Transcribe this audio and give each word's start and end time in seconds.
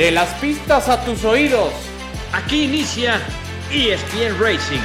De 0.00 0.10
las 0.10 0.32
pistas 0.40 0.88
a 0.88 1.04
tus 1.04 1.26
oídos. 1.26 1.74
Aquí 2.32 2.64
inicia 2.64 3.20
ESPN 3.70 4.40
Racing. 4.40 4.80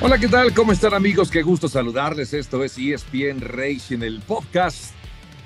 Hola, 0.00 0.16
¿qué 0.16 0.28
tal? 0.28 0.54
¿Cómo 0.54 0.70
están 0.70 0.94
amigos? 0.94 1.28
Qué 1.28 1.42
gusto 1.42 1.66
saludarles. 1.66 2.34
Esto 2.34 2.62
es 2.62 2.78
ESPN 2.78 3.40
Racing, 3.40 4.02
el 4.02 4.20
podcast 4.20 4.94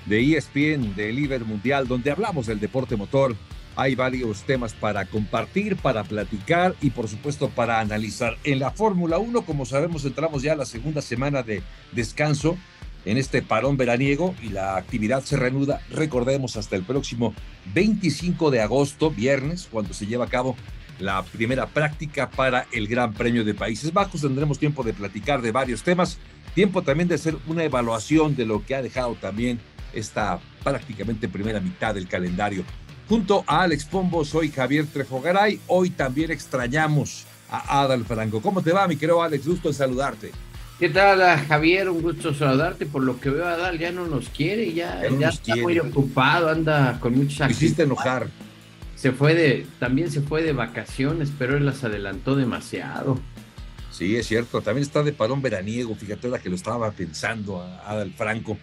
de 0.04 0.36
ESPN 0.36 0.94
de 0.94 1.10
Líder 1.10 1.46
Mundial, 1.46 1.88
donde 1.88 2.10
hablamos 2.10 2.44
del 2.48 2.60
deporte 2.60 2.96
motor. 2.96 3.34
Hay 3.76 3.94
varios 3.94 4.42
temas 4.44 4.72
para 4.72 5.04
compartir, 5.04 5.76
para 5.76 6.02
platicar 6.02 6.74
y 6.80 6.90
por 6.90 7.08
supuesto 7.08 7.50
para 7.50 7.78
analizar. 7.78 8.38
En 8.42 8.58
la 8.58 8.70
Fórmula 8.70 9.18
1, 9.18 9.42
como 9.42 9.66
sabemos, 9.66 10.04
entramos 10.04 10.42
ya 10.42 10.54
a 10.54 10.56
la 10.56 10.64
segunda 10.64 11.02
semana 11.02 11.42
de 11.42 11.62
descanso 11.92 12.56
en 13.04 13.18
este 13.18 13.42
parón 13.42 13.76
veraniego 13.76 14.34
y 14.42 14.48
la 14.48 14.76
actividad 14.76 15.22
se 15.22 15.36
reanuda, 15.36 15.80
recordemos, 15.90 16.56
hasta 16.56 16.74
el 16.74 16.82
próximo 16.82 17.34
25 17.74 18.50
de 18.50 18.60
agosto, 18.60 19.10
viernes, 19.10 19.68
cuando 19.70 19.94
se 19.94 20.06
lleva 20.06 20.24
a 20.24 20.28
cabo 20.28 20.56
la 20.98 21.22
primera 21.22 21.66
práctica 21.66 22.30
para 22.30 22.66
el 22.72 22.88
Gran 22.88 23.12
Premio 23.12 23.44
de 23.44 23.54
Países 23.54 23.92
Bajos. 23.92 24.22
Tendremos 24.22 24.58
tiempo 24.58 24.82
de 24.82 24.92
platicar 24.92 25.40
de 25.42 25.52
varios 25.52 25.82
temas, 25.82 26.18
tiempo 26.54 26.82
también 26.82 27.08
de 27.08 27.14
hacer 27.16 27.36
una 27.46 27.62
evaluación 27.62 28.34
de 28.34 28.46
lo 28.46 28.64
que 28.64 28.74
ha 28.74 28.82
dejado 28.82 29.14
también 29.14 29.60
esta 29.92 30.40
prácticamente 30.64 31.28
primera 31.28 31.60
mitad 31.60 31.94
del 31.94 32.08
calendario. 32.08 32.64
Junto 33.08 33.44
a 33.46 33.62
Alex 33.62 33.84
Pombo, 33.84 34.24
soy 34.24 34.50
Javier 34.50 34.86
Trejogaray. 34.86 35.60
Hoy 35.68 35.90
también 35.90 36.32
extrañamos 36.32 37.24
a 37.48 37.82
Adal 37.82 38.04
Franco. 38.04 38.42
¿Cómo 38.42 38.62
te 38.62 38.72
va, 38.72 38.88
mi 38.88 38.96
querido 38.96 39.22
Alex? 39.22 39.46
Gusto 39.46 39.68
en 39.68 39.74
saludarte. 39.74 40.32
¿Qué 40.80 40.88
tal, 40.88 41.20
Javier? 41.46 41.88
Un 41.88 42.02
gusto 42.02 42.34
saludarte. 42.34 42.84
Por 42.84 43.04
lo 43.04 43.20
que 43.20 43.30
veo, 43.30 43.46
Adal 43.46 43.78
ya 43.78 43.92
no 43.92 44.06
nos 44.06 44.28
quiere, 44.28 44.72
ya, 44.72 45.02
ya, 45.20 45.28
está 45.28 45.54
muy 45.54 45.78
ocupado, 45.78 46.50
anda 46.50 46.98
con 47.00 47.16
muchas 47.16 47.50
Hiciste 47.50 47.84
enojar. 47.84 48.28
Se 48.96 49.12
fue 49.12 49.34
de, 49.34 49.66
también 49.78 50.10
se 50.10 50.20
fue 50.20 50.42
de 50.42 50.52
vacaciones, 50.52 51.30
pero 51.38 51.56
él 51.56 51.64
las 51.64 51.84
adelantó 51.84 52.34
demasiado. 52.34 53.20
Sí, 53.92 54.16
es 54.16 54.26
cierto. 54.26 54.60
También 54.62 54.82
está 54.82 55.02
de 55.02 55.12
parón 55.12 55.40
veraniego. 55.40 55.94
Fíjate 55.94 56.28
la 56.28 56.40
que 56.40 56.50
lo 56.50 56.56
estaba 56.56 56.90
pensando 56.90 57.62
Adal 57.62 58.12
Franco. 58.12 58.58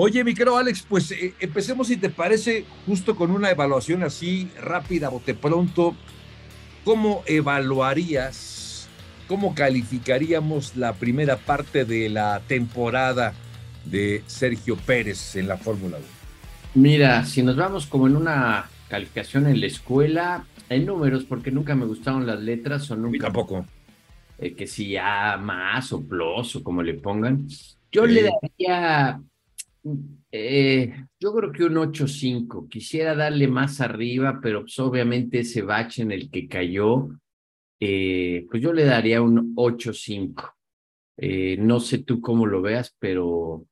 Oye, 0.00 0.22
mi 0.22 0.32
querido 0.32 0.56
Alex, 0.56 0.86
pues 0.88 1.10
eh, 1.10 1.34
empecemos, 1.40 1.88
si 1.88 1.96
te 1.96 2.08
parece, 2.08 2.64
justo 2.86 3.16
con 3.16 3.32
una 3.32 3.50
evaluación 3.50 4.04
así 4.04 4.48
rápida, 4.62 5.08
bote 5.08 5.34
pronto. 5.34 5.96
¿Cómo 6.84 7.24
evaluarías, 7.26 8.88
cómo 9.26 9.56
calificaríamos 9.56 10.76
la 10.76 10.92
primera 10.92 11.36
parte 11.36 11.84
de 11.84 12.10
la 12.10 12.40
temporada 12.46 13.34
de 13.86 14.22
Sergio 14.28 14.76
Pérez 14.76 15.34
en 15.34 15.48
la 15.48 15.56
Fórmula 15.56 15.96
1? 15.96 16.06
Mira, 16.76 17.24
si 17.24 17.42
nos 17.42 17.56
vamos 17.56 17.86
como 17.86 18.06
en 18.06 18.14
una 18.14 18.70
calificación 18.86 19.48
en 19.48 19.60
la 19.60 19.66
escuela, 19.66 20.46
en 20.68 20.86
números, 20.86 21.24
porque 21.24 21.50
nunca 21.50 21.74
me 21.74 21.86
gustaron 21.86 22.24
las 22.24 22.38
letras 22.38 22.88
o 22.92 22.94
nunca. 22.94 23.24
tampoco. 23.24 23.66
Eh, 24.38 24.54
que 24.54 24.68
si 24.68 24.96
A 24.96 25.36
más 25.38 25.92
o 25.92 26.00
plus 26.00 26.54
o 26.54 26.62
como 26.62 26.84
le 26.84 26.94
pongan. 26.94 27.48
Yo 27.90 28.06
le 28.06 28.22
daría 28.22 29.20
eh, 30.30 31.04
yo 31.18 31.34
creo 31.34 31.52
que 31.52 31.64
un 31.64 31.74
8-5. 31.74 32.68
Quisiera 32.68 33.14
darle 33.14 33.48
más 33.48 33.80
arriba, 33.80 34.40
pero 34.42 34.62
pues, 34.62 34.78
obviamente 34.78 35.40
ese 35.40 35.62
bache 35.62 36.02
en 36.02 36.12
el 36.12 36.30
que 36.30 36.48
cayó, 36.48 37.08
eh, 37.80 38.46
pues 38.50 38.62
yo 38.62 38.72
le 38.72 38.84
daría 38.84 39.22
un 39.22 39.54
8-5. 39.54 40.54
Eh, 41.16 41.56
no 41.58 41.80
sé 41.80 41.98
tú 41.98 42.20
cómo 42.20 42.46
lo 42.46 42.62
veas, 42.62 42.94
pero... 42.98 43.64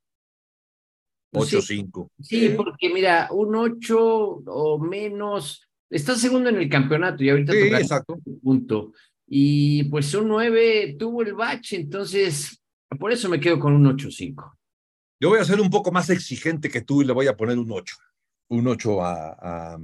8-5. 1.33 1.91
Pues 1.93 2.29
sí, 2.29 2.49
sí, 2.49 2.55
porque 2.57 2.89
mira, 2.89 3.29
un 3.31 3.55
8 3.55 3.99
o 3.99 4.79
menos, 4.79 5.69
está 5.91 6.15
segundo 6.15 6.49
en 6.49 6.57
el 6.57 6.69
campeonato 6.69 7.23
y 7.23 7.31
ahorita 7.31 7.53
sí, 7.53 7.59
exacto. 7.59 8.19
punto. 8.43 8.93
Y 9.27 9.85
pues 9.85 10.15
un 10.15 10.29
9 10.29 10.97
tuvo 10.99 11.23
el 11.23 11.35
bache, 11.35 11.77
entonces 11.77 12.63
por 12.99 13.13
eso 13.13 13.29
me 13.29 13.41
quedo 13.41 13.59
con 13.59 13.75
un 13.75 13.85
8-5. 13.85 14.56
Yo 15.19 15.31
voy 15.31 15.41
a 15.41 15.45
ser 15.45 15.61
un 15.61 15.71
poco 15.71 15.91
más 15.91 16.11
exigente 16.11 16.69
que 16.69 16.83
tú 16.83 17.01
y 17.01 17.07
le 17.07 17.13
voy 17.15 17.27
a 17.27 17.37
poner 17.37 17.59
un 17.59 17.71
8. 17.73 17.97
Un 18.49 18.67
8 18.67 19.03
a, 19.03 19.79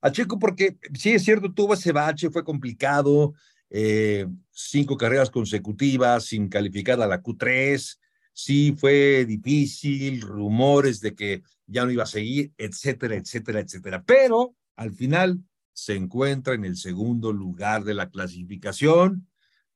a, 0.00 0.12
Checo, 0.12 0.38
porque 0.38 0.78
sí 0.94 1.10
es 1.10 1.24
cierto, 1.24 1.52
tuvo 1.52 1.74
ese 1.74 1.92
bache, 1.92 2.30
fue 2.30 2.42
complicado, 2.42 3.34
eh, 3.70 4.26
cinco 4.50 4.96
carreras 4.96 5.30
consecutivas 5.30 6.24
sin 6.24 6.48
calificar 6.48 7.00
a 7.00 7.06
la 7.06 7.22
Q3, 7.22 7.98
sí 8.32 8.74
fue 8.76 9.24
difícil, 9.26 10.22
rumores 10.22 11.00
de 11.00 11.14
que 11.14 11.42
ya 11.66 11.84
no 11.84 11.92
iba 11.92 12.02
a 12.02 12.06
seguir, 12.06 12.52
etcétera, 12.56 13.14
etcétera, 13.14 13.60
etcétera. 13.60 14.02
Pero 14.02 14.56
al 14.74 14.92
final 14.92 15.38
se 15.72 15.94
encuentra 15.94 16.54
en 16.54 16.64
el 16.64 16.76
segundo 16.76 17.32
lugar 17.32 17.84
de 17.84 17.94
la 17.94 18.10
clasificación, 18.10 19.28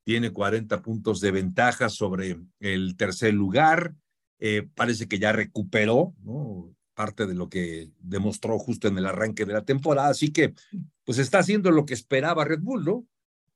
tiene 0.04 0.32
40 0.32 0.82
puntos 0.82 1.20
de 1.20 1.30
ventaja 1.30 1.88
sobre 1.88 2.38
el 2.60 2.96
tercer 2.96 3.34
lugar 3.34 3.94
eh, 4.38 4.69
parece 4.74 5.08
que 5.08 5.19
ya 5.19 5.32
recuperó 5.32 6.14
¿no? 6.22 6.74
parte 6.94 7.26
de 7.26 7.34
lo 7.34 7.48
que 7.48 7.91
demostró 8.00 8.58
justo 8.58 8.88
en 8.88 8.98
el 8.98 9.06
arranque 9.06 9.44
de 9.44 9.52
la 9.52 9.64
temporada, 9.64 10.08
así 10.08 10.32
que 10.32 10.54
pues 11.04 11.19
está 11.19 11.38
haciendo 11.38 11.70
lo 11.70 11.86
que 11.86 11.94
esperaba 11.94 12.44
Red 12.44 12.60
Bull, 12.60 12.84
¿no? 12.84 13.06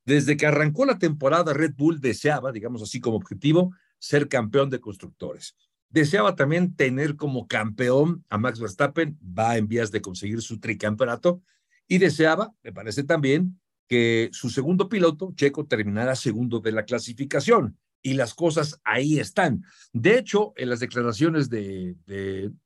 Desde 0.05 0.37
que 0.37 0.47
arrancó 0.47 0.85
la 0.85 0.99
temporada, 0.99 1.53
Red 1.53 1.75
Bull 1.77 2.01
deseaba, 2.01 2.53
digamos 2.53 2.83
así 2.83 3.01
como 3.01 3.17
objetivo, 3.17 3.75
ser 3.99 4.29
campeón 4.29 4.71
de 4.71 4.81
constructores. 4.81 5.57
Deseaba 5.89 6.37
también 6.37 6.75
tener 6.77 7.17
como 7.17 7.49
campeón 7.49 8.25
a 8.29 8.39
Max 8.39 8.61
Verstappen, 8.61 9.19
va 9.23 9.57
en 9.57 9.69
vías 9.69 9.91
de 9.91 10.01
conseguir 10.01 10.41
su 10.43 10.61
tricampeonato, 10.61 11.43
y 11.89 11.99
deseaba, 11.99 12.53
me 12.63 12.73
parece 12.73 13.03
también, 13.05 13.61
que 13.89 14.29
su 14.33 14.51
segundo 14.51 14.89
piloto, 14.89 15.33
Checo, 15.35 15.67
terminara 15.67 16.15
segundo 16.15 16.61
de 16.61 16.73
la 16.73 16.85
clasificación 16.85 17.77
y 18.03 18.15
las 18.15 18.35
cosas 18.35 18.81
ahí 18.85 19.19
están. 19.19 19.65
De 19.93 20.19
hecho, 20.19 20.53
en 20.57 20.71
las 20.71 20.81
declaraciones 20.81 21.51
de, 21.51 21.97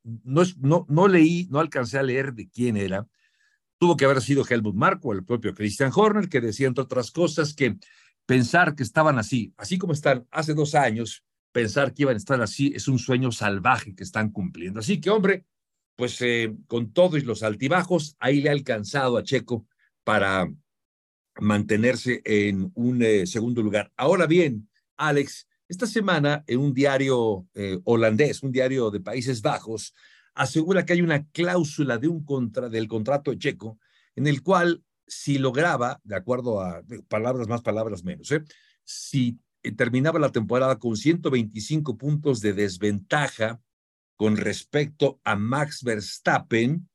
no, 0.03 0.43
no, 0.59 0.87
no 0.89 1.09
leí, 1.09 1.49
no 1.51 1.61
alcancé 1.61 1.99
a 1.99 2.03
leer 2.03 2.35
de 2.35 2.49
quién 2.49 2.77
era, 2.77 3.07
tuvo 3.79 3.97
que 3.97 4.05
haber 4.05 4.21
sido 4.21 4.45
Helmut 4.49 4.75
Marko, 4.75 5.13
el 5.13 5.25
propio 5.25 5.55
Christian 5.55 5.93
Horner, 5.95 6.29
que 6.29 6.41
decía, 6.41 6.69
entre 6.69 6.85
otras 6.85 7.11
cosas, 7.11 7.55
que 7.55 7.77
pensar 8.27 8.75
que 8.75 8.83
estaban 8.83 9.19
así, 9.19 9.53
así 9.57 9.79
como 9.79 9.93
están 9.93 10.27
hace 10.31 10.55
dos 10.55 10.75
años, 10.75 11.25
pensar 11.53 11.93
que 11.95 12.03
iban 12.03 12.15
a 12.15 12.19
estar 12.19 12.41
así 12.41 12.73
es 12.75 12.89
un 12.89 12.99
sueño 12.99 13.31
salvaje 13.31 13.95
que 13.95 14.03
están 14.03 14.31
cumpliendo. 14.31 14.81
Así 14.81 15.01
que, 15.01 15.11
hombre, 15.11 15.45
pues 15.97 16.21
eh, 16.21 16.55
con 16.67 16.93
todos 16.93 17.23
los 17.25 17.43
altibajos, 17.43 18.17
ahí 18.19 18.41
le 18.41 18.49
ha 18.49 18.53
alcanzado 18.53 19.17
a 19.17 19.23
Checo 19.23 19.67
para 20.03 20.51
mantenerse 21.41 22.23
en 22.25 22.71
un 22.75 23.03
eh, 23.03 23.27
segundo 23.27 23.63
lugar. 23.63 23.93
Ahora 23.97 24.27
bien, 24.27 24.69
Alex, 24.97 25.47
esta 25.69 25.87
semana 25.87 26.45
en 26.47 26.61
un 26.61 26.75
diario 26.75 27.47
eh, 27.55 27.79
holandés, 27.85 28.43
un 28.43 28.53
diario 28.53 28.91
de 28.91 29.01
Países 29.01 29.43
Bajos, 29.43 29.95
asegura 30.35 30.85
que 30.85 30.95
hay 30.95 31.03
una 31.03 31.27
cláusula 31.29 31.99
de 31.99 32.09
un 32.09 32.25
contra, 32.25 32.69
del 32.69 32.89
contrato 32.89 33.35
checo 33.35 33.79
en 34.17 34.27
el 34.27 34.43
cual 34.43 34.85
si 35.07 35.39
lograba, 35.39 36.01
de 36.05 36.17
acuerdo 36.17 36.61
a 36.61 36.83
palabras 37.09 37.49
más, 37.49 37.63
palabras 37.63 38.05
menos, 38.05 38.31
¿eh? 38.33 38.43
si 38.85 39.39
eh, 39.63 39.73
terminaba 39.73 40.19
la 40.19 40.33
temporada 40.33 40.79
con 40.79 40.97
125 40.97 41.97
puntos 41.97 42.41
de 42.41 42.53
desventaja 42.53 43.61
con 44.17 44.37
respecto 44.37 45.21
a 45.25 45.37
Max 45.37 45.83
Verstappen, 45.83 46.89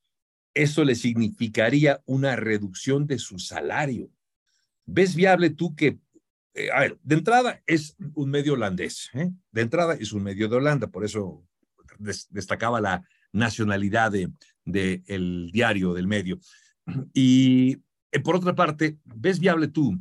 eso 0.53 0.83
le 0.83 0.95
significaría 0.95 2.01
una 2.05 2.35
reducción 2.35 3.05
de 3.07 3.19
su 3.19 3.39
salario. 3.39 4.09
¿Ves 4.85 5.15
viable 5.15 5.51
tú 5.51 5.75
que 5.75 5.99
eh, 6.53 6.69
a 6.71 6.81
ver, 6.81 6.99
de 7.03 7.15
entrada 7.15 7.61
es 7.65 7.95
un 8.15 8.29
medio 8.29 8.53
holandés, 8.53 9.09
¿eh? 9.13 9.29
de 9.51 9.61
entrada 9.61 9.93
es 9.93 10.11
un 10.13 10.23
medio 10.23 10.49
de 10.49 10.55
Holanda, 10.55 10.87
por 10.87 11.05
eso 11.05 11.45
destacaba 12.29 12.81
la 12.81 13.03
nacionalidad 13.31 14.11
de, 14.11 15.03
el 15.05 15.51
diario, 15.51 15.93
del 15.93 16.07
medio. 16.07 16.39
Y 17.13 17.77
eh, 18.11 18.19
por 18.19 18.35
otra 18.35 18.55
parte, 18.55 18.97
¿ves 19.03 19.39
viable 19.39 19.67
tú 19.67 19.99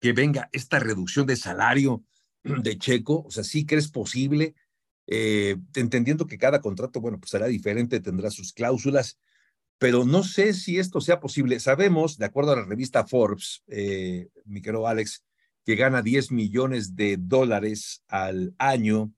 que 0.00 0.12
venga 0.12 0.48
esta 0.52 0.78
reducción 0.78 1.26
de 1.26 1.36
salario 1.36 2.04
de 2.44 2.78
Checo? 2.78 3.24
O 3.26 3.30
sea, 3.30 3.44
¿sí 3.44 3.66
crees 3.66 3.88
posible? 3.88 4.54
entendiendo 5.04 6.26
que 6.26 6.38
cada 6.38 6.62
contrato, 6.62 7.00
bueno, 7.00 7.18
pues 7.18 7.32
será 7.32 7.46
diferente, 7.46 8.00
tendrá 8.00 8.30
sus 8.30 8.54
cláusulas, 8.54 9.18
pero 9.76 10.06
no 10.06 10.22
sé 10.22 10.54
si 10.54 10.78
esto 10.78 11.02
sea 11.02 11.20
posible. 11.20 11.60
Sabemos, 11.60 12.16
de 12.16 12.24
acuerdo 12.24 12.52
a 12.52 12.56
la 12.56 12.64
revista 12.64 13.04
Forbes, 13.06 13.62
mi 14.46 14.62
querido 14.62 14.86
Alex, 14.86 15.22
que 15.64 15.76
gana 15.76 16.02
10 16.02 16.32
millones 16.32 16.96
de 16.96 17.16
dólares 17.18 18.02
al 18.08 18.54
año, 18.58 19.12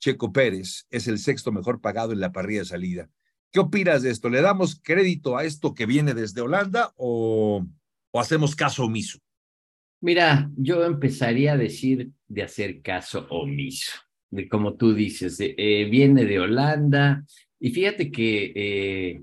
Checo 0.00 0.32
Pérez 0.32 0.86
es 0.90 1.08
el 1.08 1.18
sexto 1.18 1.52
mejor 1.52 1.80
pagado 1.80 2.12
en 2.12 2.20
la 2.20 2.32
parrilla 2.32 2.60
de 2.60 2.66
salida. 2.66 3.10
¿Qué 3.50 3.60
opinas 3.60 4.02
de 4.02 4.10
esto? 4.10 4.28
¿Le 4.28 4.42
damos 4.42 4.80
crédito 4.80 5.36
a 5.36 5.44
esto 5.44 5.74
que 5.74 5.86
viene 5.86 6.14
desde 6.14 6.40
Holanda 6.40 6.92
o, 6.96 7.66
o 8.10 8.20
hacemos 8.20 8.54
caso 8.54 8.84
omiso? 8.84 9.18
Mira, 10.00 10.50
yo 10.56 10.84
empezaría 10.84 11.54
a 11.54 11.56
decir 11.56 12.10
de 12.28 12.42
hacer 12.42 12.82
caso 12.82 13.26
omiso, 13.30 13.92
de 14.30 14.48
como 14.48 14.74
tú 14.74 14.94
dices, 14.94 15.38
eh, 15.40 15.88
viene 15.90 16.24
de 16.24 16.38
Holanda 16.38 17.24
y 17.58 17.70
fíjate 17.70 18.12
que 18.12 18.52
eh, 18.54 19.22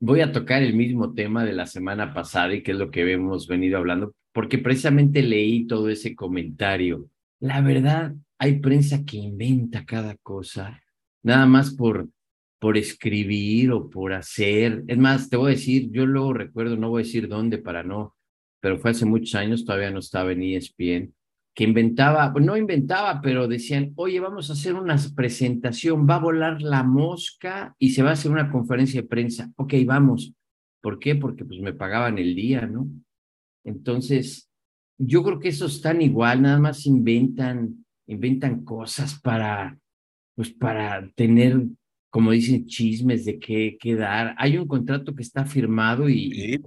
voy 0.00 0.20
a 0.20 0.32
tocar 0.32 0.62
el 0.62 0.74
mismo 0.74 1.14
tema 1.14 1.44
de 1.44 1.52
la 1.52 1.66
semana 1.66 2.12
pasada 2.12 2.54
y 2.54 2.62
que 2.62 2.72
es 2.72 2.78
lo 2.78 2.90
que 2.90 3.10
hemos 3.12 3.46
venido 3.46 3.78
hablando, 3.78 4.14
porque 4.34 4.58
precisamente 4.58 5.22
leí 5.22 5.66
todo 5.66 5.88
ese 5.88 6.14
comentario. 6.14 7.08
La 7.40 7.62
verdad, 7.62 8.14
hay 8.38 8.58
prensa 8.58 9.02
que 9.06 9.16
inventa 9.16 9.86
cada 9.86 10.16
cosa, 10.16 10.82
nada 11.22 11.46
más 11.46 11.74
por, 11.74 12.10
por 12.58 12.76
escribir 12.76 13.70
o 13.70 13.88
por 13.88 14.12
hacer. 14.12 14.84
Es 14.86 14.98
más, 14.98 15.30
te 15.30 15.38
voy 15.38 15.52
a 15.52 15.54
decir, 15.54 15.88
yo 15.90 16.04
luego 16.04 16.34
recuerdo, 16.34 16.76
no 16.76 16.90
voy 16.90 17.02
a 17.02 17.06
decir 17.06 17.28
dónde 17.28 17.56
para 17.56 17.82
no 17.82 18.14
pero 18.64 18.78
fue 18.78 18.92
hace 18.92 19.04
muchos 19.04 19.34
años, 19.34 19.62
todavía 19.62 19.90
no 19.90 19.98
estaba 19.98 20.32
en 20.32 20.42
ESPN, 20.42 21.12
que 21.54 21.64
inventaba, 21.64 22.32
no 22.40 22.56
inventaba, 22.56 23.20
pero 23.20 23.46
decían, 23.46 23.92
oye, 23.94 24.18
vamos 24.20 24.48
a 24.48 24.54
hacer 24.54 24.72
una 24.72 24.96
presentación, 25.14 26.08
va 26.08 26.14
a 26.14 26.20
volar 26.20 26.62
la 26.62 26.82
mosca 26.82 27.76
y 27.78 27.90
se 27.90 28.02
va 28.02 28.08
a 28.08 28.12
hacer 28.14 28.30
una 28.30 28.50
conferencia 28.50 29.02
de 29.02 29.06
prensa. 29.06 29.52
Ok, 29.56 29.74
vamos. 29.84 30.32
¿Por 30.80 30.98
qué? 30.98 31.14
Porque 31.14 31.44
pues 31.44 31.60
me 31.60 31.74
pagaban 31.74 32.16
el 32.16 32.34
día, 32.34 32.62
¿no? 32.62 32.88
Entonces, 33.64 34.48
yo 34.98 35.22
creo 35.24 35.38
que 35.40 35.48
esos 35.48 35.76
están 35.76 36.02
igual, 36.02 36.42
nada 36.42 36.58
más 36.58 36.86
inventan, 36.86 37.84
inventan 38.06 38.64
cosas 38.64 39.18
para, 39.20 39.78
pues 40.34 40.50
para 40.52 41.10
tener 41.14 41.66
como 42.14 42.30
dicen, 42.30 42.66
chismes 42.66 43.24
de 43.24 43.40
qué, 43.40 43.76
qué 43.80 43.96
dar. 43.96 44.36
Hay 44.38 44.56
un 44.56 44.68
contrato 44.68 45.16
que 45.16 45.24
está 45.24 45.46
firmado 45.46 46.08
y, 46.08 46.60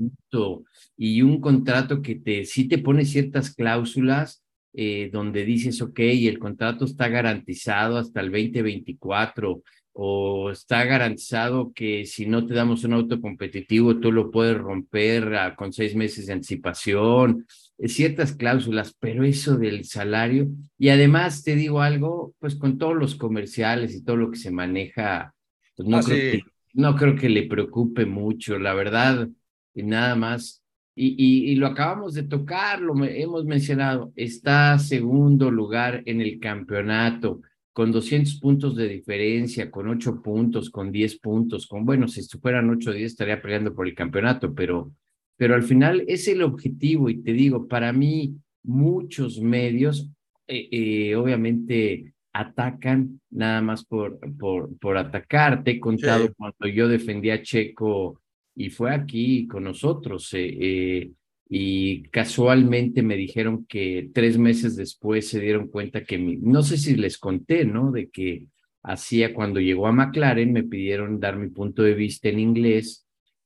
y 0.98 1.22
un 1.22 1.40
contrato 1.40 2.02
que 2.02 2.16
te, 2.16 2.44
sí 2.44 2.68
te 2.68 2.80
pone 2.80 3.06
ciertas 3.06 3.56
cláusulas 3.56 4.44
eh, 4.74 5.10
donde 5.10 5.46
dices, 5.46 5.82
ok, 5.82 6.00
el 6.00 6.38
contrato 6.38 6.84
está 6.84 7.08
garantizado 7.08 7.98
hasta 7.98 8.20
el 8.20 8.30
2024 8.30 9.64
o 10.00 10.52
está 10.52 10.86
garantizado 10.86 11.74
que 11.74 12.06
si 12.06 12.28
no 12.28 12.46
te 12.46 12.54
damos 12.54 12.84
un 12.84 12.94
auto 12.94 13.20
competitivo, 13.20 13.98
tú 13.98 14.12
lo 14.12 14.30
puedes 14.30 14.56
romper 14.56 15.56
con 15.56 15.74
seis 15.74 15.96
meses 15.96 16.28
de 16.28 16.34
anticipación, 16.34 17.48
eh, 17.80 17.88
ciertas 17.90 18.34
cláusulas, 18.34 18.96
pero 19.00 19.24
eso 19.24 19.58
del 19.58 19.86
salario, 19.86 20.50
y 20.78 20.90
además 20.90 21.42
te 21.44 21.56
digo 21.56 21.82
algo, 21.82 22.36
pues 22.38 22.56
con 22.56 22.78
todos 22.78 22.96
los 22.96 23.16
comerciales 23.16 23.96
y 23.96 24.04
todo 24.04 24.18
lo 24.18 24.30
que 24.30 24.38
se 24.38 24.52
maneja 24.52 25.34
pues 25.76 25.90
no, 25.90 25.98
ah, 25.98 26.02
creo 26.06 26.18
que, 26.18 26.42
no 26.74 26.96
creo 26.96 27.16
que 27.16 27.30
le 27.30 27.48
preocupe 27.48 28.06
mucho, 28.06 28.60
la 28.60 28.76
verdad, 28.76 29.28
y 29.74 29.82
nada 29.82 30.16
más. 30.16 30.64
Y, 30.94 31.52
y, 31.52 31.56
lo 31.56 31.68
acabamos 31.68 32.14
de 32.14 32.24
tocar, 32.24 32.82
lo 32.82 32.94
hemos 33.04 33.46
mencionado, 33.46 34.12
está 34.16 34.78
segundo 34.80 35.50
lugar 35.52 36.02
en 36.06 36.22
el 36.22 36.40
campeonato, 36.40 37.42
con 37.78 37.92
200 37.92 38.40
puntos 38.40 38.76
de 38.76 38.88
diferencia, 38.88 39.70
con 39.70 39.88
8 39.88 40.20
puntos, 40.24 40.72
con 40.72 40.92
10 40.92 41.20
puntos, 41.20 41.68
con, 41.68 41.86
bueno, 41.86 42.08
si 42.08 42.24
fueran 42.40 42.72
8 42.72 42.90
o 42.90 42.94
10 42.94 43.12
estaría 43.12 43.40
peleando 43.40 43.76
por 43.76 43.88
el 43.88 43.94
campeonato, 43.94 44.56
pero, 44.56 44.94
pero 45.36 45.54
al 45.54 45.62
final 45.62 46.04
es 46.08 46.28
el 46.28 46.42
objetivo 46.42 47.08
y 47.08 47.22
te 47.22 47.34
digo, 47.34 47.68
para 47.68 47.94
mí 47.94 48.36
muchos 48.64 49.40
medios, 49.40 50.10
eh, 50.48 50.68
eh, 50.72 51.16
obviamente 51.16 52.16
atacan 52.34 53.22
nada 53.30 53.62
más 53.62 53.86
por, 53.86 54.18
por, 54.40 54.76
por 54.80 54.98
atacar. 54.98 55.64
Te 55.64 55.74
he 55.74 55.80
contado 55.80 56.34
cuando 56.34 56.68
yo 56.68 56.88
defendía 56.88 57.36
a 57.36 57.44
Checo 57.44 58.20
y 58.56 58.72
fue 58.72 58.92
aquí 58.92 59.46
con 59.46 59.66
nosotros 59.66 60.28
eh, 60.34 61.12
y 61.50 62.04
casualmente 62.10 63.02
me 63.04 63.16
dijeron 63.16 63.66
que 63.66 64.10
tres 64.14 64.38
meses 64.38 64.76
después 64.76 65.30
se 65.30 65.40
dieron 65.40 65.68
cuenta 65.68 66.04
que 66.04 66.18
no 66.18 66.64
sé 66.64 66.78
si 66.78 66.96
les 66.96 67.18
conté, 67.18 67.66
¿no? 67.66 67.92
De 67.92 68.10
que 68.10 68.48
hacía 68.84 69.34
cuando 69.34 69.60
llegó 69.60 69.88
a 69.88 69.92
McLaren 69.92 70.54
me 70.54 70.64
pidieron 70.64 71.20
dar 71.20 71.38
mi 71.38 71.50
punto 71.50 71.84
de 71.84 71.94
vista 71.94 72.30
en 72.30 72.40
inglés 72.40 73.06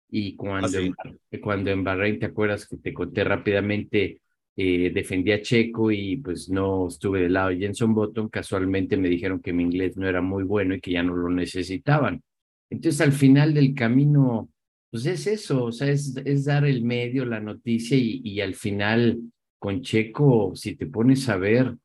y 0.10 0.36
cuando, 0.36 0.78
ah, 1.04 1.12
cuando 1.42 1.72
en 1.72 1.84
Bahrein, 1.84 2.20
¿te 2.20 2.26
acuerdas 2.26 2.68
que 2.68 2.78
te 2.78 2.94
conté 2.94 3.24
rápidamente? 3.24 4.22
eh, 4.56 4.92
defendí 4.94 5.32
a 5.32 5.42
Checo 5.42 5.92
y 5.92 6.18
pues 6.18 6.50
no 6.50 6.88
estuve 6.88 7.22
del 7.22 7.34
lado 7.34 7.50
de 7.50 7.58
Jenson 7.58 7.94
Button, 7.94 8.30
casualmente 8.30 8.98
me 8.98 9.10
dijeron 9.10 9.40
que 9.42 9.54
mi 9.54 9.64
inglés 9.64 9.98
no 9.98 10.08
era 10.08 10.22
muy 10.22 10.44
bueno 10.44 10.76
y 10.76 10.82
que 10.82 10.92
ya 10.92 11.04
no 11.04 11.16
lo 11.16 11.30
necesitaban. 11.30 12.22
Entonces 12.70 13.02
al 13.02 13.12
final 13.12 13.54
del 13.54 13.74
camino, 13.74 14.50
pues 14.92 15.06
es 15.06 15.26
eso, 15.26 15.66
o 15.66 15.72
sea, 15.72 15.90
es, 15.90 16.16
es 16.26 16.46
dar 16.46 16.66
el 16.66 16.84
medio, 16.84 17.26
la 17.26 17.40
noticia 17.40 17.98
y, 17.98 18.22
y 18.24 18.42
al 18.42 18.56
final 18.56 19.20
con 19.58 19.82
Checo, 19.82 20.54
si 20.56 20.76
te 20.76 20.88
pones 20.88 21.30
a 21.30 21.38
ver 21.38 21.78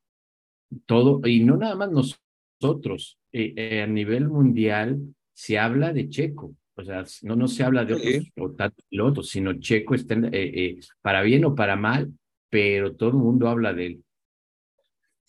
todo, 0.86 1.20
y 1.26 1.44
no 1.44 1.56
nada 1.56 1.76
más 1.76 1.90
nosotros, 1.90 3.18
eh, 3.32 3.52
eh, 3.56 3.82
a 3.82 3.86
nivel 3.86 4.28
mundial 4.28 4.98
se 5.34 5.58
habla 5.58 5.92
de 5.92 6.08
Checo, 6.08 6.54
o 6.74 6.84
sea, 6.84 7.04
no, 7.22 7.36
no 7.36 7.48
se 7.48 7.62
habla 7.62 7.84
de 7.84 7.94
otros 8.38 8.72
pilotos, 8.88 9.28
sino 9.28 9.58
Checo 9.60 9.94
está, 9.94 10.16
eh, 10.32 10.78
para 11.00 11.22
bien 11.22 11.44
o 11.44 11.54
para 11.54 11.76
mal, 11.76 12.12
pero 12.50 12.94
todo 12.96 13.10
el 13.10 13.16
mundo 13.16 13.48
habla 13.48 13.72
de 13.72 13.86
él. 13.86 14.04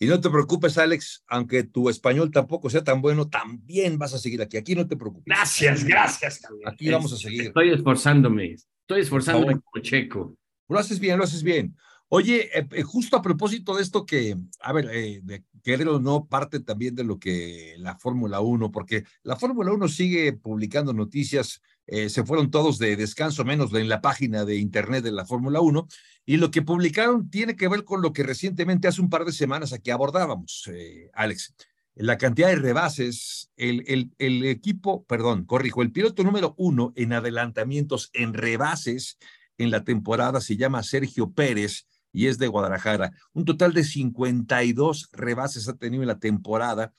Y 0.00 0.06
no 0.06 0.20
te 0.20 0.30
preocupes, 0.30 0.78
Alex, 0.78 1.24
aunque 1.26 1.64
tu 1.64 1.88
español 1.88 2.30
tampoco 2.30 2.70
sea 2.70 2.84
tan 2.84 3.02
bueno, 3.02 3.28
también 3.28 3.98
vas 3.98 4.14
a 4.14 4.18
seguir 4.18 4.40
aquí. 4.40 4.56
Aquí 4.56 4.74
no 4.76 4.86
te 4.86 4.96
preocupes. 4.96 5.24
Gracias, 5.26 5.84
gracias. 5.84 6.40
Aquí 6.64 6.88
vamos 6.90 7.12
a 7.12 7.16
seguir. 7.16 7.46
Estoy 7.46 7.70
esforzándome, 7.70 8.52
estoy 8.52 9.00
esforzándome 9.00 9.60
como 9.60 9.82
checo. 9.82 10.36
Lo 10.68 10.78
haces 10.78 11.00
bien, 11.00 11.18
lo 11.18 11.24
haces 11.24 11.42
bien. 11.42 11.76
Oye, 12.10 12.48
eh, 12.58 12.66
eh, 12.72 12.82
justo 12.82 13.16
a 13.18 13.22
propósito 13.22 13.76
de 13.76 13.82
esto 13.82 14.06
que, 14.06 14.34
a 14.60 14.72
ver, 14.72 14.88
eh, 14.92 15.20
de 15.22 15.44
querer 15.62 15.88
o 15.88 16.00
no, 16.00 16.26
parte 16.26 16.58
también 16.58 16.94
de 16.94 17.04
lo 17.04 17.18
que 17.18 17.74
la 17.78 17.98
Fórmula 17.98 18.40
1, 18.40 18.70
porque 18.70 19.04
la 19.22 19.36
Fórmula 19.36 19.72
1 19.72 19.88
sigue 19.88 20.32
publicando 20.32 20.94
noticias, 20.94 21.60
se 21.86 22.22
fueron 22.22 22.50
todos 22.50 22.78
de 22.78 22.96
descanso, 22.96 23.46
menos 23.46 23.72
en 23.72 23.88
la 23.88 24.02
página 24.02 24.44
de 24.44 24.56
internet 24.56 25.02
de 25.02 25.10
la 25.10 25.24
Fórmula 25.24 25.60
1, 25.60 25.88
y 26.26 26.36
lo 26.36 26.50
que 26.50 26.60
publicaron 26.60 27.30
tiene 27.30 27.56
que 27.56 27.66
ver 27.66 27.84
con 27.84 28.02
lo 28.02 28.12
que 28.12 28.22
recientemente, 28.22 28.88
hace 28.88 29.00
un 29.00 29.08
par 29.08 29.24
de 29.24 29.32
semanas, 29.32 29.72
aquí 29.72 29.90
abordábamos, 29.90 30.70
Alex. 31.14 31.54
La 31.94 32.18
cantidad 32.18 32.48
de 32.48 32.56
rebases, 32.56 33.50
el, 33.56 34.12
el 34.18 34.44
equipo, 34.44 35.04
perdón, 35.04 35.44
corrijo, 35.44 35.80
el 35.80 35.92
piloto 35.92 36.22
número 36.24 36.54
uno 36.58 36.92
en 36.94 37.14
adelantamientos 37.14 38.10
en 38.12 38.34
rebases 38.34 39.18
en 39.58 39.70
la 39.70 39.84
temporada 39.84 40.40
se 40.40 40.56
llama 40.56 40.82
Sergio 40.82 41.32
Pérez 41.32 41.86
y 42.12 42.26
es 42.26 42.38
de 42.38 42.48
Guadalajara. 42.48 43.12
Un 43.32 43.44
total 43.44 43.72
de 43.72 43.84
52 43.84 45.10
rebases 45.12 45.68
ha 45.68 45.76
tenido 45.76 46.02
en 46.02 46.08
la 46.08 46.18
temporada. 46.18 46.92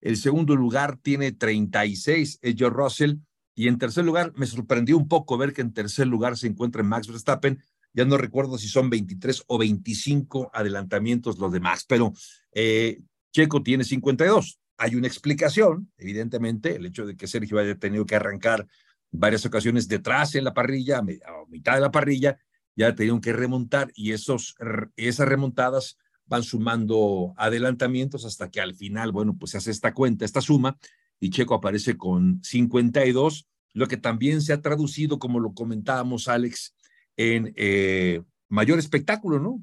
El 0.00 0.16
segundo 0.16 0.56
lugar 0.56 0.98
tiene 0.98 1.32
36, 1.32 2.38
es 2.40 2.54
Joe 2.58 2.70
Russell. 2.70 3.16
Y 3.54 3.68
en 3.68 3.78
tercer 3.78 4.04
lugar, 4.04 4.32
me 4.36 4.46
sorprendió 4.46 4.96
un 4.96 5.08
poco 5.08 5.36
ver 5.36 5.52
que 5.52 5.60
en 5.60 5.72
tercer 5.72 6.06
lugar 6.06 6.36
se 6.36 6.46
encuentra 6.46 6.82
Max 6.82 7.08
Verstappen. 7.08 7.62
Ya 7.92 8.04
no 8.04 8.16
recuerdo 8.16 8.56
si 8.56 8.68
son 8.68 8.88
23 8.88 9.44
o 9.48 9.58
25 9.58 10.50
adelantamientos 10.54 11.38
los 11.38 11.52
demás, 11.52 11.84
pero 11.86 12.12
eh, 12.52 13.00
Checo 13.32 13.62
tiene 13.62 13.84
52. 13.84 14.60
Hay 14.78 14.94
una 14.94 15.08
explicación, 15.08 15.92
evidentemente, 15.98 16.76
el 16.76 16.86
hecho 16.86 17.04
de 17.04 17.16
que 17.16 17.26
Sergio 17.26 17.58
haya 17.58 17.74
tenido 17.74 18.06
que 18.06 18.14
arrancar 18.14 18.66
varias 19.10 19.44
ocasiones 19.44 19.88
detrás 19.88 20.34
en 20.36 20.44
la 20.44 20.54
parrilla, 20.54 20.98
a 20.98 21.02
mitad 21.48 21.74
de 21.74 21.80
la 21.80 21.90
parrilla, 21.90 22.38
ya 22.76 22.94
tenido 22.94 23.20
que 23.20 23.32
remontar 23.32 23.90
y 23.94 24.12
esos, 24.12 24.54
esas 24.96 25.28
remontadas 25.28 25.98
van 26.26 26.42
sumando 26.44 27.34
adelantamientos 27.36 28.24
hasta 28.24 28.50
que 28.50 28.60
al 28.60 28.74
final, 28.74 29.10
bueno, 29.10 29.36
pues 29.36 29.50
se 29.50 29.58
hace 29.58 29.72
esta 29.72 29.92
cuenta, 29.92 30.24
esta 30.24 30.40
suma, 30.40 30.78
y 31.18 31.30
Checo 31.30 31.54
aparece 31.54 31.96
con 31.96 32.40
52, 32.42 33.48
lo 33.74 33.88
que 33.88 33.96
también 33.96 34.40
se 34.40 34.52
ha 34.52 34.62
traducido, 34.62 35.18
como 35.18 35.40
lo 35.40 35.52
comentábamos, 35.52 36.28
Alex, 36.28 36.74
en 37.16 37.52
eh, 37.56 38.22
mayor 38.48 38.78
espectáculo, 38.78 39.40
¿no? 39.40 39.62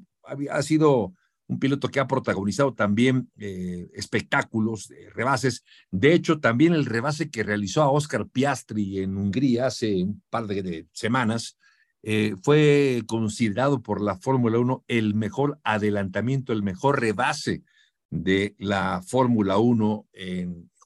Ha, 0.50 0.62
sido 0.62 1.14
un 1.46 1.58
piloto 1.58 1.88
que 1.88 2.00
ha 2.00 2.06
protagonizado 2.06 2.74
también 2.74 3.30
eh, 3.38 3.88
espectáculos, 3.94 4.92
rebases. 5.14 5.64
De 5.90 6.12
hecho, 6.12 6.38
también 6.38 6.74
el 6.74 6.84
rebase 6.84 7.30
que 7.30 7.42
realizó 7.42 7.82
a 7.82 7.90
Oscar 7.90 8.28
Piastri 8.28 8.98
en 8.98 9.16
Hungría 9.16 9.66
hace 9.66 10.04
un 10.04 10.22
par 10.28 10.46
de 10.46 10.86
semanas, 10.92 11.56
eh, 12.02 12.34
fue 12.42 13.02
considerado 13.06 13.82
por 13.82 14.00
la 14.00 14.16
Fórmula 14.16 14.58
1 14.58 14.84
el 14.88 15.14
mejor 15.14 15.58
adelantamiento, 15.64 16.52
el 16.52 16.62
mejor 16.62 17.00
rebase 17.00 17.62
de 18.10 18.54
la 18.58 19.02
Fórmula 19.06 19.58
1 19.58 20.06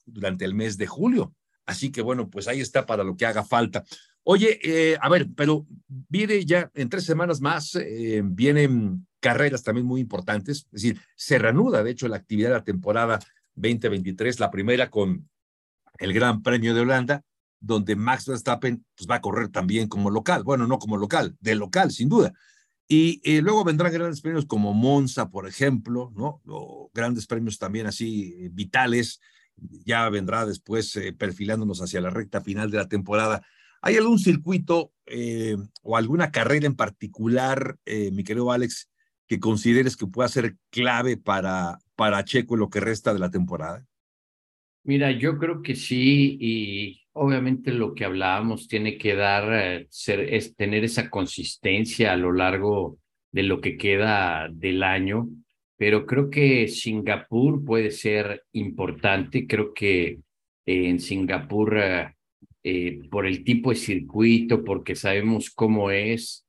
durante 0.05 0.45
el 0.45 0.53
mes 0.53 0.77
de 0.77 0.87
julio. 0.87 1.33
Así 1.65 1.91
que 1.91 2.01
bueno, 2.01 2.29
pues 2.29 2.47
ahí 2.47 2.59
está 2.59 2.85
para 2.85 3.03
lo 3.03 3.15
que 3.15 3.25
haga 3.25 3.43
falta. 3.43 3.83
Oye, 4.23 4.59
eh, 4.63 4.97
a 5.01 5.09
ver, 5.09 5.27
pero 5.35 5.65
viene 5.87 6.45
ya 6.45 6.71
en 6.73 6.89
tres 6.89 7.03
semanas 7.03 7.41
más, 7.41 7.75
eh, 7.75 8.21
vienen 8.23 9.05
carreras 9.19 9.63
también 9.63 9.85
muy 9.85 9.99
importantes, 9.99 10.67
es 10.71 10.71
decir, 10.71 10.99
se 11.15 11.37
reanuda 11.37 11.83
de 11.83 11.91
hecho 11.91 12.07
la 12.07 12.17
actividad 12.17 12.49
de 12.49 12.55
la 12.55 12.63
temporada 12.63 13.19
2023, 13.55 14.39
la 14.39 14.51
primera 14.51 14.89
con 14.89 15.29
el 15.99 16.13
Gran 16.13 16.41
Premio 16.41 16.73
de 16.73 16.81
Holanda, 16.81 17.23
donde 17.63 17.95
Max 17.95 18.27
Verstappen 18.27 18.85
pues, 18.95 19.09
va 19.09 19.15
a 19.15 19.21
correr 19.21 19.47
también 19.47 19.87
como 19.87 20.09
local. 20.09 20.43
Bueno, 20.43 20.67
no 20.67 20.79
como 20.79 20.97
local, 20.97 21.37
de 21.39 21.55
local, 21.55 21.91
sin 21.91 22.09
duda. 22.09 22.33
Y 22.89 23.21
eh, 23.23 23.41
luego 23.41 23.63
vendrán 23.63 23.93
grandes 23.93 24.19
premios 24.19 24.45
como 24.45 24.73
Monza, 24.73 25.29
por 25.29 25.47
ejemplo, 25.47 26.11
¿no? 26.13 26.41
O 26.45 26.91
grandes 26.93 27.25
premios 27.25 27.57
también 27.57 27.87
así 27.87 28.35
eh, 28.37 28.49
vitales. 28.51 29.21
Ya 29.55 30.09
vendrá 30.09 30.45
después 30.45 30.93
eh, 30.97 31.13
perfilándonos 31.13 31.81
hacia 31.81 32.01
la 32.01 32.09
recta 32.09 32.41
final 32.41 32.69
de 32.69 32.77
la 32.77 32.89
temporada. 32.89 33.41
¿Hay 33.81 33.95
algún 33.95 34.19
circuito 34.19 34.91
o 35.81 35.97
alguna 35.97 36.31
carrera 36.31 36.65
en 36.65 36.75
particular, 36.75 37.77
mi 37.85 38.23
querido 38.23 38.49
Alex, 38.53 38.89
que 39.27 39.41
consideres 39.41 39.97
que 39.97 40.07
pueda 40.07 40.29
ser 40.29 40.55
clave 40.69 41.17
para, 41.17 41.79
para 41.97 42.23
Checo 42.23 42.53
en 42.53 42.61
lo 42.61 42.69
que 42.69 42.79
resta 42.79 43.13
de 43.13 43.19
la 43.19 43.29
temporada? 43.29 43.85
Mira, 44.85 45.11
yo 45.11 45.37
creo 45.37 45.61
que 45.61 45.75
sí, 45.75 46.37
y 46.39 47.02
obviamente 47.13 47.71
lo 47.71 47.93
que 47.93 48.05
hablábamos 48.05 48.67
tiene 48.67 48.97
que 48.97 49.15
dar, 49.15 49.53
eh, 49.53 49.87
ser, 49.89 50.33
es 50.33 50.55
tener 50.55 50.83
esa 50.83 51.09
consistencia 51.09 52.13
a 52.13 52.17
lo 52.17 52.31
largo 52.31 52.99
de 53.31 53.43
lo 53.43 53.61
que 53.61 53.77
queda 53.77 54.49
del 54.51 54.83
año, 54.83 55.29
pero 55.77 56.05
creo 56.05 56.29
que 56.29 56.67
Singapur 56.67 57.63
puede 57.63 57.91
ser 57.91 58.43
importante, 58.53 59.47
creo 59.47 59.73
que 59.73 60.05
eh, 60.05 60.19
en 60.65 60.99
Singapur, 60.99 61.77
eh, 62.63 62.99
por 63.09 63.25
el 63.25 63.43
tipo 63.43 63.71
de 63.71 63.75
circuito, 63.75 64.63
porque 64.63 64.95
sabemos 64.95 65.49
cómo 65.49 65.91
es, 65.91 66.45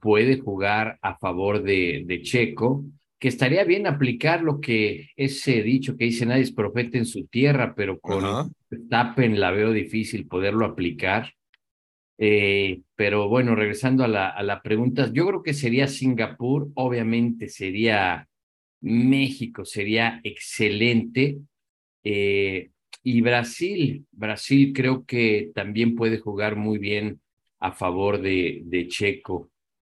puede 0.00 0.38
jugar 0.38 0.98
a 1.02 1.18
favor 1.18 1.62
de, 1.62 2.04
de 2.06 2.22
Checo 2.22 2.86
que 3.22 3.28
estaría 3.28 3.62
bien 3.62 3.86
aplicar 3.86 4.42
lo 4.42 4.60
que 4.60 5.10
ese 5.14 5.62
dicho 5.62 5.96
que 5.96 6.06
dice 6.06 6.26
nadie 6.26 6.42
es 6.42 6.50
profeta 6.50 6.98
en 6.98 7.06
su 7.06 7.28
tierra, 7.28 7.72
pero 7.72 8.00
con 8.00 8.52
Tappen 8.90 9.38
la 9.38 9.52
veo 9.52 9.70
difícil 9.70 10.26
poderlo 10.26 10.66
aplicar. 10.66 11.32
Eh, 12.18 12.80
pero 12.96 13.28
bueno, 13.28 13.54
regresando 13.54 14.02
a 14.02 14.08
la, 14.08 14.28
a 14.28 14.42
la 14.42 14.60
pregunta, 14.60 15.08
yo 15.12 15.24
creo 15.28 15.40
que 15.40 15.54
sería 15.54 15.86
Singapur, 15.86 16.72
obviamente 16.74 17.48
sería 17.48 18.26
México, 18.80 19.64
sería 19.64 20.20
excelente. 20.24 21.38
Eh, 22.02 22.70
y 23.04 23.20
Brasil, 23.20 24.04
Brasil 24.10 24.72
creo 24.74 25.04
que 25.04 25.52
también 25.54 25.94
puede 25.94 26.18
jugar 26.18 26.56
muy 26.56 26.78
bien 26.78 27.20
a 27.60 27.70
favor 27.70 28.20
de, 28.20 28.62
de 28.64 28.88
Checo. 28.88 29.51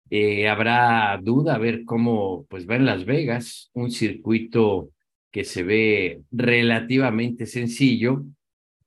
Eh, 0.09 0.47
habrá 0.47 1.19
duda 1.21 1.55
a 1.55 1.57
ver 1.57 1.83
cómo 1.85 2.45
pues 2.49 2.67
va 2.67 2.75
en 2.75 2.85
Las 2.85 3.05
Vegas, 3.05 3.69
un 3.73 3.91
circuito 3.91 4.91
que 5.31 5.43
se 5.43 5.63
ve 5.63 6.21
relativamente 6.31 7.45
sencillo, 7.45 8.23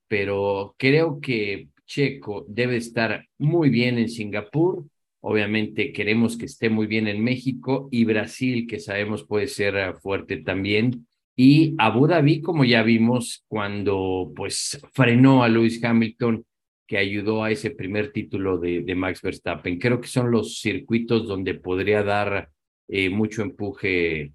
pero 0.07 0.75
creo 0.77 1.19
que 1.21 1.69
Checo 1.85 2.45
debe 2.47 2.77
estar 2.77 3.27
muy 3.37 3.69
bien 3.69 3.97
en 3.97 4.09
Singapur. 4.09 4.85
Obviamente 5.21 5.93
queremos 5.93 6.37
que 6.37 6.45
esté 6.45 6.69
muy 6.69 6.87
bien 6.87 7.07
en 7.07 7.23
México 7.23 7.87
y 7.91 8.05
Brasil, 8.05 8.65
que 8.67 8.79
sabemos 8.79 9.25
puede 9.25 9.47
ser 9.47 9.75
eh, 9.75 9.93
fuerte 9.93 10.37
también. 10.37 11.07
Y 11.35 11.75
Abu 11.77 12.07
Dhabi, 12.07 12.41
como 12.41 12.65
ya 12.65 12.83
vimos, 12.83 13.43
cuando 13.47 14.31
pues 14.35 14.79
frenó 14.93 15.43
a 15.43 15.49
Lewis 15.49 15.83
Hamilton 15.83 16.45
que 16.91 16.97
ayudó 16.97 17.41
a 17.41 17.51
ese 17.51 17.71
primer 17.71 18.11
título 18.11 18.57
de, 18.57 18.81
de, 18.81 18.95
Max 18.95 19.21
Verstappen. 19.21 19.79
Creo 19.79 20.01
que 20.01 20.09
son 20.09 20.29
los 20.29 20.59
circuitos 20.59 21.25
donde 21.25 21.53
podría 21.53 22.03
dar 22.03 22.51
eh, 22.89 23.09
mucho 23.09 23.43
empuje 23.43 24.33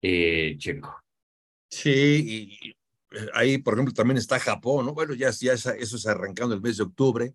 eh, 0.00 0.54
Checo. 0.56 1.02
Sí, 1.68 2.54
y 2.62 2.76
ahí, 3.34 3.58
por 3.58 3.74
ejemplo, 3.74 3.92
también 3.92 4.18
está 4.18 4.38
Japón, 4.38 4.86
¿no? 4.86 4.94
Bueno, 4.94 5.14
ya, 5.14 5.30
ya 5.30 5.54
eso 5.54 5.72
es 5.74 6.06
arrancando 6.06 6.54
el 6.54 6.60
mes 6.60 6.76
de 6.76 6.84
octubre, 6.84 7.34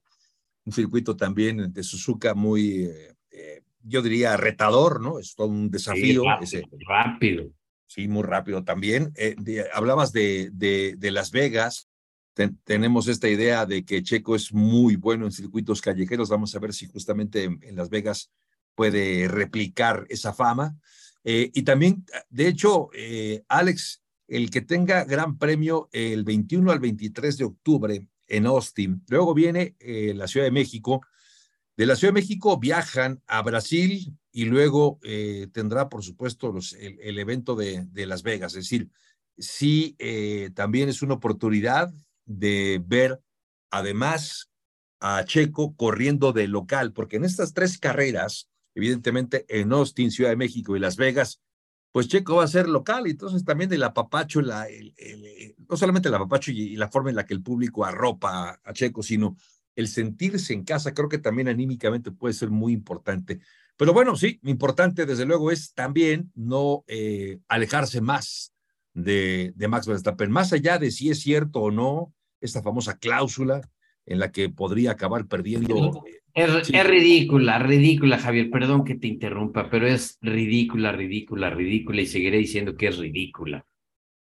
un 0.63 0.71
circuito 0.71 1.17
también 1.17 1.73
de 1.73 1.83
Suzuka 1.83 2.33
muy, 2.33 2.89
eh, 3.29 3.63
yo 3.83 4.01
diría, 4.01 4.37
retador, 4.37 5.01
¿no? 5.01 5.19
Es 5.19 5.35
todo 5.35 5.47
un 5.47 5.69
desafío. 5.69 6.23
rápido, 6.23 6.43
ese. 6.45 6.63
rápido. 6.87 7.51
Sí, 7.87 8.07
muy 8.07 8.23
rápido 8.23 8.63
también. 8.63 9.11
hablabas 9.73 10.13
de, 10.13 10.49
de, 10.53 10.95
de 10.97 11.11
Las 11.11 11.31
Vegas, 11.31 11.90
tenemos 12.63 13.07
esta 13.07 13.29
idea 13.29 13.65
de 13.65 13.83
que 13.83 14.03
Checo 14.03 14.35
es 14.35 14.53
muy 14.53 14.95
bueno 14.95 15.25
en 15.25 15.31
circuitos 15.31 15.81
callejeros. 15.81 16.29
Vamos 16.29 16.55
a 16.55 16.59
ver 16.59 16.73
si 16.73 16.87
justamente 16.87 17.43
en, 17.43 17.75
Las 17.75 17.89
Vegas 17.89 18.31
puede 18.75 19.27
replicar 19.27 20.05
esa 20.09 20.33
fama. 20.33 20.77
Eh, 21.23 21.51
y 21.53 21.63
también, 21.63 22.05
de 22.29 22.47
hecho, 22.47 22.89
eh, 22.93 23.43
Alex, 23.47 24.01
el 24.27 24.49
que 24.49 24.61
tenga 24.61 25.03
gran 25.03 25.37
premio 25.37 25.89
el 25.91 26.23
21 26.23 26.71
al 26.71 26.79
23 26.79 27.37
de 27.37 27.43
octubre 27.43 28.07
en 28.27 28.45
Austin, 28.45 29.03
luego 29.09 29.33
viene 29.33 29.75
eh, 29.79 30.13
la 30.15 30.27
Ciudad 30.27 30.45
de 30.45 30.51
México. 30.51 31.01
De 31.75 31.85
la 31.85 31.95
Ciudad 31.95 32.13
de 32.13 32.21
México 32.21 32.57
viajan 32.57 33.21
a 33.27 33.41
Brasil 33.41 34.17
y 34.31 34.45
luego 34.45 34.99
tendrá, 35.51 35.89
por 35.89 36.03
supuesto, 36.03 36.51
los, 36.51 36.73
el, 36.73 37.19
evento 37.19 37.55
de, 37.55 37.85
de, 37.91 38.05
Las 38.05 38.23
Vegas. 38.23 38.53
Es 38.53 38.65
decir, 38.65 38.89
sí, 39.37 39.97
también 40.53 40.87
es 40.87 41.01
una 41.01 41.15
oportunidad 41.15 41.91
de 42.25 42.81
ver 42.85 43.21
además 43.69 44.51
a 44.99 45.25
Checo 45.25 45.75
corriendo 45.75 46.31
de 46.31 46.47
local, 46.47 46.93
porque 46.93 47.17
en 47.17 47.25
estas 47.25 47.53
tres 47.53 47.77
carreras, 47.77 48.49
evidentemente 48.75 49.45
en 49.49 49.73
Austin, 49.73 50.11
Ciudad 50.11 50.29
de 50.29 50.35
México 50.35 50.75
y 50.75 50.79
Las 50.79 50.95
Vegas, 50.95 51.41
pues 51.91 52.07
Checo 52.07 52.37
va 52.37 52.45
a 52.45 52.47
ser 52.47 52.69
local, 52.69 53.07
entonces 53.07 53.43
también 53.43 53.73
el 53.73 53.83
apapacho, 53.83 54.41
la, 54.41 54.67
el, 54.67 54.93
no 55.67 55.75
solamente 55.75 56.07
el 56.07 56.15
apapacho 56.15 56.51
y, 56.51 56.75
la 56.75 56.89
forma 56.89 57.09
en 57.09 57.15
la 57.17 57.25
que 57.25 57.33
el 57.33 57.43
público 57.43 57.83
arropa 57.83 58.59
a, 58.63 58.73
Checo, 58.73 59.03
sino 59.03 59.35
el 59.75 59.87
sentirse 59.87 60.53
en 60.53 60.63
casa, 60.63 60.93
creo 60.93 61.09
que 61.09 61.17
también 61.17 61.47
anímicamente 61.47 62.11
puede 62.11 62.33
ser 62.33 62.49
muy 62.49 62.71
importante. 62.71 63.39
Pero 63.75 63.93
bueno, 63.93 64.15
sí, 64.15 64.39
importante 64.43 65.05
desde 65.05 65.25
luego 65.25 65.51
es 65.51 65.73
también 65.73 66.31
no 66.35 66.83
eh, 66.87 67.39
alejarse 67.47 67.99
más 67.99 68.53
de, 68.93 69.53
de 69.55 69.67
Max 69.67 69.87
Verstappen, 69.87 70.31
más 70.31 70.53
allá 70.53 70.77
de 70.77 70.91
si 70.91 71.09
es 71.09 71.21
cierto 71.21 71.61
o 71.61 71.71
no 71.71 72.13
esta 72.41 72.61
famosa 72.61 72.97
cláusula 72.97 73.61
en 74.05 74.19
la 74.19 74.31
que 74.31 74.49
podría 74.49 74.91
acabar 74.91 75.27
perdiendo. 75.27 76.03
Es, 76.33 76.69
es, 76.69 76.87
ridícula, 76.87 77.59
ridícula, 77.59 78.17
Javier, 78.17 78.49
perdón 78.49 78.83
que 78.83 78.95
te 78.95 79.07
interrumpa, 79.07 79.69
pero 79.69 79.87
es 79.87 80.17
ridícula, 80.21 80.91
ridícula, 80.91 81.49
ridícula 81.49 82.01
y 82.01 82.07
seguiré 82.07 82.37
diciendo 82.37 82.75
que 82.75 82.87
es 82.87 82.97
ridícula. 82.97 83.65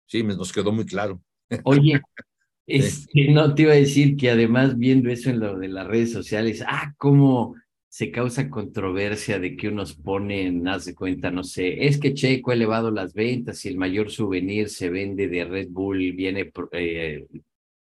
Sí, 0.07 0.23
nos 0.23 0.53
quedó 0.53 0.73
muy 0.73 0.85
claro. 0.85 1.23
Oye, 1.65 2.01
este, 2.67 3.29
no 3.33 3.55
te 3.55 3.63
iba 3.63 3.73
a 3.73 3.77
decir 3.77 4.17
que 4.17 4.31
además 4.31 4.77
viendo 4.77 5.11
eso 5.11 5.31
en 5.31 5.41
lo 5.41 5.59
de 5.59 5.69
las 5.69 5.87
redes 5.87 6.13
sociales, 6.13 6.63
ah, 6.67 6.93
cómo 6.99 7.55
se 7.93 8.11
causa 8.11 8.49
controversia 8.49 9.39
de 9.39 9.55
que 9.55 9.69
unos 9.69 9.93
ponen, 9.95 10.67
haz 10.67 10.87
de 10.87 10.95
cuenta, 10.95 11.31
no 11.31 11.45
sé, 11.45 11.85
es 11.85 11.99
que 11.99 12.15
Checo 12.15 12.51
ha 12.51 12.55
elevado 12.55 12.91
las 12.91 13.13
ventas 13.13 13.63
y 13.67 13.69
el 13.69 13.77
mayor 13.77 14.11
souvenir 14.11 14.71
se 14.71 14.89
vende 14.89 15.29
de 15.29 15.45
Red 15.45 15.69
Bull, 15.69 16.13
viene 16.13 16.51
eh, 16.73 17.27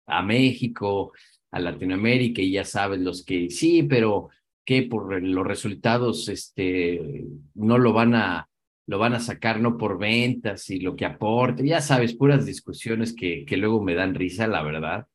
a 0.06 0.22
México, 0.22 1.12
a 1.50 1.60
Latinoamérica, 1.60 2.42
y 2.42 2.52
ya 2.52 2.66
sabes 2.66 3.00
los 3.00 3.24
que 3.24 3.48
sí, 3.48 3.84
pero 3.84 4.28
que 4.66 4.82
por 4.82 5.22
los 5.22 5.46
resultados 5.46 6.28
este, 6.28 7.24
no 7.54 7.78
lo 7.78 7.94
van 7.94 8.14
a 8.14 8.50
lo 8.86 8.98
van 8.98 9.14
a 9.14 9.20
sacar 9.20 9.60
no 9.60 9.78
por 9.78 9.98
ventas 9.98 10.68
y 10.68 10.80
lo 10.80 10.94
que 10.94 11.06
aporte, 11.06 11.66
ya 11.66 11.80
sabes, 11.80 12.14
puras 12.14 12.44
discusiones 12.44 13.14
que, 13.14 13.46
que 13.46 13.56
luego 13.56 13.80
me 13.80 13.94
dan 13.94 14.14
risa, 14.14 14.46
la 14.46 14.62
verdad. 14.62 15.06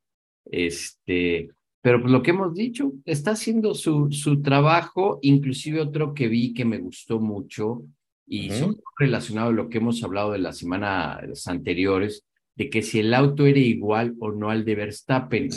Este, 0.46 1.50
pero 1.88 2.02
pues 2.02 2.12
lo 2.12 2.22
que 2.22 2.32
hemos 2.32 2.54
dicho, 2.54 2.92
está 3.06 3.32
haciendo 3.32 3.74
su, 3.74 4.12
su 4.12 4.42
trabajo, 4.42 5.20
inclusive 5.22 5.80
otro 5.80 6.14
que 6.14 6.28
vi 6.28 6.54
que 6.54 6.66
me 6.66 6.80
gustó 6.80 7.22
mucho 7.22 7.82
y 8.28 8.50
son 8.50 8.76
relacionado 9.00 9.52
a 9.52 9.54
lo 9.54 9.70
que 9.70 9.78
hemos 9.78 10.04
hablado 10.04 10.34
de 10.34 10.40
las 10.40 10.58
semanas 10.58 11.48
anteriores, 11.48 12.26
de 12.58 12.70
que 12.70 12.82
si 12.82 13.00
el 13.00 13.14
auto 13.14 13.46
era 13.46 13.60
igual 13.60 14.16
o 14.20 14.34
no 14.34 14.50
al 14.50 14.66
de 14.66 14.76
Verstappen. 14.76 15.50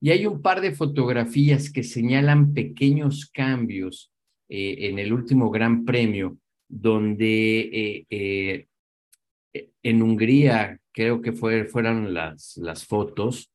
Y 0.00 0.10
hay, 0.10 0.26
un 0.26 0.40
par 0.40 0.60
de 0.60 0.76
fotografías 0.76 1.72
que 1.72 1.82
señalan 1.82 2.54
pequeños 2.54 3.26
cambios 3.26 4.12
eh, 4.48 4.76
en 4.90 5.00
el 5.00 5.12
último 5.12 5.50
Gran 5.50 5.84
Premio, 5.84 6.38
donde 6.68 7.58
eh, 7.58 8.06
eh, 8.10 9.66
en 9.82 10.02
Hungría, 10.02 10.78
creo 10.92 11.20
que 11.20 11.32
fue, 11.32 11.64
fueron 11.64 12.14
las, 12.14 12.56
las 12.58 12.86
fotos, 12.86 13.51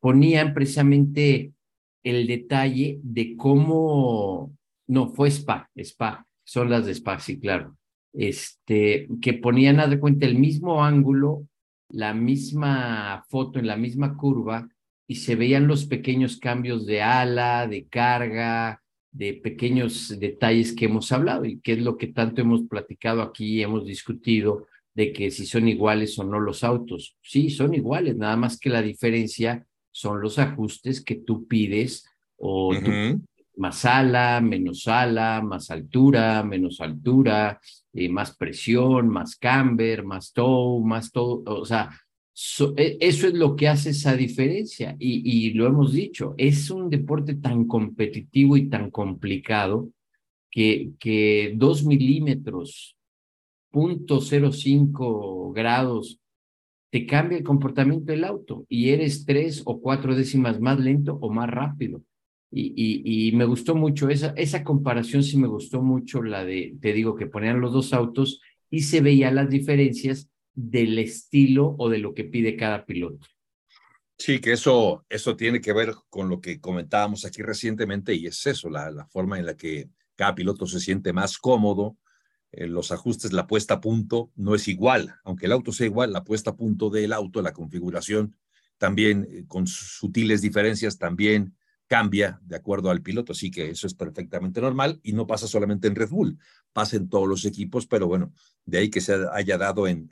ponían 0.00 0.54
precisamente 0.54 1.52
el 2.02 2.26
detalle 2.26 3.00
de 3.02 3.36
cómo, 3.36 4.56
no, 4.86 5.08
fue 5.08 5.28
Spa, 5.28 5.70
Spa, 5.74 6.26
son 6.44 6.70
las 6.70 6.86
de 6.86 6.92
Spa, 6.92 7.18
sí, 7.18 7.40
claro, 7.40 7.76
este, 8.12 9.08
que 9.20 9.34
ponían 9.34 9.80
a 9.80 9.88
de 9.88 9.98
cuenta 9.98 10.24
el 10.26 10.38
mismo 10.38 10.84
ángulo, 10.84 11.46
la 11.90 12.14
misma 12.14 13.24
foto 13.28 13.58
en 13.58 13.66
la 13.66 13.76
misma 13.76 14.16
curva 14.16 14.68
y 15.06 15.16
se 15.16 15.36
veían 15.36 15.66
los 15.66 15.86
pequeños 15.86 16.38
cambios 16.38 16.86
de 16.86 17.02
ala, 17.02 17.66
de 17.66 17.86
carga, 17.86 18.82
de 19.12 19.34
pequeños 19.34 20.18
detalles 20.18 20.74
que 20.74 20.86
hemos 20.86 21.10
hablado 21.12 21.44
y 21.44 21.60
que 21.60 21.72
es 21.72 21.78
lo 21.78 21.96
que 21.96 22.08
tanto 22.08 22.40
hemos 22.40 22.62
platicado 22.62 23.22
aquí, 23.22 23.62
hemos 23.62 23.86
discutido 23.86 24.66
de 24.96 25.12
que 25.12 25.30
si 25.30 25.44
son 25.44 25.68
iguales 25.68 26.18
o 26.18 26.24
no 26.24 26.40
los 26.40 26.64
autos. 26.64 27.16
Sí, 27.20 27.50
son 27.50 27.74
iguales, 27.74 28.16
nada 28.16 28.34
más 28.36 28.58
que 28.58 28.70
la 28.70 28.80
diferencia 28.80 29.66
son 29.92 30.22
los 30.22 30.38
ajustes 30.38 31.04
que 31.04 31.16
tú 31.16 31.46
pides 31.46 32.08
o 32.38 32.72
más 33.56 33.84
ala, 33.84 34.40
menos 34.40 34.88
ala, 34.88 35.42
más 35.42 35.70
altura, 35.70 36.42
menos 36.42 36.80
altura, 36.80 37.60
eh, 37.92 38.08
más 38.08 38.36
presión, 38.36 39.08
más 39.08 39.36
camber, 39.36 40.02
más 40.02 40.32
tow, 40.32 40.82
más 40.82 41.12
todo, 41.12 41.42
o 41.46 41.64
sea, 41.66 41.90
e, 42.76 42.96
eso 43.00 43.26
es 43.26 43.34
lo 43.34 43.54
que 43.54 43.68
hace 43.68 43.90
esa 43.90 44.14
diferencia 44.16 44.96
y, 44.98 45.48
y 45.48 45.52
lo 45.52 45.66
hemos 45.66 45.92
dicho, 45.92 46.34
es 46.38 46.70
un 46.70 46.88
deporte 46.88 47.34
tan 47.34 47.66
competitivo 47.66 48.56
y 48.56 48.68
tan 48.68 48.90
complicado 48.90 49.90
que, 50.50 50.92
que 50.98 51.52
dos 51.54 51.84
milímetros, 51.84 52.95
punto 53.70 54.20
cero 54.20 54.52
cinco 54.52 55.52
grados, 55.52 56.20
te 56.90 57.06
cambia 57.06 57.38
el 57.38 57.44
comportamiento 57.44 58.12
del 58.12 58.24
auto 58.24 58.64
y 58.68 58.90
eres 58.90 59.24
tres 59.24 59.62
o 59.64 59.80
cuatro 59.80 60.14
décimas 60.14 60.60
más 60.60 60.78
lento 60.80 61.18
o 61.20 61.30
más 61.30 61.50
rápido. 61.50 62.02
Y, 62.50 63.02
y, 63.28 63.32
me 63.32 63.44
gustó 63.44 63.74
mucho 63.74 64.08
esa, 64.08 64.32
esa 64.36 64.62
comparación, 64.64 65.22
sí 65.22 65.36
me 65.36 65.48
gustó 65.48 65.82
mucho 65.82 66.22
la 66.22 66.44
de, 66.44 66.76
te 66.80 66.92
digo, 66.92 67.16
que 67.16 67.26
ponían 67.26 67.60
los 67.60 67.72
dos 67.72 67.92
autos 67.92 68.40
y 68.70 68.82
se 68.82 69.00
veían 69.00 69.34
las 69.34 69.50
diferencias 69.50 70.30
del 70.54 70.98
estilo 70.98 71.74
o 71.78 71.90
de 71.90 71.98
lo 71.98 72.14
que 72.14 72.24
pide 72.24 72.56
cada 72.56 72.86
piloto. 72.86 73.26
Sí, 74.16 74.40
que 74.40 74.52
eso, 74.52 75.04
eso 75.10 75.36
tiene 75.36 75.60
que 75.60 75.74
ver 75.74 75.92
con 76.08 76.30
lo 76.30 76.40
que 76.40 76.58
comentábamos 76.58 77.26
aquí 77.26 77.42
recientemente 77.42 78.14
y 78.14 78.26
es 78.26 78.46
eso, 78.46 78.70
la, 78.70 78.90
la 78.90 79.06
forma 79.06 79.38
en 79.38 79.44
la 79.44 79.56
que 79.56 79.90
cada 80.14 80.34
piloto 80.34 80.66
se 80.66 80.80
siente 80.80 81.12
más 81.12 81.36
cómodo, 81.36 81.98
los 82.52 82.92
ajustes, 82.92 83.32
la 83.32 83.46
puesta 83.46 83.74
a 83.74 83.80
punto 83.80 84.30
no 84.34 84.54
es 84.54 84.68
igual, 84.68 85.16
aunque 85.24 85.46
el 85.46 85.52
auto 85.52 85.72
sea 85.72 85.86
igual, 85.86 86.12
la 86.12 86.24
puesta 86.24 86.50
a 86.50 86.56
punto 86.56 86.90
del 86.90 87.12
auto, 87.12 87.42
la 87.42 87.52
configuración 87.52 88.34
también 88.78 89.26
eh, 89.30 89.44
con 89.46 89.66
sutiles 89.66 90.42
diferencias 90.42 90.98
también 90.98 91.54
cambia 91.86 92.40
de 92.42 92.56
acuerdo 92.56 92.90
al 92.90 93.02
piloto, 93.02 93.32
así 93.32 93.50
que 93.50 93.70
eso 93.70 93.86
es 93.86 93.94
perfectamente 93.94 94.60
normal 94.60 95.00
y 95.02 95.12
no 95.12 95.26
pasa 95.26 95.46
solamente 95.46 95.86
en 95.86 95.94
Red 95.94 96.08
Bull, 96.08 96.38
pasa 96.72 96.96
en 96.96 97.08
todos 97.08 97.28
los 97.28 97.44
equipos, 97.44 97.86
pero 97.86 98.08
bueno, 98.08 98.32
de 98.64 98.78
ahí 98.78 98.90
que 98.90 99.00
se 99.00 99.16
haya 99.32 99.56
dado 99.56 99.86
en, 99.86 100.08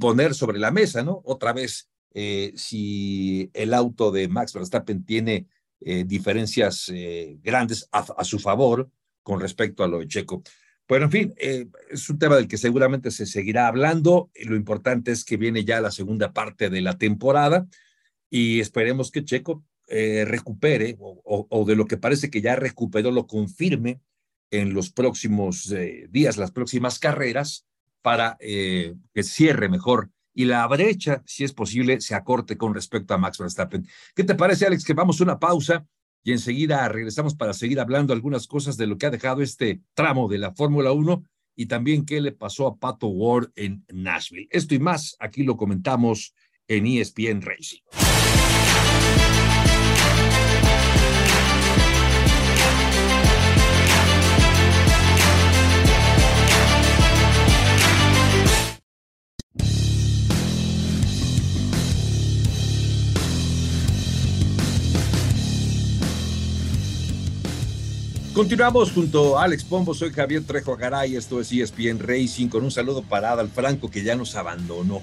poner 0.00 0.34
sobre 0.34 0.58
la 0.58 0.72
mesa, 0.72 1.04
¿no? 1.04 1.22
Otra 1.24 1.52
vez, 1.52 1.88
eh, 2.14 2.52
si 2.56 3.48
el 3.54 3.74
auto 3.74 4.10
de 4.10 4.26
Max 4.26 4.54
Verstappen 4.54 5.04
tiene 5.04 5.46
eh, 5.80 6.04
diferencias 6.04 6.90
eh, 6.92 7.38
grandes 7.42 7.88
a, 7.92 8.00
a, 8.00 8.24
su 8.24 8.40
favor 8.40 8.90
con 9.22 9.40
respecto 9.40 9.84
a 9.84 9.88
lo 9.88 10.00
de 10.00 10.08
Checo. 10.08 10.42
Pero 10.86 11.04
en 11.04 11.10
fin, 11.10 11.34
es 11.36 12.08
un 12.08 12.18
tema 12.18 12.36
del 12.36 12.46
que 12.46 12.58
seguramente 12.58 13.10
se 13.10 13.26
seguirá 13.26 13.66
hablando. 13.66 14.30
Lo 14.44 14.54
importante 14.54 15.10
es 15.10 15.24
que 15.24 15.36
viene 15.36 15.64
ya 15.64 15.80
la 15.80 15.90
segunda 15.90 16.32
parte 16.32 16.70
de 16.70 16.80
la 16.80 16.96
temporada 16.96 17.66
y 18.30 18.60
esperemos 18.60 19.10
que 19.10 19.24
Checo 19.24 19.64
eh, 19.88 20.24
recupere 20.26 20.96
o, 20.98 21.64
de 21.64 21.76
lo 21.76 21.86
que 21.86 21.96
parece 21.96 22.28
que 22.28 22.40
ya 22.40 22.56
recuperó 22.56 23.12
lo 23.12 23.26
confirme 23.26 24.00
en 24.50 24.74
los 24.74 24.90
próximos 24.90 25.70
eh, 25.70 26.06
días, 26.10 26.36
las 26.36 26.50
próximas 26.50 26.98
carreras, 26.98 27.66
para 28.02 28.36
eh, 28.40 28.94
que 29.14 29.22
cierre 29.24 29.68
mejor 29.68 30.10
y 30.32 30.44
la 30.44 30.66
brecha, 30.66 31.22
si 31.24 31.44
es 31.44 31.52
posible, 31.52 32.00
se 32.00 32.14
acorte 32.14 32.56
con 32.56 32.74
respecto 32.74 33.14
a 33.14 33.18
Max 33.18 33.38
Verstappen. 33.38 33.86
¿Qué 34.14 34.22
te 34.22 34.34
parece, 34.34 34.66
Alex? 34.66 34.84
Que 34.84 34.92
vamos 34.92 35.20
a 35.20 35.24
una 35.24 35.38
pausa 35.38 35.86
y 36.26 36.32
enseguida 36.32 36.88
regresamos 36.88 37.36
para 37.36 37.52
seguir 37.52 37.78
hablando 37.78 38.12
algunas 38.12 38.48
cosas 38.48 38.76
de 38.76 38.88
lo 38.88 38.98
que 38.98 39.06
ha 39.06 39.10
dejado 39.10 39.42
este 39.42 39.80
tramo 39.94 40.26
de 40.26 40.38
la 40.38 40.52
Fórmula 40.52 40.90
1 40.90 41.22
y 41.54 41.66
también 41.66 42.04
qué 42.04 42.20
le 42.20 42.32
pasó 42.32 42.66
a 42.66 42.78
Pato 42.78 43.06
Ward 43.06 43.52
en 43.54 43.84
Nashville. 43.92 44.48
Esto 44.50 44.74
y 44.74 44.80
más, 44.80 45.16
aquí 45.20 45.44
lo 45.44 45.56
comentamos 45.56 46.34
en 46.66 46.84
ESPN 46.88 47.42
Racing. 47.42 48.15
Continuamos 68.36 68.92
junto 68.92 69.38
a 69.38 69.44
Alex 69.44 69.64
Pombo, 69.64 69.94
soy 69.94 70.12
Javier 70.12 70.44
Trejo 70.44 70.76
Garay, 70.76 71.16
esto 71.16 71.40
es 71.40 71.50
ESPN 71.50 71.98
Racing, 71.98 72.48
con 72.48 72.64
un 72.64 72.70
saludo 72.70 73.00
para 73.00 73.32
Adal 73.32 73.48
Franco 73.48 73.90
que 73.90 74.02
ya 74.02 74.14
nos 74.14 74.36
abandonó. 74.36 75.00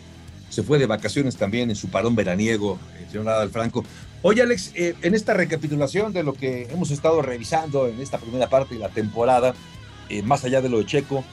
Se 0.49 0.61
fue 0.61 0.77
de 0.77 0.85
vacaciones 0.85 1.35
también 1.35 1.71
en 1.71 1.75
su 1.75 1.89
parón 1.89 2.15
veraniego, 2.15 2.77
el 2.99 3.09
señor 3.09 3.29
Adal 3.29 3.49
Franco. 3.49 3.83
Oye 4.21 4.43
Alex, 4.43 4.73
eh, 4.75 4.93
en 5.01 5.15
esta 5.15 5.33
recapitulación 5.33 6.13
de 6.13 6.21
lo 6.21 6.33
que 6.35 6.67
hemos 6.71 6.91
estado 6.91 7.23
revisando 7.23 7.87
en 7.87 7.99
esta 8.01 8.19
primera 8.19 8.49
parte 8.49 8.75
de 8.75 8.81
la 8.81 8.89
temporada, 8.89 9.55
eh, 10.09 10.21
más 10.21 10.43
allá 10.43 10.61
de 10.61 10.69
lo 10.69 10.77
de 10.77 10.85
Checo, 10.85 11.23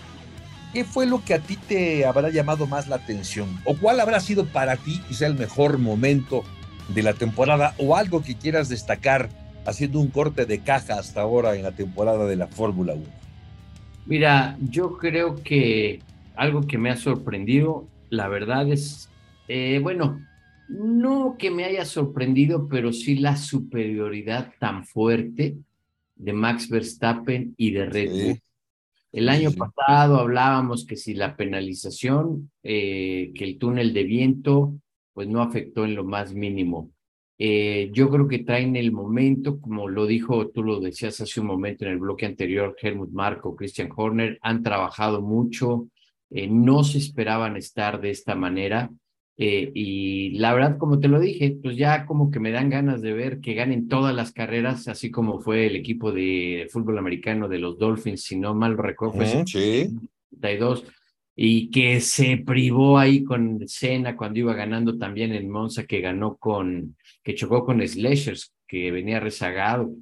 ¿qué 0.72 0.86
fue 0.86 1.04
lo 1.04 1.22
que 1.22 1.34
a 1.34 1.40
ti 1.40 1.56
te 1.56 2.06
habrá 2.06 2.30
llamado 2.30 2.66
más 2.66 2.88
la 2.88 2.96
atención? 2.96 3.60
¿O 3.66 3.76
cuál 3.76 4.00
habrá 4.00 4.20
sido 4.20 4.46
para 4.46 4.78
ti 4.78 5.02
quizá 5.06 5.26
el 5.26 5.34
mejor 5.34 5.76
momento 5.76 6.44
de 6.88 7.02
la 7.02 7.12
temporada 7.12 7.74
o 7.76 7.94
algo 7.94 8.22
que 8.22 8.38
quieras 8.38 8.70
destacar 8.70 9.28
haciendo 9.64 10.00
un 10.00 10.08
corte 10.08 10.46
de 10.46 10.60
caja 10.60 10.98
hasta 10.98 11.20
ahora 11.20 11.56
en 11.56 11.62
la 11.62 11.72
temporada 11.72 12.26
de 12.26 12.36
la 12.36 12.46
Fórmula 12.46 12.94
1? 12.94 13.04
Mira, 14.06 14.56
yo 14.60 14.96
creo 14.96 15.36
que 15.42 16.00
algo 16.34 16.62
que 16.62 16.78
me 16.78 16.90
ha 16.90 16.96
sorprendido, 16.96 17.86
la 18.08 18.28
verdad 18.28 18.70
es, 18.70 19.10
eh, 19.48 19.78
bueno, 19.82 20.20
no 20.68 21.36
que 21.38 21.50
me 21.50 21.64
haya 21.64 21.84
sorprendido, 21.84 22.68
pero 22.68 22.92
sí 22.92 23.16
la 23.16 23.36
superioridad 23.36 24.52
tan 24.58 24.84
fuerte 24.86 25.56
de 26.16 26.32
Max 26.32 26.68
Verstappen 26.68 27.54
y 27.56 27.72
de 27.72 27.86
Red 27.86 28.10
Bull. 28.10 28.40
El 29.12 29.28
año 29.28 29.50
pasado 29.52 30.18
hablábamos 30.18 30.86
que 30.86 30.96
si 30.96 31.14
la 31.14 31.36
penalización, 31.36 32.50
eh, 32.62 33.32
que 33.34 33.44
el 33.44 33.58
túnel 33.58 33.92
de 33.92 34.04
viento, 34.04 34.74
pues 35.12 35.26
no 35.28 35.42
afectó 35.42 35.84
en 35.84 35.96
lo 35.96 36.04
más 36.04 36.32
mínimo. 36.32 36.90
Eh, 37.42 37.88
yo 37.94 38.10
creo 38.10 38.28
que 38.28 38.40
traen 38.40 38.76
el 38.76 38.92
momento, 38.92 39.58
como 39.62 39.88
lo 39.88 40.04
dijo, 40.04 40.48
tú 40.48 40.62
lo 40.62 40.78
decías 40.78 41.22
hace 41.22 41.40
un 41.40 41.46
momento 41.46 41.86
en 41.86 41.92
el 41.92 41.98
bloque 41.98 42.26
anterior, 42.26 42.76
Helmut 42.78 43.12
Marco, 43.12 43.56
Christian 43.56 43.88
Horner, 43.96 44.38
han 44.42 44.62
trabajado 44.62 45.22
mucho, 45.22 45.88
eh, 46.28 46.46
no 46.48 46.84
se 46.84 46.98
esperaban 46.98 47.56
estar 47.56 47.98
de 48.02 48.10
esta 48.10 48.34
manera. 48.34 48.90
Eh, 49.38 49.72
y 49.72 50.32
la 50.32 50.52
verdad, 50.52 50.76
como 50.76 51.00
te 51.00 51.08
lo 51.08 51.18
dije, 51.18 51.56
pues 51.62 51.78
ya 51.78 52.04
como 52.04 52.30
que 52.30 52.40
me 52.40 52.50
dan 52.50 52.68
ganas 52.68 53.00
de 53.00 53.14
ver 53.14 53.40
que 53.40 53.54
ganen 53.54 53.88
todas 53.88 54.14
las 54.14 54.32
carreras, 54.32 54.86
así 54.86 55.10
como 55.10 55.40
fue 55.40 55.66
el 55.66 55.76
equipo 55.76 56.12
de 56.12 56.68
fútbol 56.70 56.98
americano 56.98 57.48
de 57.48 57.58
los 57.58 57.78
Dolphins, 57.78 58.22
si 58.22 58.36
no 58.38 58.54
mal 58.54 58.76
recuerdo, 58.76 59.14
fue 59.14 59.44
sí. 59.46 59.96
32 60.38 60.84
y 61.36 61.70
que 61.70 62.00
se 62.00 62.36
privó 62.38 62.98
ahí 62.98 63.24
con 63.24 63.66
Cena 63.66 64.16
cuando 64.16 64.40
iba 64.40 64.54
ganando 64.54 64.98
también 64.98 65.32
en 65.32 65.50
Monza, 65.50 65.84
que 65.84 66.00
ganó 66.00 66.36
con, 66.36 66.96
que 67.22 67.34
chocó 67.34 67.64
con 67.64 67.86
Slashers, 67.86 68.52
que 68.66 68.90
venía 68.90 69.20
rezagado. 69.20 69.94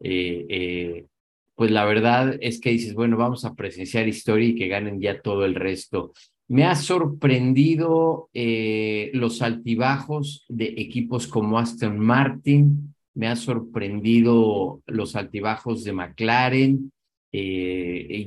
Eh, 0.00 0.46
eh, 0.48 1.06
pues 1.54 1.70
la 1.70 1.84
verdad 1.86 2.36
es 2.40 2.60
que 2.60 2.70
dices, 2.70 2.94
bueno, 2.94 3.16
vamos 3.16 3.44
a 3.44 3.54
presenciar 3.54 4.06
historia 4.06 4.48
y 4.48 4.54
que 4.54 4.68
ganen 4.68 5.00
ya 5.00 5.20
todo 5.20 5.44
el 5.44 5.54
resto. 5.54 6.12
Me 6.48 6.64
ha 6.64 6.76
sorprendido 6.76 8.28
eh, 8.34 9.10
los 9.14 9.42
altibajos 9.42 10.44
de 10.48 10.66
equipos 10.76 11.26
como 11.26 11.58
Aston 11.58 11.98
Martin, 11.98 12.94
me 13.14 13.26
ha 13.28 13.36
sorprendido 13.36 14.82
los 14.86 15.16
altibajos 15.16 15.82
de 15.82 15.92
McLaren, 15.92 16.92
eh, 17.32 18.26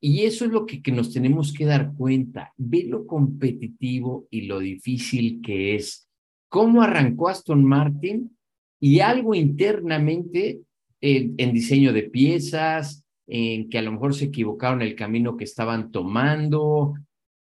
y, 0.00 0.20
eso 0.24 0.44
es 0.44 0.50
lo 0.50 0.66
que, 0.66 0.82
que, 0.82 0.92
nos 0.92 1.12
tenemos 1.12 1.52
que 1.52 1.64
dar 1.64 1.92
cuenta. 1.94 2.52
Ve 2.56 2.84
lo 2.84 3.06
competitivo 3.06 4.26
y 4.30 4.42
lo 4.42 4.58
difícil 4.58 5.40
que 5.42 5.76
es. 5.76 6.08
¿Cómo 6.48 6.82
arrancó 6.82 7.28
Aston 7.28 7.64
Martin? 7.64 8.36
Y 8.80 9.00
algo 9.00 9.34
internamente 9.34 10.60
en 11.00 11.52
diseño 11.52 11.92
de 11.92 12.04
piezas, 12.04 13.04
en 13.26 13.68
que 13.68 13.78
a 13.78 13.82
lo 13.82 13.92
mejor 13.92 14.14
se 14.14 14.26
equivocaron 14.26 14.82
el 14.82 14.96
camino 14.96 15.36
que 15.36 15.44
estaban 15.44 15.92
tomando 15.92 16.94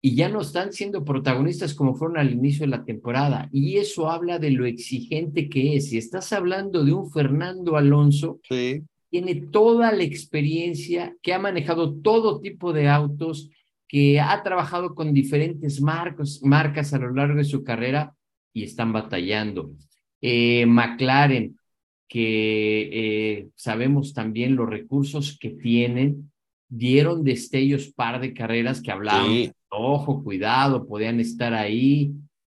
y 0.02 0.16
ya 0.16 0.28
no 0.28 0.42
están 0.42 0.74
siendo 0.74 1.06
protagonistas 1.06 1.74
como 1.74 1.96
fueron 1.96 2.18
al 2.18 2.32
inicio 2.32 2.62
de 2.62 2.72
la 2.72 2.84
temporada. 2.84 3.50
Y 3.52 3.78
eso 3.78 4.10
habla 4.10 4.40
de 4.40 4.52
lo 4.52 4.66
exigente 4.66 5.48
que 5.48 5.78
es. 5.78 5.90
Si 5.90 5.98
estás 5.98 6.34
hablando 6.34 6.84
de 6.84 6.94
un 6.94 7.10
Fernando 7.12 7.78
Alonso, 7.78 8.40
sí 8.44 8.84
tiene 9.10 9.36
toda 9.36 9.92
la 9.92 10.04
experiencia, 10.04 11.16
que 11.22 11.34
ha 11.34 11.40
manejado 11.40 11.96
todo 11.96 12.40
tipo 12.40 12.74
de 12.74 12.90
autos, 12.90 13.50
que 13.88 14.20
ha 14.20 14.44
trabajado 14.44 14.96
con 14.96 15.14
diferentes 15.14 15.82
marcos, 15.82 16.42
marcas 16.44 16.94
a 16.94 17.00
lo 17.00 17.14
largo 17.14 17.38
de 17.38 17.46
su 17.46 17.64
carrera 17.64 18.14
y 18.54 18.64
están 18.64 18.92
batallando. 18.92 19.72
Eh, 20.22 20.66
McLaren, 20.66 21.58
que 22.08 22.90
eh, 22.92 23.48
sabemos 23.56 24.14
también 24.14 24.56
los 24.56 24.70
recursos 24.70 25.38
que 25.40 25.52
tienen, 25.52 26.32
dieron 26.70 27.24
destellos 27.24 27.88
par 27.94 28.20
de 28.20 28.34
carreras 28.34 28.82
que 28.82 28.92
hablaban, 28.92 29.54
ojo, 29.70 30.24
cuidado, 30.24 30.88
podían 30.88 31.20
estar 31.20 31.54
ahí 31.54 32.14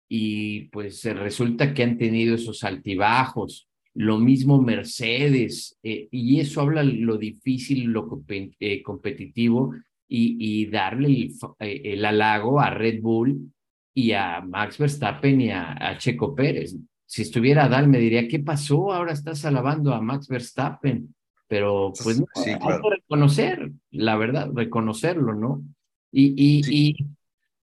y 0.08 0.62
pues 0.70 1.04
resulta 1.04 1.72
que 1.72 1.84
han 1.84 1.96
tenido 1.96 2.34
esos 2.34 2.64
altibajos. 2.64 3.68
Lo 3.94 4.18
mismo 4.18 4.60
Mercedes, 4.60 5.78
eh, 5.82 6.08
y 6.10 6.40
eso 6.40 6.60
habla 6.60 6.82
lo 6.82 7.16
difícil, 7.16 7.84
lo 7.84 8.22
eh, 8.28 8.82
competitivo, 8.82 9.74
y, 10.08 10.36
y 10.38 10.66
darle 10.66 11.08
el, 11.08 11.32
eh, 11.60 11.82
el, 11.84 12.04
halago 12.04 12.60
a 12.60 12.70
Red 12.70 13.00
Bull 13.00 13.52
y 13.94 14.12
a 14.12 14.40
Max 14.40 14.78
Verstappen 14.78 15.40
y 15.40 15.50
a, 15.50 15.96
Checo 15.98 16.34
Pérez. 16.34 16.76
Si 17.06 17.22
estuviera 17.22 17.64
Adal, 17.64 17.88
me 17.88 17.98
diría, 17.98 18.28
¿qué 18.28 18.38
pasó? 18.38 18.92
Ahora 18.92 19.12
estás 19.12 19.44
alabando 19.44 19.92
a 19.92 20.00
Max 20.00 20.28
Verstappen. 20.28 21.14
Pero 21.48 21.92
pues 22.04 22.22
hay 22.36 22.54
que 22.54 22.90
reconocer, 22.90 23.72
la 23.90 24.16
verdad, 24.16 24.50
reconocerlo, 24.54 25.34
¿no? 25.34 25.64
Y, 26.12 26.28
y, 26.36 26.62
y, 26.70 26.96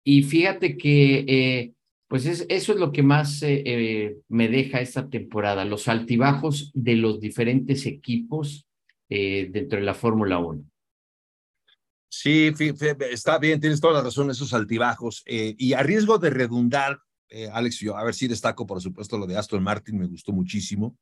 y, 0.04 0.22
fíjate 0.22 0.76
que 0.76 1.74
pues 2.12 2.26
eso 2.26 2.44
es 2.46 2.78
lo 2.78 2.92
que 2.92 3.02
más 3.02 3.42
eh, 3.42 3.62
eh, 3.64 4.18
me 4.28 4.48
deja 4.48 4.82
esta 4.82 5.08
temporada, 5.08 5.64
los 5.64 5.88
altibajos 5.88 6.70
de 6.74 6.96
los 6.96 7.20
diferentes 7.20 7.86
equipos 7.86 8.68
eh, 9.08 9.48
dentro 9.50 9.78
de 9.78 9.86
la 9.86 9.94
Fórmula 9.94 10.38
1. 10.38 10.62
Sí, 12.10 12.52
está 13.10 13.38
bien, 13.38 13.60
tienes 13.60 13.80
toda 13.80 13.94
la 13.94 14.02
razón, 14.02 14.30
esos 14.30 14.52
altibajos. 14.52 15.22
y 15.26 15.72
a 15.72 15.82
riesgo 15.82 16.18
de 16.18 16.28
redundar, 16.28 17.00
Alex, 17.50 17.80
yo 17.80 17.96
a 17.96 18.04
ver 18.04 18.12
si 18.12 18.28
destaco, 18.28 18.66
por 18.66 18.82
supuesto, 18.82 19.16
lo 19.16 19.26
de 19.26 19.38
Aston 19.38 19.62
Martin, 19.62 19.98
me 19.98 20.06
gustó 20.06 20.32
muchísimo. 20.34 20.98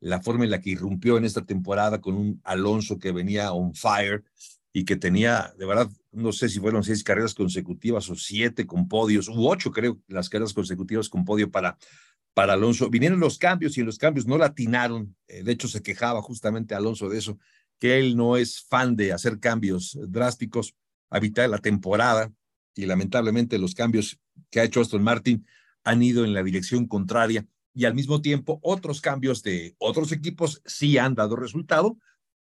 La 0.00 0.20
forma 0.20 0.42
en 0.42 0.50
la 0.50 0.60
que 0.60 0.70
irrumpió 0.70 1.18
en 1.18 1.24
esta 1.24 1.46
temporada 1.46 2.00
con 2.00 2.16
un 2.16 2.40
Alonso 2.42 2.98
que 2.98 3.12
venía 3.12 3.52
on 3.52 3.76
fire 3.76 4.24
y 4.72 4.84
que 4.84 4.96
tenía, 4.96 5.54
de 5.56 5.66
verdad, 5.66 5.88
no 6.18 6.32
sé 6.32 6.48
si 6.48 6.58
fueron 6.58 6.82
seis 6.82 7.04
carreras 7.04 7.34
consecutivas 7.34 8.10
o 8.10 8.16
siete 8.16 8.66
con 8.66 8.88
podios, 8.88 9.28
u 9.28 9.48
ocho 9.48 9.70
creo, 9.70 10.00
las 10.08 10.28
carreras 10.28 10.52
consecutivas 10.52 11.08
con 11.08 11.24
podio 11.24 11.50
para, 11.50 11.78
para 12.34 12.54
Alonso. 12.54 12.90
Vinieron 12.90 13.20
los 13.20 13.38
cambios 13.38 13.76
y 13.76 13.80
en 13.80 13.86
los 13.86 13.98
cambios 13.98 14.26
no 14.26 14.36
latinaron. 14.36 15.16
Eh, 15.28 15.42
de 15.42 15.52
hecho, 15.52 15.68
se 15.68 15.82
quejaba 15.82 16.20
justamente 16.20 16.74
Alonso 16.74 17.08
de 17.08 17.18
eso, 17.18 17.38
que 17.78 17.98
él 17.98 18.16
no 18.16 18.36
es 18.36 18.62
fan 18.62 18.96
de 18.96 19.12
hacer 19.12 19.38
cambios 19.38 19.96
drásticos 20.08 20.74
a 21.10 21.20
mitad 21.20 21.42
de 21.42 21.48
la 21.48 21.58
temporada 21.58 22.32
y 22.74 22.86
lamentablemente 22.86 23.58
los 23.58 23.74
cambios 23.74 24.18
que 24.50 24.60
ha 24.60 24.64
hecho 24.64 24.80
Aston 24.80 25.02
Martin 25.02 25.46
han 25.84 26.02
ido 26.02 26.24
en 26.24 26.34
la 26.34 26.42
dirección 26.42 26.86
contraria 26.86 27.46
y 27.74 27.84
al 27.84 27.94
mismo 27.94 28.20
tiempo 28.20 28.58
otros 28.62 29.00
cambios 29.00 29.42
de 29.42 29.74
otros 29.78 30.10
equipos 30.12 30.60
sí 30.66 30.98
han 30.98 31.14
dado 31.14 31.36
resultado. 31.36 31.96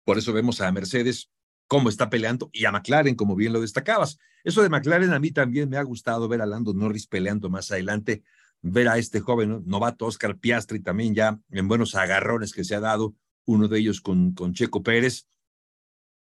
Por 0.04 0.18
eso 0.18 0.34
vemos 0.34 0.60
a 0.60 0.72
Mercedes 0.72 1.30
cómo 1.74 1.90
está 1.90 2.08
peleando 2.08 2.52
y 2.54 2.66
a 2.66 2.72
McLaren, 2.72 3.16
como 3.16 3.36
bien 3.36 3.52
lo 3.52 3.60
destacabas. 3.60 4.20
Eso 4.44 4.62
de 4.62 4.70
McLaren 4.70 5.12
a 5.12 5.18
mí 5.18 5.32
también 5.32 5.70
me 5.70 5.78
ha 5.78 5.82
gustado 5.82 6.28
ver 6.28 6.40
a 6.44 6.46
Lando 6.46 6.72
Norris 6.72 7.08
peleando 7.08 7.50
más 7.50 7.72
adelante, 7.72 8.22
ver 8.62 8.88
a 8.90 9.00
este 9.00 9.22
joven 9.22 9.64
novato 9.66 10.06
Oscar 10.06 10.38
Piastri 10.38 10.82
también 10.82 11.16
ya 11.16 11.40
en 11.50 11.68
buenos 11.68 11.96
agarrones 11.96 12.54
que 12.54 12.64
se 12.64 12.76
ha 12.76 12.80
dado, 12.80 13.16
uno 13.46 13.68
de 13.68 13.80
ellos 13.80 14.02
con, 14.02 14.36
con 14.36 14.54
Checo 14.54 14.84
Pérez. 14.84 15.26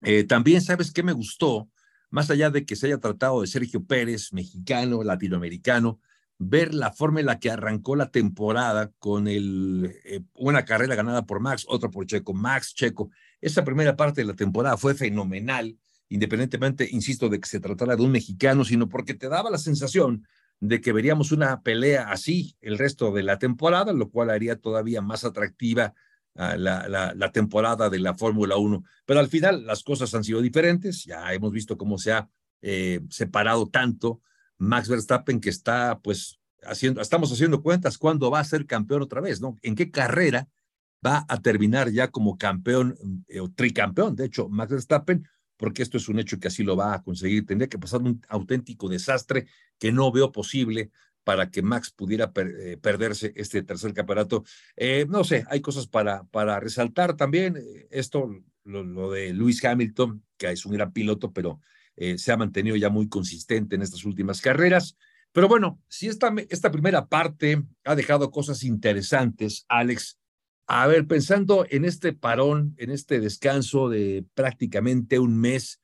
Eh, 0.03 0.23
también, 0.23 0.63
¿sabes 0.63 0.93
qué 0.93 1.03
me 1.03 1.13
gustó? 1.13 1.69
Más 2.11 2.31
allá 2.31 2.51
de 2.51 2.65
que 2.65 2.77
se 2.77 2.87
haya 2.87 2.99
tratado 2.99 3.41
de 3.41 3.49
Sergio 3.49 3.85
Pérez, 3.85 4.33
mexicano, 4.33 5.03
latinoamericano, 5.03 5.99
ver 6.39 6.75
la 6.75 6.93
forma 6.93 7.19
en 7.19 7.27
la 7.27 7.41
que 7.41 7.51
arrancó 7.51 7.97
la 7.97 8.13
temporada 8.13 8.93
con 9.01 9.27
el, 9.27 9.99
eh, 10.05 10.23
una 10.35 10.65
carrera 10.65 10.95
ganada 10.95 11.27
por 11.27 11.41
Max, 11.41 11.67
otra 11.67 11.91
por 11.91 12.07
Checo, 12.07 12.35
Max, 12.35 12.73
Checo, 12.73 13.11
esa 13.41 13.65
primera 13.65 13.97
parte 13.97 14.21
de 14.21 14.27
la 14.27 14.35
temporada 14.35 14.77
fue 14.77 14.95
fenomenal, 14.95 15.79
independientemente, 16.09 16.89
insisto, 16.91 17.29
de 17.29 17.41
que 17.41 17.49
se 17.49 17.61
tratara 17.61 17.97
de 17.97 18.03
un 18.03 18.11
mexicano, 18.11 18.65
sino 18.65 18.89
porque 18.89 19.15
te 19.15 19.29
daba 19.29 19.51
la 19.51 19.59
sensación 19.59 20.27
de 20.61 20.81
que 20.81 20.93
veríamos 20.93 21.33
una 21.33 21.63
pelea 21.63 22.11
así 22.11 22.57
el 22.61 22.79
resto 22.79 23.13
de 23.13 23.23
la 23.23 23.39
temporada, 23.39 23.93
lo 23.93 24.11
cual 24.11 24.31
haría 24.31 24.57
todavía 24.57 25.01
más 25.01 25.25
atractiva 25.25 25.95
la, 26.35 26.89
la, 26.89 27.13
la, 27.15 27.33
temporada 27.33 27.91
de 27.91 27.99
la 27.99 28.15
Fórmula 28.15 28.57
1. 28.57 28.85
Pero 29.05 29.21
al 29.21 29.29
final 29.29 29.67
las 29.67 29.83
cosas 29.83 30.15
han 30.15 30.25
sido 30.25 30.41
diferentes, 30.41 31.05
ya 31.05 31.33
hemos 31.33 31.53
visto 31.53 31.77
cómo 31.77 31.99
se 31.99 32.13
ha 32.13 32.29
eh, 32.63 33.01
separado 33.11 33.69
tanto 33.69 34.21
Max 34.59 34.89
Verstappen 34.89 35.41
que 35.41 35.51
está 35.51 35.99
pues 36.01 36.39
haciendo, 36.63 37.01
estamos 37.01 37.33
haciendo 37.33 37.63
cuentas 37.63 37.99
cuándo 37.99 38.31
va 38.31 38.41
a 38.41 38.45
ser 38.45 38.67
campeón 38.67 39.03
otra 39.03 39.21
vez, 39.21 39.41
¿no? 39.41 39.57
¿En 39.63 39.75
qué 39.75 39.91
carrera 39.91 40.49
va 41.05 41.25
a 41.29 41.41
terminar 41.41 41.91
ya 41.91 42.09
como 42.09 42.37
campeón 42.37 42.97
eh, 43.29 43.41
o 43.41 43.51
tricampeón, 43.51 44.17
de 44.17 44.27
hecho, 44.27 44.49
Max 44.49 44.73
Verstappen, 44.73 45.27
porque 45.57 45.83
esto 45.83 45.97
es 45.97 46.09
un 46.09 46.19
hecho 46.19 46.39
que 46.39 46.49
así 46.49 46.63
lo 46.63 46.77
va 46.77 46.95
a 46.95 47.03
conseguir. 47.03 47.47
Tendría 47.47 47.69
que 47.69 47.79
pasar 47.79 48.01
un 48.01 48.23
auténtico 48.29 48.89
desastre 48.89 49.47
que 49.79 49.93
no 49.93 50.11
veo 50.11 50.33
posible 50.33 50.91
para 51.23 51.51
que 51.51 51.61
Max 51.63 51.91
pudiera 51.91 52.33
eh, 52.35 52.79
perderse 52.81 53.33
este 53.37 53.63
tercer 53.63 53.93
campeonato. 53.93 54.45
Eh, 54.77 55.07
no 55.09 55.23
sé, 55.23 55.45
hay 55.51 55.61
cosas 55.61 55.87
para, 55.87 56.25
para 56.25 56.59
resaltar 56.61 57.15
también. 57.15 57.59
Esto, 57.91 58.35
lo, 58.65 59.11
de 59.11 59.35
Lewis 59.35 59.63
Hamilton, 59.63 60.25
que 60.39 60.51
es 60.51 60.65
un 60.65 60.73
gran 60.73 60.93
piloto, 60.93 61.33
pero 61.33 61.61
se 62.17 62.33
ha 62.33 62.37
mantenido 62.39 62.77
ya 62.77 62.89
muy 62.89 63.11
consistente 63.11 63.77
en 63.77 63.83
estas 63.83 64.07
últimas 64.07 64.41
carreras. 64.41 64.97
Pero 65.33 65.49
bueno, 65.49 65.81
si 65.89 66.09
esta, 66.09 66.33
esta 66.49 66.73
primera 66.73 67.07
parte 67.07 67.63
ha 67.85 67.95
dejado 67.95 68.31
cosas 68.31 68.65
interesantes, 68.65 69.67
Alex, 69.69 70.20
a 70.73 70.87
ver, 70.87 71.09
pensando 71.09 71.67
en 71.69 71.85
este 71.85 72.13
parón, 72.13 72.77
en 72.79 72.93
este 72.93 73.19
descanso 73.19 73.89
de 73.89 74.25
prácticamente 74.35 75.19
un 75.19 75.37
mes, 75.37 75.81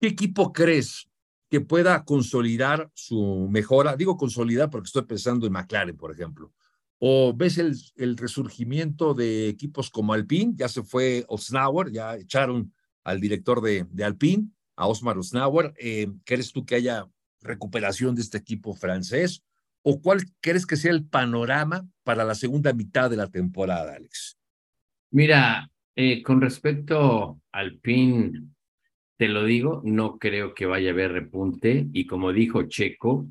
¿qué 0.00 0.08
equipo 0.08 0.52
crees 0.52 1.08
que 1.48 1.60
pueda 1.60 2.04
consolidar 2.04 2.90
su 2.94 3.46
mejora? 3.48 3.94
Digo 3.94 4.16
consolidar 4.16 4.70
porque 4.70 4.86
estoy 4.86 5.02
pensando 5.02 5.46
en 5.46 5.52
McLaren, 5.52 5.96
por 5.96 6.10
ejemplo. 6.10 6.52
¿O 6.98 7.32
ves 7.32 7.58
el, 7.58 8.16
resurgimiento 8.16 9.14
de 9.14 9.48
equipos 9.48 9.88
como 9.88 10.14
Alpine? 10.14 10.54
Ya 10.56 10.66
se 10.66 10.82
fue 10.82 11.24
Osnauer, 11.28 11.92
ya 11.92 12.16
echaron 12.16 12.74
al 13.04 13.20
director 13.20 13.60
de, 13.60 13.86
de 13.88 14.02
Alpine, 14.02 14.48
a 14.74 14.88
Osmar 14.88 15.16
Osnauer. 15.16 15.74
Eh, 15.78 16.08
¿Crees 16.24 16.50
tú 16.50 16.66
que 16.66 16.74
haya 16.74 17.08
recuperación 17.40 18.16
de 18.16 18.22
este 18.22 18.38
equipo 18.38 18.74
francés? 18.74 19.44
¿O 19.82 20.00
cuál 20.00 20.22
crees 20.40 20.66
que 20.66 20.76
sea 20.76 20.92
el 20.92 21.06
panorama 21.06 21.88
para 22.04 22.24
la 22.24 22.34
segunda 22.34 22.72
mitad 22.72 23.10
de 23.10 23.16
la 23.16 23.28
temporada, 23.28 23.94
Alex? 23.94 24.38
Mira, 25.10 25.70
eh, 25.96 26.22
con 26.22 26.40
respecto 26.40 27.40
al 27.50 27.78
PIN, 27.78 28.54
te 29.16 29.28
lo 29.28 29.44
digo, 29.44 29.82
no 29.84 30.18
creo 30.18 30.54
que 30.54 30.66
vaya 30.66 30.90
a 30.90 30.92
haber 30.92 31.12
repunte 31.12 31.86
y 31.92 32.06
como 32.06 32.32
dijo 32.32 32.62
Checo, 32.64 33.26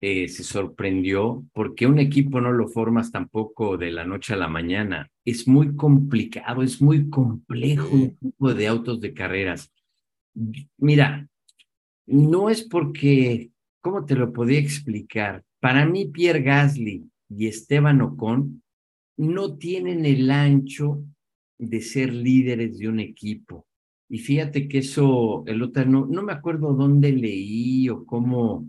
eh, 0.00 0.28
se 0.28 0.42
sorprendió 0.42 1.46
porque 1.54 1.86
un 1.86 1.98
equipo 1.98 2.40
no 2.40 2.52
lo 2.52 2.68
formas 2.68 3.10
tampoco 3.10 3.78
de 3.78 3.90
la 3.90 4.04
noche 4.04 4.34
a 4.34 4.36
la 4.36 4.48
mañana. 4.48 5.10
Es 5.24 5.48
muy 5.48 5.76
complicado, 5.76 6.62
es 6.62 6.82
muy 6.82 7.08
complejo 7.08 7.88
un 7.90 8.02
equipo 8.02 8.52
de 8.52 8.66
autos 8.66 9.00
de 9.00 9.14
carreras. 9.14 9.72
Mira, 10.76 11.26
no 12.06 12.50
es 12.50 12.62
porque, 12.64 13.50
¿cómo 13.80 14.04
te 14.04 14.14
lo 14.14 14.30
podía 14.32 14.58
explicar? 14.58 15.42
Para 15.64 15.86
mí, 15.86 16.04
Pierre 16.08 16.42
Gasly 16.42 17.08
y 17.30 17.46
Esteban 17.46 18.02
Ocon 18.02 18.62
no 19.16 19.56
tienen 19.56 20.04
el 20.04 20.30
ancho 20.30 21.02
de 21.56 21.80
ser 21.80 22.12
líderes 22.12 22.76
de 22.76 22.86
un 22.86 23.00
equipo. 23.00 23.66
Y 24.10 24.18
fíjate 24.18 24.68
que 24.68 24.80
eso, 24.80 25.42
el 25.46 25.62
otro, 25.62 25.86
no, 25.86 26.04
no 26.04 26.22
me 26.22 26.34
acuerdo 26.34 26.74
dónde 26.74 27.12
leí 27.12 27.88
o 27.88 28.04
cómo, 28.04 28.68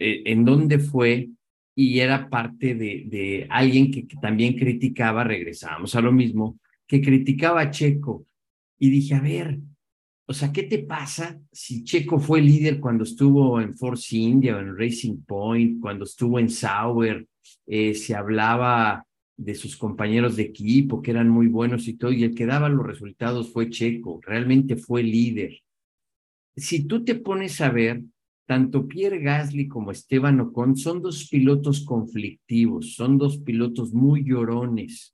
eh, 0.00 0.22
en 0.24 0.44
dónde 0.44 0.80
fue, 0.80 1.30
y 1.76 2.00
era 2.00 2.28
parte 2.28 2.74
de, 2.74 3.46
alguien 3.48 3.92
que, 3.92 4.08
que, 4.08 4.16
también 4.16 4.56
criticaba, 4.56 5.22
regresábamos 5.22 5.94
a 5.94 6.00
lo 6.00 6.10
mismo, 6.10 6.58
que 6.88 7.00
criticaba 7.00 7.60
a 7.60 7.70
Checo. 7.70 8.26
Y 8.80 8.90
dije, 8.90 9.14
a 9.14 9.20
ver, 9.20 9.60
o 10.30 10.32
sea, 10.32 10.52
¿qué 10.52 10.62
te 10.62 10.78
pasa 10.78 11.40
si 11.50 11.82
Checo 11.82 12.20
fue 12.20 12.40
líder 12.40 12.78
cuando 12.78 13.02
estuvo 13.02 13.60
en 13.60 13.74
Force 13.76 14.16
India 14.16 14.56
o 14.56 14.60
en 14.60 14.78
Racing 14.78 15.24
Point, 15.26 15.80
cuando 15.80 16.04
estuvo 16.04 16.38
en 16.38 16.48
Sauer? 16.48 17.26
Eh, 17.66 17.94
se 17.94 18.14
hablaba 18.14 19.04
de 19.36 19.56
sus 19.56 19.76
compañeros 19.76 20.36
de 20.36 20.44
equipo 20.44 21.02
que 21.02 21.10
eran 21.10 21.28
muy 21.28 21.48
buenos 21.48 21.88
y 21.88 21.94
todo, 21.94 22.12
y 22.12 22.22
el 22.22 22.36
que 22.36 22.46
daba 22.46 22.68
los 22.68 22.86
resultados 22.86 23.52
fue 23.52 23.70
Checo, 23.70 24.20
realmente 24.22 24.76
fue 24.76 25.02
líder. 25.02 25.58
Si 26.54 26.84
tú 26.84 27.02
te 27.04 27.16
pones 27.16 27.60
a 27.60 27.70
ver, 27.70 28.00
tanto 28.46 28.86
Pierre 28.86 29.18
Gasly 29.18 29.66
como 29.66 29.90
Esteban 29.90 30.38
Ocon 30.38 30.76
son 30.76 31.02
dos 31.02 31.28
pilotos 31.28 31.84
conflictivos, 31.84 32.94
son 32.94 33.18
dos 33.18 33.38
pilotos 33.38 33.92
muy 33.92 34.22
llorones. 34.22 35.12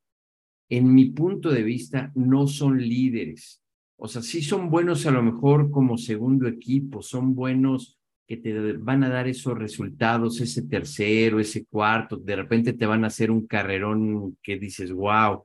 En 0.69 0.93
mi 0.95 1.07
punto 1.07 1.51
de 1.51 1.63
vista, 1.63 2.13
no 2.15 2.47
son 2.47 2.87
líderes 2.87 3.63
o 3.97 4.09
sea, 4.09 4.23
sí 4.23 4.43
son 4.43 4.71
buenos 4.71 5.07
a 5.07 5.11
lo 5.11 5.23
mejor 5.23 5.71
como 5.71 5.97
segundo 5.97 6.49
equipo, 6.49 7.03
son 7.03 7.35
buenos 7.35 7.99
que 8.27 8.37
te 8.37 8.73
van 8.73 9.05
a 9.05 9.09
dar 9.09 9.29
esos 9.29 9.57
resultados, 9.57 10.41
ese 10.41 10.63
tercero, 10.63 11.39
ese 11.39 11.65
cuarto, 11.65 12.17
de 12.17 12.37
repente 12.37 12.73
te 12.73 12.87
van 12.87 13.05
a 13.05 13.07
hacer 13.07 13.31
un 13.31 13.47
carrerón 13.47 14.37
que 14.43 14.59
dices, 14.59 14.93
wow, 14.93 15.45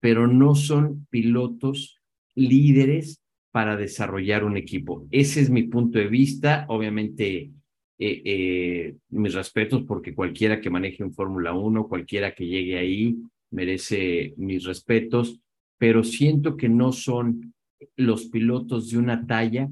pero 0.00 0.26
no 0.26 0.54
son 0.54 1.06
pilotos 1.10 2.00
líderes 2.34 3.22
para 3.52 3.76
desarrollar 3.76 4.44
un 4.44 4.56
equipo. 4.56 5.06
Ese 5.10 5.42
es 5.42 5.50
mi 5.50 5.64
punto 5.64 5.98
de 5.98 6.08
vista. 6.08 6.64
Obviamente, 6.68 7.52
eh, 7.98 8.22
eh, 8.24 8.96
mis 9.10 9.34
respetos 9.34 9.84
porque 9.84 10.14
cualquiera 10.14 10.60
que 10.60 10.70
maneje 10.70 11.04
un 11.04 11.12
Fórmula 11.12 11.52
1, 11.52 11.86
cualquiera 11.86 12.34
que 12.34 12.46
llegue 12.46 12.78
ahí, 12.78 13.16
merece 13.50 14.32
mis 14.38 14.64
respetos, 14.64 15.38
pero 15.78 16.02
siento 16.02 16.56
que 16.56 16.70
no 16.70 16.92
son 16.92 17.54
los 18.02 18.26
pilotos 18.26 18.90
de 18.90 18.98
una 18.98 19.26
talla 19.26 19.68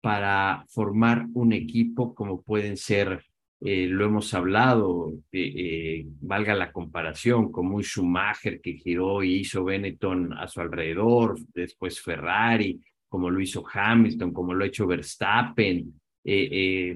para 0.00 0.64
formar 0.68 1.26
un 1.34 1.52
equipo 1.52 2.14
como 2.14 2.42
pueden 2.42 2.76
ser, 2.76 3.24
eh, 3.60 3.86
lo 3.86 4.04
hemos 4.04 4.34
hablado, 4.34 5.14
eh, 5.32 6.06
valga 6.20 6.54
la 6.54 6.70
comparación, 6.70 7.50
como 7.50 7.76
un 7.76 7.82
Schumacher 7.82 8.60
que 8.60 8.74
giró 8.74 9.22
y 9.22 9.36
hizo 9.36 9.64
Benetton 9.64 10.32
a 10.34 10.46
su 10.46 10.60
alrededor, 10.60 11.38
después 11.54 12.00
Ferrari, 12.00 12.80
como 13.08 13.30
lo 13.30 13.40
hizo 13.40 13.64
Hamilton, 13.72 14.32
como 14.32 14.54
lo 14.54 14.64
ha 14.64 14.68
hecho 14.68 14.86
Verstappen, 14.86 15.92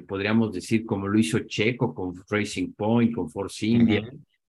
podríamos 0.06 0.52
decir 0.52 0.84
como 0.84 1.06
lo 1.06 1.18
hizo 1.18 1.38
Checo 1.40 1.94
con 1.94 2.14
Racing 2.28 2.72
Point, 2.72 3.14
con 3.14 3.30
Force 3.30 3.66
India. 3.66 4.10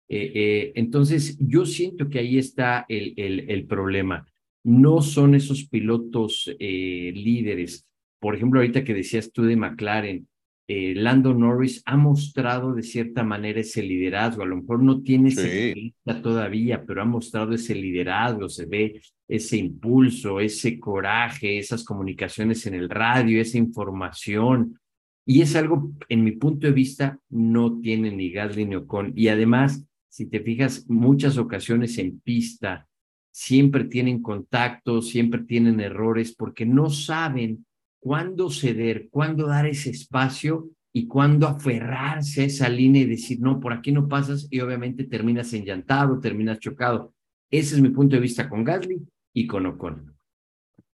Eh, 0.09 0.33
eh, 0.35 0.73
entonces, 0.77 1.37
yo 1.41 1.65
siento 1.65 2.09
que 2.09 2.21
ahí 2.21 2.39
está 2.39 2.87
el, 2.89 3.15
el, 3.17 3.51
el 3.51 3.67
problema. 3.67 4.27
No 4.67 5.01
son 5.01 5.37
esos 5.37 5.69
pilotos 5.69 6.53
eh, 6.59 7.13
líderes. 7.15 7.87
Por 8.19 8.35
ejemplo, 8.35 8.59
ahorita 8.59 8.83
que 8.83 8.95
decías 8.95 9.31
tú 9.31 9.45
de 9.45 9.55
McLaren, 9.55 10.27
Lando 10.69 11.33
Norris 11.33 11.81
ha 11.87 11.97
mostrado 11.97 12.75
de 12.75 12.83
cierta 12.83 13.23
manera 13.23 13.61
ese 13.61 13.83
liderazgo. 13.83 14.43
A 14.43 14.47
lo 14.47 14.57
mejor 14.57 14.83
no 14.83 15.01
tiene 15.03 15.31
sí. 15.31 15.95
esa 16.05 16.21
todavía, 16.21 16.85
pero 16.85 17.03
ha 17.03 17.05
mostrado 17.05 17.53
ese 17.55 17.77
liderazgo. 17.77 18.49
Se 18.49 18.67
ve 18.67 19.01
ese 19.29 19.57
impulso, 19.59 20.41
ese 20.41 20.81
coraje, 20.81 21.59
esas 21.59 21.85
comunicaciones 21.85 22.67
en 22.67 22.75
el 22.75 22.91
radio, 22.91 23.41
esa 23.41 23.59
información. 23.59 24.81
Y 25.25 25.43
es 25.43 25.55
algo, 25.55 25.93
en 26.09 26.25
mi 26.25 26.33
punto 26.33 26.67
de 26.67 26.73
vista, 26.73 27.21
no 27.29 27.79
tiene 27.79 28.11
ni 28.11 28.31
Gasly 28.31 28.65
ni 28.65 28.75
Ocon. 28.75 29.13
Y 29.15 29.29
además, 29.29 29.85
si 30.09 30.27
te 30.27 30.41
fijas, 30.41 30.85
muchas 30.89 31.39
ocasiones 31.39 31.97
en 31.99 32.19
pista 32.19 32.89
siempre 33.37 33.85
tienen 33.85 34.23
contacto, 34.23 35.03
siempre 35.03 35.43
tienen 35.43 35.79
errores 35.79 36.35
porque 36.35 36.65
no 36.65 36.89
saben 36.89 37.67
cuándo 38.01 38.49
ceder, 38.49 39.09
cuándo 39.11 39.47
dar 39.47 39.67
ese 39.67 39.91
espacio 39.91 40.71
y 40.91 41.07
cuándo 41.07 41.47
aferrarse 41.47 42.41
a 42.41 42.45
esa 42.47 42.69
línea 42.71 43.03
y 43.03 43.05
decir, 43.07 43.39
no, 43.39 43.61
por 43.61 43.75
aquí 43.75 43.93
no 43.93 44.09
pasas 44.09 44.49
y 44.51 44.61
obviamente 44.61 45.05
terminas 45.05 45.53
enllantado, 45.53 46.19
terminas 46.19 46.61
chocado. 46.61 47.13
Ese 47.51 47.75
es 47.75 47.83
mi 47.83 47.91
punto 47.91 48.17
de 48.17 48.23
vista 48.23 48.49
con 48.49 48.65
Gasly 48.65 49.07
y 49.35 49.47
con 49.47 49.67
Ocon. 49.67 50.17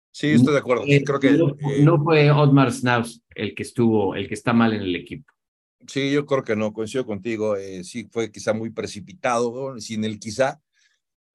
Sí, 0.09 0.27
estoy 0.27 0.53
de 0.53 0.59
acuerdo. 0.59 0.83
Creo 0.85 1.19
que, 1.19 1.31
no, 1.31 1.49
eh... 1.49 1.83
no 1.83 2.01
fue 2.01 2.31
Otmar 2.31 2.71
Snaus 2.71 3.21
el 3.35 3.53
que 3.53 3.63
estuvo, 3.63 4.15
el 4.15 4.29
que 4.29 4.35
está 4.35 4.53
mal 4.53 4.71
en 4.71 4.83
el 4.83 4.95
equipo. 4.95 5.33
Sí, 5.87 6.09
yo 6.13 6.25
creo 6.25 6.45
que 6.45 6.55
no, 6.55 6.71
coincido 6.71 7.05
contigo. 7.05 7.57
Eh, 7.57 7.83
sí, 7.83 8.07
fue 8.09 8.31
quizá 8.31 8.53
muy 8.53 8.69
precipitado, 8.69 9.77
sin 9.81 10.05
el 10.05 10.19
quizá, 10.19 10.61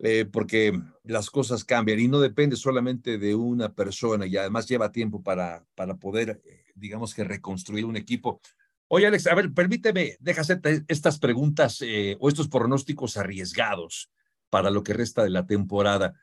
eh, 0.00 0.24
porque 0.24 0.72
las 1.04 1.30
cosas 1.30 1.64
cambian 1.64 2.00
y 2.00 2.08
no 2.08 2.18
depende 2.20 2.56
solamente 2.56 3.16
de 3.16 3.34
una 3.34 3.72
persona 3.72 4.26
y 4.26 4.36
además 4.36 4.66
lleva 4.66 4.90
tiempo 4.92 5.22
para, 5.22 5.64
para 5.74 5.96
poder, 5.96 6.42
eh, 6.44 6.64
digamos 6.74 7.14
que 7.14 7.24
reconstruir 7.24 7.84
un 7.84 7.96
equipo. 7.96 8.40
Oye, 8.88 9.06
Alex, 9.06 9.28
a 9.28 9.34
ver, 9.34 9.52
permíteme, 9.52 10.16
hacerte 10.36 10.84
estas 10.88 11.18
preguntas 11.18 11.80
eh, 11.80 12.16
o 12.20 12.28
estos 12.28 12.48
pronósticos 12.48 13.16
arriesgados 13.16 14.10
para 14.50 14.70
lo 14.70 14.82
que 14.82 14.94
resta 14.94 15.22
de 15.22 15.30
la 15.30 15.46
temporada. 15.46 16.14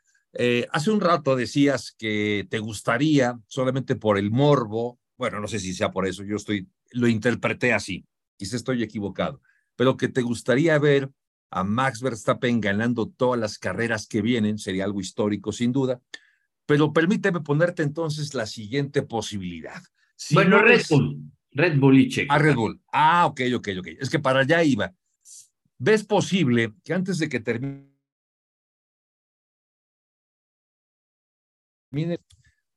Hace 0.70 0.90
un 0.90 1.02
rato 1.02 1.36
decías 1.36 1.94
que 1.98 2.46
te 2.48 2.58
gustaría, 2.58 3.38
solamente 3.48 3.96
por 3.96 4.16
el 4.16 4.30
morbo, 4.30 4.98
bueno, 5.18 5.40
no 5.40 5.46
sé 5.46 5.58
si 5.58 5.74
sea 5.74 5.92
por 5.92 6.06
eso, 6.06 6.24
yo 6.24 6.36
estoy, 6.36 6.68
lo 6.92 7.06
interpreté 7.06 7.74
así, 7.74 8.06
quizá 8.38 8.56
estoy 8.56 8.82
equivocado, 8.82 9.42
pero 9.76 9.98
que 9.98 10.08
te 10.08 10.22
gustaría 10.22 10.78
ver 10.78 11.10
a 11.52 11.64
Max 11.64 12.00
Verstappen 12.00 12.60
ganando 12.60 13.08
todas 13.08 13.38
las 13.38 13.58
carreras 13.58 14.06
que 14.06 14.22
vienen, 14.22 14.58
sería 14.58 14.84
algo 14.84 15.00
histórico 15.00 15.52
sin 15.52 15.70
duda, 15.70 16.00
pero 16.66 16.92
permíteme 16.92 17.40
ponerte 17.40 17.82
entonces 17.82 18.34
la 18.34 18.46
siguiente 18.46 19.02
posibilidad. 19.02 19.82
Si 20.16 20.34
bueno, 20.34 20.58
no 20.58 20.62
Red 20.62 20.80
es... 20.80 20.88
Bull, 20.88 21.30
Red 21.50 21.78
Bull 21.78 21.98
y 21.98 22.08
Checo. 22.08 22.32
Ah, 22.32 22.38
Red 22.38 22.54
Bull. 22.54 22.80
Ah, 22.92 23.26
ok, 23.26 23.40
ok, 23.56 23.68
ok. 23.80 23.88
Es 24.00 24.08
que 24.08 24.18
para 24.18 24.40
allá 24.40 24.64
iba. 24.64 24.94
¿Ves 25.78 26.04
posible 26.04 26.72
que 26.82 26.94
antes 26.94 27.18
de 27.18 27.28
que 27.28 27.40
termine 27.40 27.92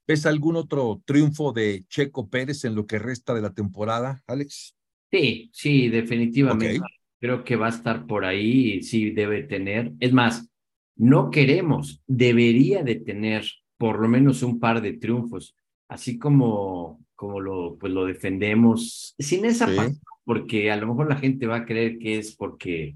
¿Ves 0.08 0.26
algún 0.26 0.56
otro 0.56 1.02
triunfo 1.06 1.52
de 1.52 1.86
Checo 1.88 2.30
Pérez 2.30 2.66
en 2.66 2.76
lo 2.76 2.86
que 2.86 3.00
resta 3.00 3.34
de 3.34 3.42
la 3.42 3.54
temporada, 3.54 4.24
Alex? 4.28 4.76
Sí, 5.10 5.50
sí, 5.54 5.88
definitivamente. 5.88 6.80
Okay. 6.80 7.05
Creo 7.26 7.44
que 7.44 7.56
va 7.56 7.66
a 7.66 7.70
estar 7.70 8.06
por 8.06 8.24
ahí, 8.24 8.84
sí 8.84 9.10
debe 9.10 9.42
tener. 9.42 9.94
Es 10.00 10.14
más, 10.14 10.48
no 10.96 11.32
queremos, 11.32 12.04
debería 12.06 12.84
de 12.84 12.98
tener 12.98 13.46
por 13.80 14.00
lo 14.00 14.08
menos 14.08 14.44
un 14.44 14.60
par 14.60 14.80
de 14.80 14.94
triunfos, 14.94 15.56
así 15.90 16.20
como, 16.20 17.04
como 17.16 17.40
lo, 17.40 17.78
pues 17.80 17.92
lo 17.92 18.06
defendemos, 18.06 19.16
sin 19.18 19.44
esa 19.46 19.68
sí. 19.68 19.76
pasión, 19.76 20.00
porque 20.24 20.70
a 20.70 20.78
lo 20.78 20.86
mejor 20.86 21.10
la 21.10 21.16
gente 21.16 21.48
va 21.48 21.56
a 21.56 21.66
creer 21.66 21.98
que 21.98 22.20
es 22.20 22.36
porque 22.36 22.96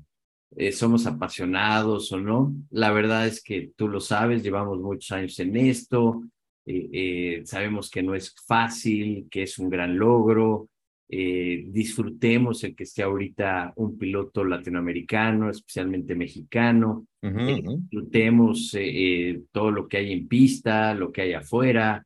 eh, 0.56 0.72
somos 0.74 1.08
apasionados 1.08 2.12
o 2.12 2.20
no. 2.20 2.54
La 2.70 2.92
verdad 2.92 3.26
es 3.26 3.42
que 3.42 3.72
tú 3.76 3.88
lo 3.88 4.00
sabes, 4.00 4.44
llevamos 4.44 4.80
muchos 4.80 5.12
años 5.12 5.39
en 5.39 5.58
esto, 5.58 6.22
eh, 6.68 6.88
eh, 6.94 7.42
sabemos 7.46 7.89
que 7.89 8.04
no 8.04 8.13
es 8.13 8.36
fácil, 8.46 9.28
que 9.32 9.42
es 9.42 9.58
un 9.58 9.72
gran 9.72 9.98
logro, 9.98 10.70
eh, 11.12 11.65
disfrutemos 11.67 12.63
el 12.63 12.76
que 12.76 12.84
esté 12.84 13.02
ahorita 13.02 13.74
un 13.78 13.98
piloto 13.98 14.43
latinoamericano, 14.43 15.50
especialmente 15.50 16.13
mexicano, 16.13 17.08
uh 17.24 17.28
-huh, 17.28 17.50
eh, 17.50 17.63
disfrutemos 17.80 18.76
eh, 18.80 19.41
todo 19.52 19.72
lo 19.72 19.88
que 19.88 19.98
hay 19.98 20.12
en 20.12 20.28
pista, 20.28 20.93
lo 20.93 21.12
que 21.12 21.24
hay 21.24 21.34
afuera, 21.34 22.06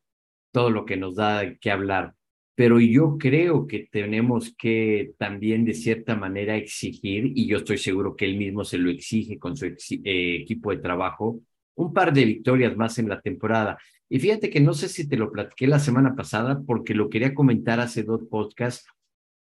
todo 0.53 0.69
lo 0.69 0.85
que 0.85 0.95
nos 0.95 1.15
da 1.15 1.53
que 1.59 1.69
hablar. 1.69 2.13
Pero 2.55 2.79
yo 2.79 3.17
creo 3.17 3.67
que 3.67 3.89
tenemos 3.91 4.55
que 4.55 5.11
también 5.17 5.65
de 5.65 5.73
cierta 5.73 6.15
manera 6.15 6.55
exigir, 6.55 7.31
y 7.35 7.47
yo 7.47 7.57
estoy 7.57 7.79
seguro 7.79 8.15
que 8.15 8.25
él 8.25 8.37
mismo 8.37 8.63
se 8.63 8.77
lo 8.77 8.89
exige 8.89 9.37
con 9.37 9.57
su 9.57 9.65
equipo 9.65 10.71
de 10.71 10.77
trabajo, 10.77 11.41
un 11.75 11.91
par 11.91 12.13
de 12.13 12.25
victorias 12.25 12.77
más 12.77 12.99
en 12.99 13.09
la 13.09 13.19
temporada. 13.19 13.77
Y 14.13 14.19
fíjate 14.19 14.51
que 14.51 14.59
no 14.59 14.75
sé 14.75 14.89
si 14.89 15.09
te 15.09 15.17
lo 15.17 15.31
platiqué 15.31 15.65
la 15.65 15.79
semana 15.79 16.15
pasada 16.15 16.61
porque 16.67 16.93
lo 16.93 17.09
quería 17.09 17.33
comentar 17.33 17.79
hace 17.79 18.03
dos 18.03 18.21
podcasts. 18.29 18.85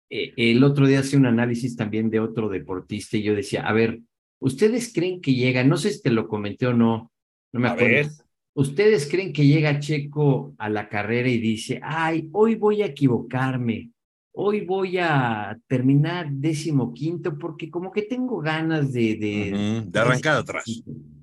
Eh, 0.09 0.33
el 0.35 0.61
otro 0.61 0.85
día 0.85 0.99
hacía 0.99 1.17
un 1.17 1.25
análisis 1.25 1.77
también 1.77 2.09
de 2.09 2.19
otro 2.19 2.49
deportista 2.49 3.15
y 3.15 3.23
yo 3.23 3.33
decía, 3.33 3.65
a 3.65 3.71
ver, 3.71 4.01
¿ustedes 4.41 4.91
creen 4.93 5.21
que 5.21 5.33
llega? 5.33 5.63
No 5.63 5.77
sé 5.77 5.91
si 5.91 6.01
te 6.01 6.11
lo 6.11 6.27
comenté 6.27 6.67
o 6.67 6.73
no, 6.73 7.13
no 7.53 7.59
me 7.61 7.69
acuerdo. 7.69 8.09
¿Ustedes 8.55 9.07
creen 9.09 9.31
que 9.31 9.47
llega 9.47 9.79
Checo 9.79 10.53
a 10.57 10.67
la 10.67 10.89
carrera 10.89 11.29
y 11.29 11.37
dice, 11.37 11.79
ay, 11.81 12.27
hoy 12.33 12.55
voy 12.55 12.81
a 12.81 12.87
equivocarme, 12.87 13.91
hoy 14.33 14.65
voy 14.65 14.97
a 14.97 15.57
terminar 15.67 16.29
décimo 16.29 16.93
quinto 16.93 17.37
porque 17.37 17.69
como 17.69 17.89
que 17.89 18.01
tengo 18.01 18.41
ganas 18.41 18.91
de... 18.91 19.15
De, 19.15 19.53
uh 19.53 19.55
-huh, 19.55 19.85
de 19.85 19.97
arrancar 19.97 20.35
atrás. 20.35 20.65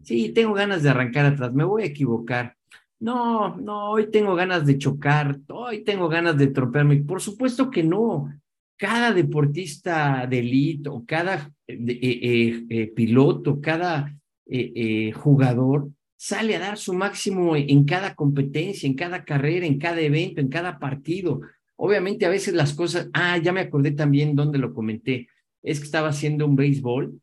Sí, 0.03 0.31
tengo 0.31 0.55
ganas 0.55 0.83
de 0.83 0.89
arrancar 0.89 1.27
atrás, 1.27 1.53
me 1.53 1.65
voy 1.65 1.83
a 1.83 1.87
equivocar. 1.87 2.57
No, 3.05 3.55
no, 3.57 3.91
hoy 3.91 4.11
tengo 4.11 4.35
ganas 4.35 4.65
de 4.65 4.79
chocar, 4.79 5.39
hoy 5.49 5.85
tengo 5.85 6.09
ganas 6.09 6.39
de 6.39 6.47
tropearme. 6.47 7.03
Por 7.03 7.21
supuesto 7.21 7.71
que 7.71 7.83
no. 7.83 8.33
Cada 8.79 9.13
deportista 9.13 10.27
de 10.27 10.39
élite 10.39 10.89
o 10.89 11.05
cada 11.05 11.53
eh, 11.67 11.77
eh, 11.79 12.65
eh, 12.71 12.87
piloto, 12.97 13.61
cada 13.61 14.11
jugador 15.17 15.91
sale 16.17 16.57
a 16.57 16.61
dar 16.61 16.79
su 16.79 16.95
máximo 16.95 17.55
en 17.57 17.85
cada 17.85 18.15
competencia, 18.15 18.87
en 18.87 18.95
cada 18.95 19.23
carrera, 19.23 19.67
en 19.67 19.79
cada 19.79 20.01
evento, 20.01 20.41
en 20.41 20.49
cada 20.49 20.79
partido. 20.79 21.43
Obviamente 21.77 22.25
a 22.25 22.31
veces 22.31 22.55
las 22.55 22.73
cosas, 22.73 23.11
ah, 23.13 23.37
ya 23.37 23.53
me 23.53 23.61
acordé 23.61 23.91
también 23.91 24.35
donde 24.35 24.59
lo 24.59 24.73
comenté, 24.73 25.29
es 25.63 25.79
que 25.79 25.85
estaba 25.85 26.09
haciendo 26.09 26.47
un 26.47 26.57
béisbol 26.57 27.21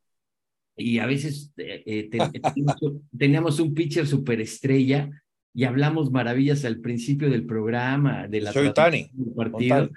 y 0.77 0.99
a 0.99 1.07
veces 1.07 1.51
eh, 1.57 2.07
teníamos, 2.11 2.77
teníamos, 3.17 3.59
un 3.59 3.73
pitcher 3.73 4.05
superestrella 4.05 5.09
y 5.53 5.65
hablamos 5.65 6.11
maravillas 6.11 6.63
al 6.65 6.79
principio 6.79 7.29
del 7.29 7.45
programa, 7.45 8.27
de 8.27 8.41
la 8.41 8.53
Soy 8.53 8.73
Tani. 8.73 9.09
Del 9.13 9.33
partido. 9.33 9.89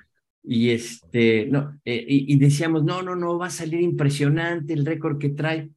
Y 0.42 0.70
este, 0.70 1.46
no, 1.46 1.80
eh, 1.84 2.04
y, 2.06 2.34
y, 2.34 2.38
decíamos, 2.38 2.84
no, 2.84 3.02
no, 3.02 3.16
no, 3.16 3.38
va 3.38 3.46
a 3.46 3.50
salir 3.50 3.80
impresionante 3.80 4.74
el 4.74 4.84
récord 4.84 5.18
que 5.18 5.30
trae. 5.30 5.70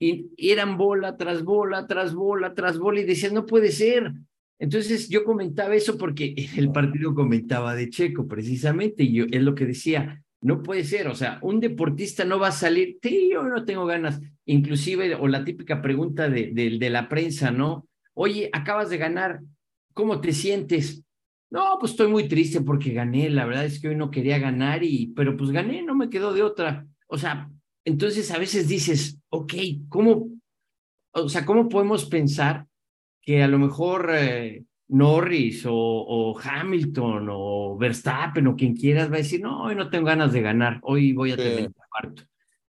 Y, 0.00 0.30
y, 0.36 0.50
eran 0.50 0.76
bola 0.76 1.16
tras 1.16 1.44
bola, 1.44 1.86
tras 1.86 2.14
bola, 2.14 2.52
tras 2.54 2.78
bola, 2.78 3.00
y 3.00 3.04
decías, 3.04 3.32
no 3.32 3.46
puede 3.46 3.70
ser. 3.70 4.12
Entonces 4.58 5.08
yo 5.08 5.24
comentaba 5.24 5.76
eso 5.76 5.96
porque 5.96 6.34
el 6.56 6.72
partido 6.72 7.14
comentaba 7.14 7.74
de 7.74 7.90
Checo 7.90 8.26
precisamente, 8.26 9.04
y 9.04 9.12
yo, 9.12 9.26
es 9.30 9.42
lo 9.42 9.54
que 9.54 9.66
decía, 9.66 10.24
no 10.40 10.62
puede 10.62 10.84
ser, 10.84 11.08
o 11.08 11.14
sea, 11.14 11.38
un 11.42 11.60
deportista 11.60 12.24
no 12.24 12.38
va 12.38 12.48
a 12.48 12.52
salir, 12.52 12.98
sí, 13.02 13.30
yo 13.32 13.42
no 13.44 13.64
tengo 13.64 13.86
ganas, 13.86 14.20
inclusive, 14.46 15.14
o 15.14 15.28
la 15.28 15.44
típica 15.44 15.80
pregunta 15.80 16.28
de, 16.28 16.50
de, 16.52 16.78
de 16.78 16.90
la 16.90 17.08
prensa, 17.08 17.50
¿no? 17.50 17.88
Oye, 18.20 18.50
acabas 18.52 18.90
de 18.90 18.98
ganar, 18.98 19.38
¿cómo 19.94 20.20
te 20.20 20.32
sientes? 20.32 21.04
No, 21.50 21.76
pues 21.78 21.92
estoy 21.92 22.08
muy 22.08 22.26
triste 22.26 22.60
porque 22.62 22.92
gané, 22.92 23.30
la 23.30 23.46
verdad 23.46 23.64
es 23.64 23.80
que 23.80 23.90
hoy 23.90 23.94
no 23.94 24.10
quería 24.10 24.40
ganar, 24.40 24.82
y, 24.82 25.12
pero 25.14 25.36
pues 25.36 25.52
gané, 25.52 25.82
no 25.84 25.94
me 25.94 26.10
quedó 26.10 26.32
de 26.32 26.42
otra. 26.42 26.84
O 27.06 27.16
sea, 27.16 27.48
entonces 27.84 28.28
a 28.32 28.38
veces 28.38 28.66
dices, 28.66 29.20
ok, 29.28 29.54
¿cómo, 29.88 30.30
o 31.12 31.28
sea, 31.28 31.46
¿cómo 31.46 31.68
podemos 31.68 32.06
pensar 32.06 32.66
que 33.22 33.40
a 33.44 33.46
lo 33.46 33.60
mejor 33.60 34.10
eh, 34.12 34.64
Norris 34.88 35.64
o, 35.68 36.36
Hamilton 36.42 37.28
o 37.30 37.78
Verstappen 37.78 38.48
o 38.48 38.56
quien 38.56 38.74
quieras 38.74 39.12
va 39.12 39.14
a 39.14 39.18
decir, 39.18 39.40
no, 39.40 39.62
hoy 39.62 39.76
no 39.76 39.90
tengo 39.90 40.06
ganas 40.06 40.32
de 40.32 40.40
ganar, 40.40 40.80
hoy 40.82 41.12
voy 41.12 41.30
a 41.30 41.36
tener 41.36 41.70
cuarto. 41.88 42.24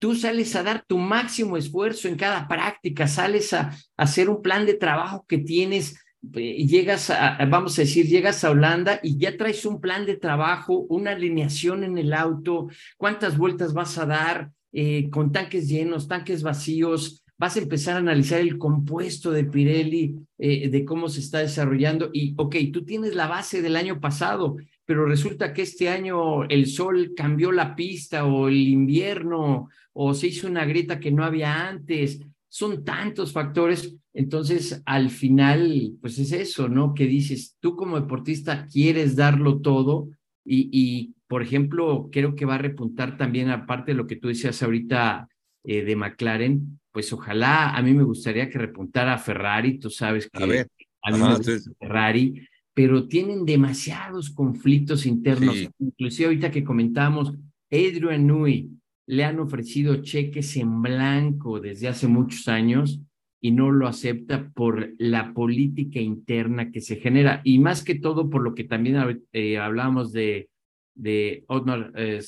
Tú 0.01 0.15
sales 0.15 0.55
a 0.55 0.63
dar 0.63 0.83
tu 0.87 0.97
máximo 0.97 1.57
esfuerzo 1.57 2.07
en 2.07 2.15
cada 2.15 2.47
práctica, 2.47 3.07
sales 3.07 3.53
a, 3.53 3.77
hacer 3.95 4.31
un 4.31 4.41
plan 4.41 4.65
de 4.65 4.73
trabajo 4.73 5.27
que 5.27 5.37
tienes, 5.37 5.95
eh, 6.33 6.65
llegas 6.65 7.11
a, 7.11 7.37
vamos 7.45 7.77
a 7.77 7.83
decir, 7.83 8.07
llegas 8.07 8.43
a 8.43 8.49
Holanda 8.49 8.99
y 9.03 9.19
ya 9.19 9.37
traes 9.37 9.63
un 9.63 9.79
plan 9.79 10.07
de 10.07 10.17
trabajo, 10.17 10.87
una 10.89 11.11
alineación 11.11 11.83
en 11.83 11.99
el 11.99 12.13
auto, 12.13 12.67
cuántas 12.97 13.37
vueltas 13.37 13.73
vas 13.73 13.99
a 13.99 14.07
dar, 14.07 14.49
eh, 14.73 15.07
con 15.11 15.31
tanques 15.31 15.69
llenos, 15.69 16.07
tanques 16.07 16.41
vacíos, 16.41 17.23
vas 17.37 17.55
a 17.57 17.59
empezar 17.59 17.93
a 17.93 17.99
analizar 17.99 18.39
el 18.39 18.57
compuesto 18.57 19.29
de 19.29 19.43
Pirelli, 19.43 20.15
eh, 20.39 20.67
de 20.67 20.83
cómo 20.83 21.09
se 21.09 21.19
está 21.19 21.37
desarrollando 21.37 22.09
y, 22.11 22.33
ok, 22.37 22.55
tú 22.73 22.85
tienes 22.85 23.13
la 23.13 23.27
base 23.27 23.61
del 23.61 23.75
año 23.75 23.99
pasado, 23.99 24.57
pero 24.91 25.05
resulta 25.05 25.53
que 25.53 25.61
este 25.61 25.87
año 25.87 26.43
el 26.43 26.67
sol 26.67 27.13
cambió 27.15 27.53
la 27.53 27.77
pista 27.77 28.25
o 28.25 28.49
el 28.49 28.67
invierno 28.67 29.69
o 29.93 30.13
se 30.13 30.27
hizo 30.27 30.49
una 30.49 30.65
grieta 30.65 30.99
que 30.99 31.11
no 31.11 31.23
había 31.23 31.69
antes. 31.69 32.19
Son 32.49 32.83
tantos 32.83 33.31
factores. 33.31 33.95
Entonces, 34.13 34.83
al 34.85 35.09
final, 35.09 35.93
pues 36.01 36.19
es 36.19 36.33
eso, 36.33 36.67
¿no? 36.67 36.93
Que 36.93 37.05
dices, 37.05 37.55
tú 37.61 37.77
como 37.77 38.01
deportista 38.01 38.67
quieres 38.67 39.15
darlo 39.15 39.61
todo 39.61 40.09
y, 40.43 40.67
y 40.73 41.15
por 41.25 41.41
ejemplo, 41.41 42.09
creo 42.11 42.35
que 42.35 42.43
va 42.43 42.55
a 42.55 42.57
repuntar 42.57 43.17
también, 43.17 43.49
aparte 43.49 43.91
de 43.91 43.97
lo 43.97 44.07
que 44.07 44.17
tú 44.17 44.27
decías 44.27 44.61
ahorita 44.61 45.29
eh, 45.63 45.85
de 45.85 45.95
McLaren, 45.95 46.81
pues 46.91 47.13
ojalá, 47.13 47.77
a 47.77 47.81
mí 47.81 47.93
me 47.93 48.03
gustaría 48.03 48.49
que 48.49 48.59
repuntara 48.59 49.13
a 49.13 49.19
Ferrari, 49.19 49.79
tú 49.79 49.89
sabes 49.89 50.29
que 50.29 50.43
a, 50.43 50.45
ver, 50.45 50.67
a 51.01 51.11
mí 51.11 51.17
me 51.17 51.33
gusta 51.33 51.53
Ferrari, 51.79 52.45
pero 52.73 53.07
tienen 53.07 53.45
demasiados 53.45 54.29
conflictos 54.29 55.05
internos, 55.05 55.55
inclusive 55.79 56.27
ahorita 56.27 56.51
que 56.51 56.63
comentamos, 56.63 57.33
Adrian 57.69 58.27
Nui 58.27 58.69
le 59.07 59.23
han 59.25 59.39
ofrecido 59.39 60.01
cheques 60.01 60.55
en 60.57 60.81
blanco 60.81 61.59
desde 61.59 61.87
hace 61.87 62.07
muchos 62.07 62.47
años 62.47 63.01
y 63.41 63.51
no 63.51 63.71
lo 63.71 63.87
acepta 63.87 64.51
por 64.51 64.93
la 64.99 65.33
política 65.33 65.99
interna 65.99 66.71
que 66.71 66.79
se 66.79 66.97
genera. 66.97 67.41
Y 67.43 67.59
más 67.59 67.83
que 67.83 67.95
todo 67.95 68.29
por 68.29 68.43
lo 68.43 68.53
que 68.53 68.63
también 68.63 69.23
eh, 69.33 69.57
hablamos 69.57 70.13
de, 70.13 70.49
de 70.95 71.43
Otmar 71.47 71.91
eh, 71.95 72.21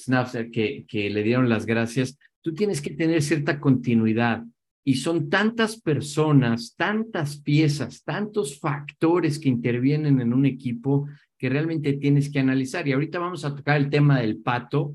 que, 0.52 0.86
que 0.88 1.10
le 1.10 1.24
dieron 1.24 1.50
las 1.50 1.66
gracias, 1.66 2.18
tú 2.42 2.54
tienes 2.54 2.82
que 2.82 2.92
tener 2.92 3.22
cierta 3.22 3.60
continuidad 3.60 4.44
y 4.86 4.96
son 4.96 5.30
tantas 5.30 5.80
personas, 5.80 6.76
tantas 6.76 7.38
piezas, 7.38 8.04
tantos 8.04 8.60
factores 8.60 9.40
que 9.40 9.50
intervienen 9.50 10.20
en 10.20 10.34
un 10.34 10.46
equipo 10.46 11.08
que 11.38 11.50
realmente 11.50 11.94
tienes 11.94 12.30
que 12.30 12.40
analizar. 12.40 12.88
Y 12.88 12.92
ahorita 12.92 13.20
vamos 13.20 13.46
a 13.46 13.56
tocar 13.56 13.78
el 13.78 13.90
tema 13.90 14.20
del 14.20 14.38
pato, 14.38 14.94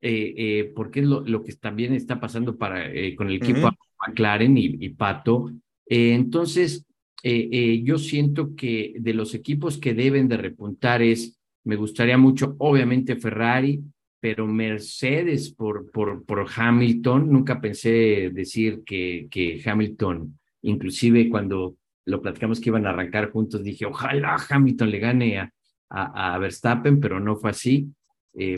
eh, 0.00 0.34
eh, 0.36 0.72
porque 0.74 1.00
es 1.00 1.06
lo, 1.06 1.42
que 1.42 1.52
también 1.54 1.92
está 1.92 2.18
pasando 2.18 2.56
para, 2.56 2.90
eh, 2.90 3.14
con 3.14 3.28
el 3.28 3.36
equipo 3.36 3.70
McLaren 4.06 4.56
y, 4.56 4.88
Pato. 4.90 5.50
entonces, 5.86 6.84
yo 7.22 7.98
siento 7.98 8.54
que 8.54 8.94
de 8.98 9.14
los 9.14 9.34
equipos 9.34 9.78
que 9.78 9.94
deben 9.94 10.28
de 10.28 10.36
repuntar 10.36 11.02
es, 11.02 11.40
me 11.64 11.76
gustaría 11.76 12.16
mucho, 12.16 12.54
obviamente 12.58 13.16
Ferrari, 13.16 13.82
pero 14.20 14.46
Mercedes 14.46 15.52
por, 15.52 15.90
por, 15.90 16.24
por 16.24 16.46
Hamilton, 16.54 17.30
nunca 17.30 17.60
pensé 17.60 18.30
decir 18.32 18.82
que, 18.84 19.28
que 19.30 19.62
Hamilton, 19.64 20.38
inclusive 20.62 21.28
cuando 21.28 21.76
lo 22.06 22.22
platicamos 22.22 22.60
que 22.60 22.70
iban 22.70 22.86
a 22.86 22.90
arrancar 22.90 23.30
juntos, 23.30 23.62
dije, 23.62 23.86
ojalá 23.86 24.36
Hamilton 24.48 24.90
le 24.90 24.98
gane 24.98 25.38
a, 25.38 25.52
a, 25.90 26.38
Verstappen, 26.38 27.00
pero 27.00 27.20
no 27.20 27.36
fue 27.36 27.50
así. 27.50 27.88
Eh, 28.34 28.56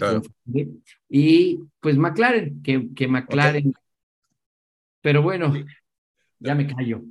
y 1.08 1.60
pues 1.80 1.96
McLaren, 1.96 2.62
que, 2.62 2.88
que 2.94 3.08
McLaren, 3.08 3.72
pero 5.00 5.22
bueno, 5.22 5.52
ya 6.38 6.54
me 6.54 6.66
callo. 6.66 7.02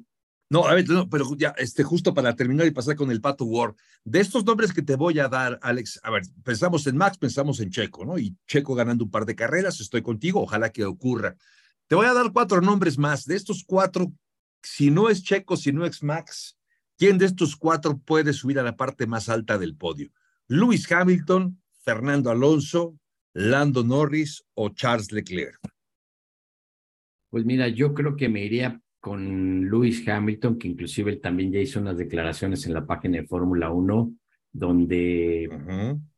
No, 0.50 0.66
a 0.66 0.74
ver, 0.74 0.88
no, 0.88 1.10
pero 1.10 1.36
ya, 1.36 1.54
este, 1.58 1.84
justo 1.84 2.14
para 2.14 2.34
terminar 2.36 2.66
y 2.66 2.72
pasar 2.72 2.96
con 2.96 3.12
el 3.12 3.20
Pato 3.20 3.44
Ward, 3.44 3.76
de 4.06 4.22
estos 4.22 4.46
nombres 4.46 4.72
que 4.72 4.82
te 4.82 4.96
voy 4.96 5.20
a 5.20 5.28
dar, 5.28 5.60
Alex, 5.62 6.00
a 6.04 6.12
ver, 6.12 6.24
pensamos 6.44 6.88
en 6.88 6.96
Max, 6.96 7.18
pensamos 7.18 7.60
en 7.60 7.70
Checo, 7.70 8.06
¿no? 8.06 8.18
Y 8.18 8.38
Checo 8.48 8.74
ganando 8.74 9.04
un 9.04 9.12
par 9.12 9.26
de 9.26 9.36
carreras, 9.36 9.82
estoy 9.82 10.02
contigo, 10.02 10.42
ojalá 10.42 10.72
que 10.72 10.86
ocurra. 10.86 11.36
Te 11.88 11.96
voy 11.96 12.06
a 12.06 12.14
dar 12.14 12.32
cuatro 12.32 12.62
nombres 12.62 12.98
más. 12.98 13.26
De 13.26 13.36
estos 13.36 13.64
cuatro, 13.66 14.14
si 14.62 14.90
no 14.90 15.10
es 15.10 15.22
Checo, 15.22 15.58
si 15.58 15.74
no 15.74 15.86
es 15.86 16.02
Max, 16.02 16.58
¿quién 16.98 17.18
de 17.18 17.26
estos 17.26 17.58
cuatro 17.58 17.98
puede 17.98 18.32
subir 18.32 18.58
a 18.60 18.64
la 18.64 18.78
parte 18.78 19.06
más 19.06 19.28
alta 19.28 19.58
del 19.58 19.76
podio? 19.76 20.12
Lewis 20.48 20.90
Hamilton, 20.90 21.62
Fernando 21.84 22.30
Alonso, 22.30 22.98
Lando 23.34 23.84
Norris 23.84 24.46
o 24.54 24.70
Charles 24.70 25.12
Leclerc. 25.12 25.60
Pues 27.30 27.44
mira, 27.44 27.68
yo 27.68 27.94
creo 27.94 28.16
que 28.16 28.30
me 28.30 28.46
iría 28.46 28.82
con 29.00 29.70
Lewis 29.70 30.08
Hamilton, 30.08 30.58
que 30.58 30.68
inclusive 30.68 31.12
él 31.12 31.22
también 31.22 31.52
ya 31.52 31.60
hizo 31.60 31.80
unas 31.80 31.98
declaraciones 31.98 32.66
en 32.66 32.74
la 32.74 32.86
página 32.86 33.18
de 33.18 33.28
Fórmula 33.28 33.72
1, 33.72 34.14
donde 34.52 35.50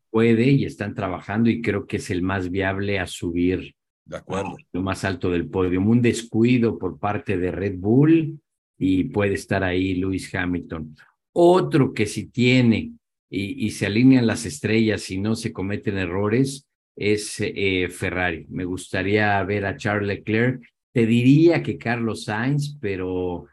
puede 0.10 0.50
y 0.52 0.66
están 0.66 0.96
trabajando 0.96 1.50
y 1.50 1.62
creo 1.62 1.86
que 1.86 1.98
es 1.98 2.10
el 2.10 2.22
más 2.22 2.50
viable 2.50 3.00
a 3.00 3.08
subir 3.08 3.76
de 4.06 4.18
acuerdo. 4.18 4.56
lo 4.72 4.82
más 4.82 5.04
alto 5.04 5.30
del 5.30 5.48
podio. 5.48 5.80
Un 5.82 6.02
descuido 6.02 6.80
por 6.80 7.00
parte 7.00 7.38
de 7.38 7.52
Red 7.52 7.78
Bull 7.78 8.40
y 8.78 9.06
puede 9.06 9.34
estar 9.36 9.64
ahí 9.64 9.96
Lewis 9.96 10.34
Hamilton. 10.34 10.96
Otro 11.34 11.94
que 11.94 12.06
si 12.06 12.28
tiene 12.28 12.94
y, 13.30 13.66
y 13.66 13.70
se 13.72 13.86
alinean 13.86 14.26
las 14.26 14.46
estrellas 14.46 15.12
y 15.12 15.20
no 15.20 15.36
se 15.36 15.54
cometen 15.54 15.98
errores 15.98 16.66
es 17.00 17.38
eh, 17.40 17.88
Ferrari. 17.90 18.46
Me 18.50 18.66
gustaría 18.66 19.42
ver 19.44 19.66
a 19.66 19.78
Charles 19.78 20.08
Leclerc 20.08 20.62
te 20.92 21.06
diría 21.06 21.64
que 21.64 21.78
Carlos 21.78 22.26
Sainz, 22.26 22.78
pero 22.80 23.46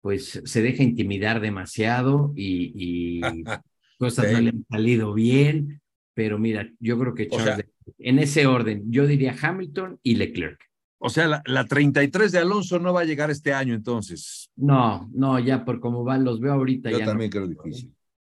pues 0.00 0.42
se 0.44 0.62
deja 0.62 0.82
intimidar 0.82 1.40
demasiado 1.40 2.32
y, 2.36 3.20
cosas 3.98 4.32
no 4.32 4.40
le 4.40 4.50
han 4.50 4.66
salido 4.70 5.14
bien. 5.14 5.80
Pero 6.14 6.38
mira, 6.38 6.70
yo 6.78 6.98
creo 6.98 7.14
que 7.14 7.28
Charles, 7.28 7.66
en 7.98 8.18
ese 8.18 8.46
orden, 8.46 8.84
yo 8.90 9.06
diría 9.06 9.34
Hamilton 9.40 9.98
y 10.02 10.14
Leclerc. 10.14 10.60
O 10.98 11.10
sea, 11.10 11.26
la, 11.26 11.42
la, 11.44 11.66
33 11.66 12.32
de 12.32 12.38
Alonso 12.38 12.78
no 12.78 12.94
va 12.94 13.00
a 13.00 13.04
llegar 13.04 13.30
este 13.30 13.52
año 13.52 13.74
entonces. 13.74 14.50
No, 14.56 15.10
no, 15.12 15.38
ya 15.38 15.64
por 15.64 15.80
cómo 15.80 16.04
van, 16.04 16.24
los 16.24 16.40
veo 16.40 16.52
ahorita. 16.52 16.90
Yo 16.90 17.00
también 17.00 17.30
creo 17.30 17.46
difícil. 17.46 17.94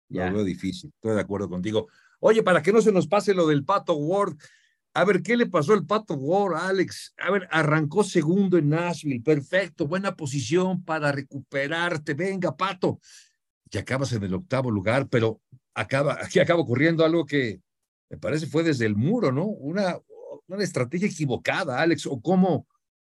Ya. 0.08 0.28
Lo 0.28 0.36
veo 0.36 0.44
difícil, 0.44 0.90
estoy 0.94 1.14
de 1.14 1.20
acuerdo 1.20 1.48
contigo. 1.48 1.88
Oye, 2.20 2.42
para 2.42 2.62
que 2.62 2.72
no 2.72 2.80
se 2.80 2.92
nos 2.92 3.06
pase 3.06 3.32
lo 3.32 3.46
del 3.46 3.64
Pato 3.64 3.94
Ward, 3.94 4.36
a 4.94 5.04
ver, 5.04 5.22
¿qué 5.22 5.36
le 5.36 5.46
pasó 5.46 5.74
al 5.74 5.86
Pato 5.86 6.14
Ward, 6.14 6.54
Alex? 6.56 7.14
A 7.18 7.30
ver, 7.30 7.46
arrancó 7.50 8.02
segundo 8.02 8.58
en 8.58 8.70
Nashville, 8.70 9.22
perfecto, 9.22 9.86
buena 9.86 10.16
posición 10.16 10.82
para 10.84 11.12
recuperarte. 11.12 12.14
Venga, 12.14 12.56
Pato. 12.56 13.00
Y 13.70 13.78
acabas 13.78 14.12
en 14.12 14.24
el 14.24 14.34
octavo 14.34 14.70
lugar, 14.70 15.08
pero 15.08 15.40
acaba, 15.74 16.18
aquí 16.20 16.40
acaba 16.40 16.60
ocurriendo 16.60 17.04
algo 17.04 17.26
que 17.26 17.60
me 18.10 18.16
parece 18.16 18.46
fue 18.46 18.62
desde 18.62 18.86
el 18.86 18.96
muro, 18.96 19.30
¿no? 19.30 19.44
Una, 19.44 19.98
una 20.46 20.64
estrategia 20.64 21.08
equivocada, 21.08 21.80
Alex, 21.80 22.06
o 22.06 22.20
cómo, 22.20 22.66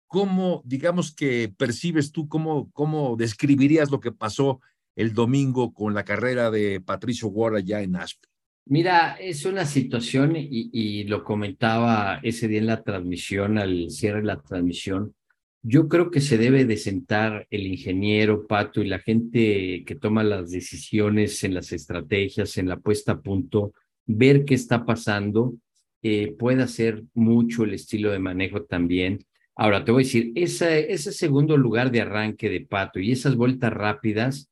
cómo, 0.06 0.62
digamos 0.64 1.14
que 1.14 1.54
percibes 1.56 2.10
tú, 2.10 2.28
cómo, 2.28 2.70
cómo 2.72 3.16
describirías 3.16 3.90
lo 3.90 4.00
que 4.00 4.12
pasó 4.12 4.60
el 4.96 5.14
domingo 5.14 5.72
con 5.72 5.94
la 5.94 6.04
carrera 6.04 6.50
de 6.50 6.80
Patricio 6.80 7.28
Ward 7.28 7.56
allá 7.56 7.80
en 7.80 7.92
Nashville. 7.92 8.29
Mira, 8.70 9.16
es 9.18 9.46
una 9.46 9.64
situación 9.64 10.36
y, 10.36 11.02
lo 11.02 11.24
comentaba 11.24 12.20
ese 12.22 12.46
día 12.46 12.60
en 12.60 12.66
la 12.66 12.84
transmisión, 12.84 13.58
al 13.58 13.90
cierre 13.90 14.20
de 14.20 14.26
la 14.26 14.40
transmisión. 14.40 15.12
Yo 15.60 15.88
creo 15.88 16.12
que 16.12 16.20
se 16.20 16.38
debe 16.38 16.64
de 16.64 16.76
sentar 16.76 17.48
el 17.50 17.66
ingeniero, 17.66 18.46
Pato, 18.46 18.80
y 18.80 18.86
la 18.86 19.00
gente 19.00 19.82
que 19.84 19.96
toma 19.96 20.22
las 20.22 20.52
decisiones 20.52 21.42
en 21.42 21.54
las 21.54 21.72
estrategias, 21.72 22.58
en 22.58 22.68
la 22.68 22.76
puesta 22.76 23.12
a 23.12 23.20
punto, 23.20 23.72
ver 24.06 24.44
qué 24.44 24.54
está 24.54 24.84
pasando. 24.86 25.56
Eh, 26.00 26.36
puede 26.38 26.62
hacer 26.62 27.02
mucho 27.12 27.64
el 27.64 27.74
estilo 27.74 28.12
de 28.12 28.20
manejo 28.20 28.62
también. 28.62 29.18
Ahora, 29.56 29.84
te 29.84 29.90
voy 29.90 30.04
a 30.04 30.06
decir, 30.06 30.30
ese 30.36 31.12
segundo 31.12 31.56
lugar 31.56 31.90
de 31.90 32.02
arranque 32.02 32.48
de 32.48 32.60
Pato 32.60 33.00
y 33.00 33.10
esas 33.10 33.34
vueltas 33.34 33.72
rápidas, 33.72 34.48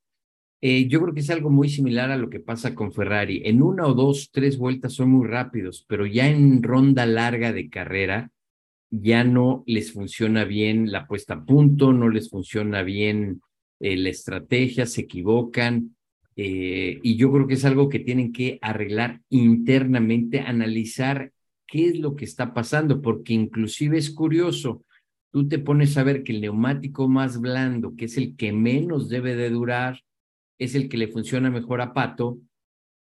eh, 0.61 0.89
yo 0.89 1.01
creo 1.01 1.15
que 1.15 1.21
es 1.21 1.31
algo 1.31 1.51
muy 1.51 1.69
similar 1.69 2.11
a 2.11 2.17
lo 2.17 2.31
que 2.31 2.41
pasa 2.41 2.75
con 2.75 2.93
Ferrari. 2.93 3.43
En 3.45 3.63
una 3.63 3.87
o 3.87 3.95
dos, 3.95 4.31
tres 4.33 4.59
vueltas 4.59 4.95
son 4.95 5.11
muy 5.11 5.27
rápidos, 5.27 5.85
pero 5.89 6.07
ya 6.07 6.29
en 6.29 6.63
ronda 6.63 7.07
larga 7.07 7.53
de 7.53 7.69
carrera 7.69 8.31
ya 8.91 9.23
no 9.23 9.63
les 9.67 9.93
funciona 9.93 10.45
bien 10.45 10.91
la 10.91 11.07
puesta 11.07 11.35
a 11.35 11.45
punto, 11.45 11.93
no 11.93 12.09
les 12.09 12.31
funciona 12.31 12.83
bien 12.83 13.41
eh, 13.81 13.97
la 13.97 14.09
estrategia, 14.09 14.87
se 14.87 15.03
equivocan. 15.03 15.97
Eh, 16.35 16.99
y 17.03 17.17
yo 17.17 17.33
creo 17.33 17.47
que 17.47 17.55
es 17.55 17.65
algo 17.65 17.89
que 17.89 17.99
tienen 18.01 18.33
que 18.33 18.59
arreglar 18.63 19.21
internamente, 19.29 20.41
analizar 20.41 21.33
qué 21.67 21.89
es 21.89 21.99
lo 21.99 22.17
que 22.17 22.25
está 22.25 22.55
pasando, 22.55 23.03
porque 23.03 23.35
inclusive 23.35 23.99
es 23.99 24.11
curioso, 24.11 24.85
tú 25.31 25.47
te 25.49 25.59
pones 25.59 25.97
a 25.99 26.05
ver 26.05 26.23
que 26.23 26.33
el 26.33 26.41
neumático 26.41 27.09
más 27.09 27.41
blando, 27.41 27.95
que 27.97 28.07
es 28.07 28.17
el 28.17 28.37
que 28.37 28.53
menos 28.53 29.09
debe 29.09 29.37
de 29.37 29.51
durar, 29.51 30.01
es 30.59 30.75
el 30.75 30.89
que 30.89 30.97
le 30.97 31.09
funciona 31.09 31.51
mejor 31.51 31.81
a 31.81 31.93
Pato, 31.93 32.39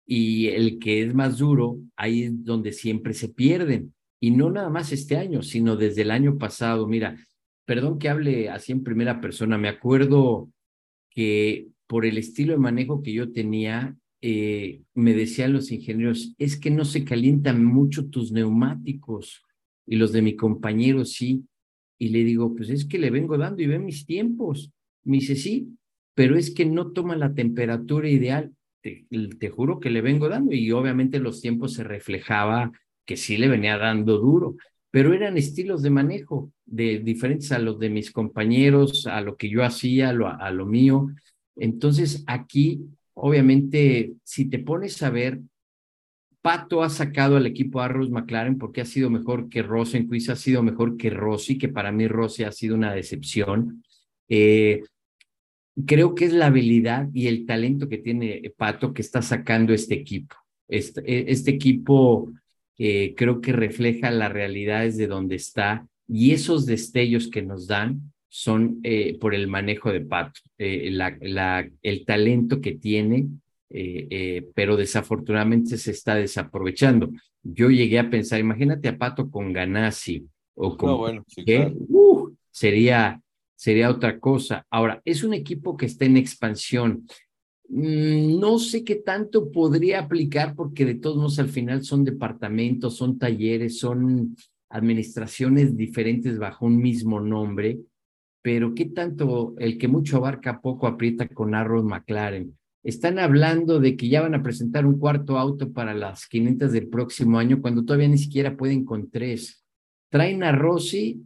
y 0.07 0.49
el 0.49 0.79
que 0.79 1.03
es 1.03 1.15
más 1.15 1.39
duro, 1.39 1.79
ahí 1.97 2.25
es 2.25 2.45
donde 2.45 2.73
siempre 2.73 3.15
se 3.15 3.29
pierden. 3.29 3.95
Y 4.21 4.31
no 4.31 4.51
nada 4.51 4.69
más 4.69 4.93
este 4.93 5.17
año, 5.17 5.43
sino 5.43 5.77
desde 5.77 6.03
el 6.03 6.11
año 6.11 6.39
pasado. 6.39 6.87
Mira, 6.87 7.17
perdón 7.65 7.99
que 7.99 8.09
hable 8.09 8.51
así 8.51 8.73
en 8.73 8.85
primera 8.85 9.21
persona, 9.21 9.59
me 9.59 9.69
acuerdo 9.69 10.51
que 11.11 11.69
por 11.87 12.07
el 12.07 12.19
estilo 12.19 12.53
de 12.53 12.59
manejo 12.59 13.03
que 13.03 13.13
yo 13.13 13.33
tenía, 13.33 13.97
eh, 14.21 14.83
me 14.95 15.15
decían 15.15 15.53
los 15.53 15.71
ingenieros, 15.71 16.35
es 16.39 16.59
que 16.59 16.71
no 16.71 16.85
se 16.85 17.05
calientan 17.05 17.65
mucho 17.65 18.09
tus 18.09 18.33
neumáticos 18.33 19.43
y 19.87 19.97
los 19.97 20.13
de 20.13 20.23
mi 20.23 20.37
compañero 20.37 21.05
sí. 21.05 21.45
Y 21.99 22.09
le 22.09 22.25
digo, 22.25 22.55
pues 22.55 22.71
es 22.71 22.85
que 22.85 22.99
le 22.99 23.11
vengo 23.11 23.39
dando 23.39 23.63
y 23.63 23.67
ve 23.67 23.79
mis 23.79 24.05
tiempos. 24.05 24.71
Me 25.05 25.19
dice, 25.19 25.37
sí, 25.37 25.69
pero 26.15 26.37
es 26.37 26.55
que 26.55 26.65
no 26.65 26.93
toma 26.93 27.17
la 27.17 27.35
temperatura 27.35 28.09
ideal. 28.09 28.53
Te, 28.81 29.07
te, 29.39 29.49
juro 29.49 29.81
que 29.81 29.91
le 29.91 30.03
vengo 30.03 30.29
dando 30.29 30.53
y 30.55 30.71
obviamente 30.71 31.19
los 31.19 31.41
tiempos 31.41 31.73
se 31.73 31.85
reflejaba 31.85 32.71
que 33.07 33.17
sí 33.17 33.37
le 33.39 33.49
venía 33.49 33.79
dando 33.79 34.19
duro, 34.19 34.57
pero 34.91 35.15
eran 35.15 35.39
estilos 35.39 35.83
de 35.83 35.91
manejo 35.91 36.53
de 36.67 36.99
diferentes 36.99 37.51
a 37.53 37.59
los 37.59 37.79
de 37.79 37.91
mis 37.91 38.11
compañeros, 38.11 39.07
a 39.07 39.21
lo 39.21 39.37
que 39.37 39.49
yo 39.49 39.65
hacía, 39.65 40.11
a 40.11 40.13
lo, 40.13 40.29
a 40.29 40.51
lo 40.51 40.67
mío. 40.67 41.09
Entonces 41.57 42.25
aquí, 42.27 42.83
obviamente, 43.15 44.15
si 44.23 44.49
te 44.49 44.59
pones 44.59 45.03
a 45.03 45.11
ver, 45.11 45.41
Pato 46.45 46.83
ha 46.83 46.91
sacado 46.91 47.39
al 47.39 47.47
equipo 47.47 47.81
Arrows 47.81 48.11
McLaren 48.11 48.59
porque 48.59 48.83
ha 48.83 48.85
sido 48.85 49.09
mejor 49.09 49.49
que 49.49 49.63
Rosenquist, 49.63 50.29
ha 50.29 50.37
sido 50.37 50.63
mejor 50.63 50.99
que 50.99 51.09
Rossi, 51.09 51.57
que 51.57 51.71
para 51.71 51.91
mí 51.91 52.07
Rossi 52.07 52.45
ha 52.45 52.53
sido 52.53 52.75
una 52.75 52.93
decepción. 52.93 53.83
Eh, 54.29 54.83
creo 55.87 56.15
que 56.15 56.27
es 56.27 56.33
la 56.33 56.47
habilidad 56.47 57.09
y 57.13 57.27
el 57.27 57.47
talento 57.47 57.89
que 57.89 57.99
tiene 57.99 58.53
Pato 58.57 58.93
que 58.93 59.03
está 59.03 59.23
sacando 59.23 59.73
este 59.73 59.95
equipo. 59.95 60.37
Este, 60.69 61.31
este 61.31 61.51
equipo 61.51 62.33
eh, 62.79 63.15
creo 63.17 63.41
que 63.41 63.53
refleja 63.53 64.11
las 64.11 64.33
realidades 64.33 64.97
de 64.97 65.07
donde 65.07 65.37
está 65.37 65.87
y 66.09 66.33
esos 66.33 66.67
destellos 66.67 67.29
que 67.29 67.43
nos 67.43 67.67
dan 67.67 68.13
son 68.29 68.81
eh, 68.83 69.17
por 69.19 69.35
el 69.35 69.47
manejo 69.47 69.93
de 69.93 70.01
Pato, 70.01 70.41
eh, 70.59 70.91
la, 70.91 71.17
la, 71.21 71.69
el 71.83 72.05
talento 72.05 72.61
que 72.61 72.73
tiene, 72.73 73.27
pero 74.55 74.77
desafortunadamente 74.77 75.77
se 75.79 75.91
está 75.91 76.15
desaprovechando. 76.15 77.11
Yo 77.43 77.71
llegué 77.71 77.99
a 77.99 78.09
pensar, 78.09 78.39
imagínate 78.39 78.87
a 78.87 78.97
Pato 78.97 79.29
con 79.29 79.53
Ganassi 79.53 80.25
o 80.55 80.77
con... 80.77 80.91
No, 80.91 80.99
bueno, 80.99 81.25
sí, 81.27 81.45
claro. 81.45 81.75
uh, 81.89 82.31
sería 82.53 83.21
sería 83.57 83.91
otra 83.91 84.19
cosa. 84.19 84.67
Ahora, 84.71 85.01
es 85.05 85.25
un 85.25 85.35
equipo 85.35 85.77
que 85.77 85.87
está 85.87 86.05
en 86.05 86.17
expansión. 86.17 87.07
Mm, 87.69 88.39
no 88.39 88.59
sé 88.59 88.85
qué 88.85 88.97
tanto 88.97 89.51
podría 89.51 90.01
aplicar 90.01 90.55
porque 90.55 90.85
de 90.85 90.97
todos 90.97 91.17
modos 91.17 91.39
al 91.39 91.49
final 91.49 91.83
son 91.83 92.05
departamentos, 92.05 92.97
son 92.97 93.19
talleres, 93.19 93.79
son 93.79 94.37
administraciones 94.69 95.77
diferentes 95.77 96.39
bajo 96.39 96.67
un 96.67 96.79
mismo 96.79 97.21
nombre, 97.21 97.79
pero 98.43 98.75
qué 98.75 98.87
tanto 98.87 99.55
el 99.59 99.79
que 99.79 99.89
mucho 99.89 100.19
abarca 100.19 100.61
poco 100.61 100.87
aprieta 100.87 101.29
con 101.29 101.55
Arrow 101.55 101.83
McLaren. 101.83 102.59
Están 102.83 103.19
hablando 103.19 103.81
de 103.81 103.97
que 103.97 104.09
ya 104.09 104.21
van 104.21 104.35
a 104.35 104.43
presentar 104.43 104.85
un 104.85 104.99
cuarto 104.99 105.39
auto 105.39 105.73
para 105.73 105.95
las 105.95 106.27
500 106.27 106.71
del 106.71 106.89
próximo 106.89 107.39
año 107.39 107.63
cuando 107.63 107.83
todavía 107.83 108.09
ni 108.09 108.19
siquiera 108.19 108.59
pueden 108.59 108.85
con 108.85 109.11
tres. 109.11 109.65
Traen 110.11 110.45
a 110.45 110.53
Rossi 110.53 111.23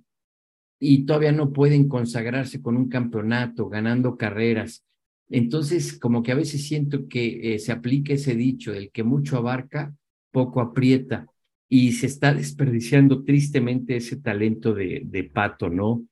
y 0.81 1.05
todavía 1.05 1.33
no 1.33 1.53
pueden 1.53 1.89
consagrarse 1.89 2.63
con 2.63 2.77
un 2.77 2.89
campeonato, 2.89 3.69
ganando 3.69 4.17
carreras. 4.17 4.85
Entonces, 5.29 5.99
como 5.99 6.23
que 6.23 6.33
a 6.33 6.37
veces 6.37 6.67
siento 6.67 7.09
que 7.09 7.55
eh, 7.55 7.59
se 7.59 7.73
aplica 7.73 8.15
ese 8.15 8.35
dicho, 8.35 8.73
el 8.73 8.91
que 8.91 9.03
mucho 9.03 9.37
abarca, 9.37 9.95
poco 10.31 10.61
aprieta, 10.61 11.27
y 11.69 11.93
se 11.93 12.07
está 12.07 12.33
desperdiciando 12.35 13.25
tristemente 13.25 13.97
ese 13.97 14.17
talento 14.17 14.73
de, 14.73 15.03
de 15.05 15.25
Pato, 15.25 15.69
¿no? 15.69 16.05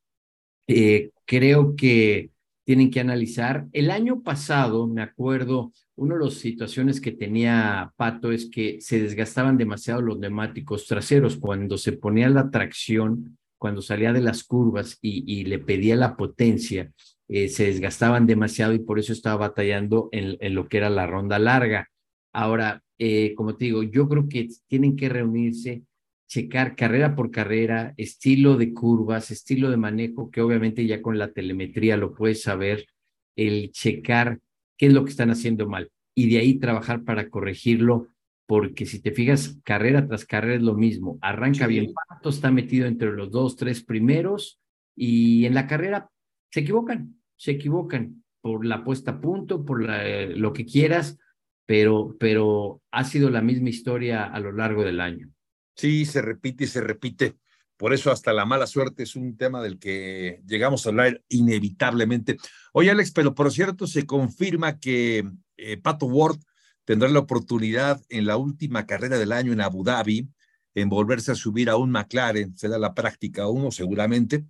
Eh, 0.66 1.10
creo 1.24 1.76
que 1.76 2.30
tienen 2.64 2.90
que 2.90 2.98
analizar. 2.98 3.66
El 3.72 3.92
año 3.92 4.22
pasado, 4.22 4.88
me 4.88 5.00
acuerdo, 5.00 5.72
una 5.94 6.16
de 6.16 6.24
las 6.24 6.34
situaciones 6.34 7.00
que 7.00 7.12
tenía 7.12 7.92
Pato 7.96 8.32
es 8.32 8.50
que 8.50 8.80
se 8.80 9.00
desgastaban 9.00 9.56
demasiado 9.56 10.02
los 10.02 10.18
neumáticos 10.18 10.86
traseros. 10.86 11.36
Cuando 11.36 11.78
se 11.78 11.92
ponía 11.92 12.28
la 12.28 12.50
tracción, 12.50 13.38
cuando 13.66 13.82
salía 13.82 14.12
de 14.12 14.20
las 14.20 14.44
curvas 14.44 14.96
y, 15.02 15.24
y 15.26 15.42
le 15.42 15.58
pedía 15.58 15.96
la 15.96 16.16
potencia, 16.16 16.92
eh, 17.26 17.48
se 17.48 17.64
desgastaban 17.64 18.24
demasiado 18.24 18.72
y 18.74 18.78
por 18.78 19.00
eso 19.00 19.12
estaba 19.12 19.48
batallando 19.48 20.08
en, 20.12 20.36
en 20.38 20.54
lo 20.54 20.68
que 20.68 20.76
era 20.76 20.88
la 20.88 21.08
ronda 21.08 21.40
larga. 21.40 21.88
Ahora, 22.32 22.84
eh, 22.96 23.34
como 23.34 23.56
te 23.56 23.64
digo, 23.64 23.82
yo 23.82 24.08
creo 24.08 24.28
que 24.28 24.46
tienen 24.68 24.94
que 24.94 25.08
reunirse, 25.08 25.82
checar 26.28 26.76
carrera 26.76 27.16
por 27.16 27.32
carrera, 27.32 27.92
estilo 27.96 28.56
de 28.56 28.72
curvas, 28.72 29.32
estilo 29.32 29.68
de 29.68 29.78
manejo, 29.78 30.30
que 30.30 30.42
obviamente 30.42 30.86
ya 30.86 31.02
con 31.02 31.18
la 31.18 31.32
telemetría 31.32 31.96
lo 31.96 32.14
puedes 32.14 32.42
saber, 32.42 32.86
el 33.34 33.72
checar 33.72 34.38
qué 34.78 34.86
es 34.86 34.92
lo 34.92 35.04
que 35.04 35.10
están 35.10 35.30
haciendo 35.30 35.68
mal 35.68 35.90
y 36.14 36.30
de 36.30 36.38
ahí 36.38 36.54
trabajar 36.60 37.02
para 37.02 37.30
corregirlo 37.30 38.06
porque 38.46 38.86
si 38.86 39.00
te 39.00 39.10
fijas, 39.10 39.58
carrera 39.64 40.06
tras 40.06 40.24
carrera 40.24 40.54
es 40.56 40.62
lo 40.62 40.74
mismo. 40.74 41.18
Arranca 41.20 41.66
bien 41.66 41.92
Pato, 42.08 42.28
está 42.28 42.50
metido 42.50 42.86
entre 42.86 43.12
los 43.12 43.30
dos, 43.30 43.56
tres 43.56 43.82
primeros 43.82 44.60
y 44.94 45.44
en 45.46 45.54
la 45.54 45.66
carrera 45.66 46.10
se 46.50 46.60
equivocan, 46.60 47.20
se 47.36 47.52
equivocan 47.52 48.24
por 48.40 48.64
la 48.64 48.84
puesta 48.84 49.12
a 49.12 49.20
punto, 49.20 49.64
por 49.64 49.82
la, 49.82 50.26
lo 50.26 50.52
que 50.52 50.64
quieras, 50.64 51.18
pero, 51.66 52.16
pero 52.18 52.80
ha 52.92 53.04
sido 53.04 53.28
la 53.28 53.42
misma 53.42 53.70
historia 53.70 54.24
a 54.24 54.38
lo 54.38 54.52
largo 54.52 54.84
del 54.84 55.00
año. 55.00 55.32
Sí, 55.74 56.04
se 56.06 56.22
repite 56.22 56.64
y 56.64 56.68
se 56.68 56.80
repite. 56.80 57.34
Por 57.76 57.92
eso 57.92 58.10
hasta 58.10 58.32
la 58.32 58.46
mala 58.46 58.66
suerte 58.66 59.02
es 59.02 59.16
un 59.16 59.36
tema 59.36 59.60
del 59.62 59.78
que 59.78 60.40
llegamos 60.46 60.86
a 60.86 60.90
hablar 60.90 61.22
inevitablemente. 61.28 62.38
Oye, 62.72 62.90
Alex, 62.90 63.10
pero 63.10 63.34
por 63.34 63.52
cierto, 63.52 63.86
se 63.86 64.06
confirma 64.06 64.78
que 64.78 65.28
eh, 65.56 65.76
Pato 65.76 66.06
Ward 66.06 66.38
tendrá 66.86 67.10
la 67.10 67.18
oportunidad 67.18 68.00
en 68.08 68.24
la 68.24 68.38
última 68.38 68.86
carrera 68.86 69.18
del 69.18 69.32
año 69.32 69.52
en 69.52 69.60
Abu 69.60 69.84
Dhabi 69.84 70.30
en 70.74 70.88
volverse 70.88 71.32
a 71.32 71.34
subir 71.34 71.68
a 71.68 71.76
un 71.76 71.90
McLaren, 71.90 72.56
será 72.56 72.78
la 72.78 72.94
práctica 72.94 73.48
uno 73.48 73.70
seguramente, 73.70 74.46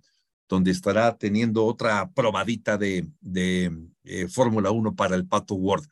donde 0.47 0.71
estará 0.71 1.17
teniendo 1.17 1.65
otra 1.65 2.11
probadita 2.11 2.77
de, 2.77 3.07
de 3.21 3.71
eh, 4.03 4.27
Fórmula 4.27 4.71
1 4.71 4.95
para 4.95 5.15
el 5.15 5.25
Pato 5.27 5.55
Ward. 5.55 5.83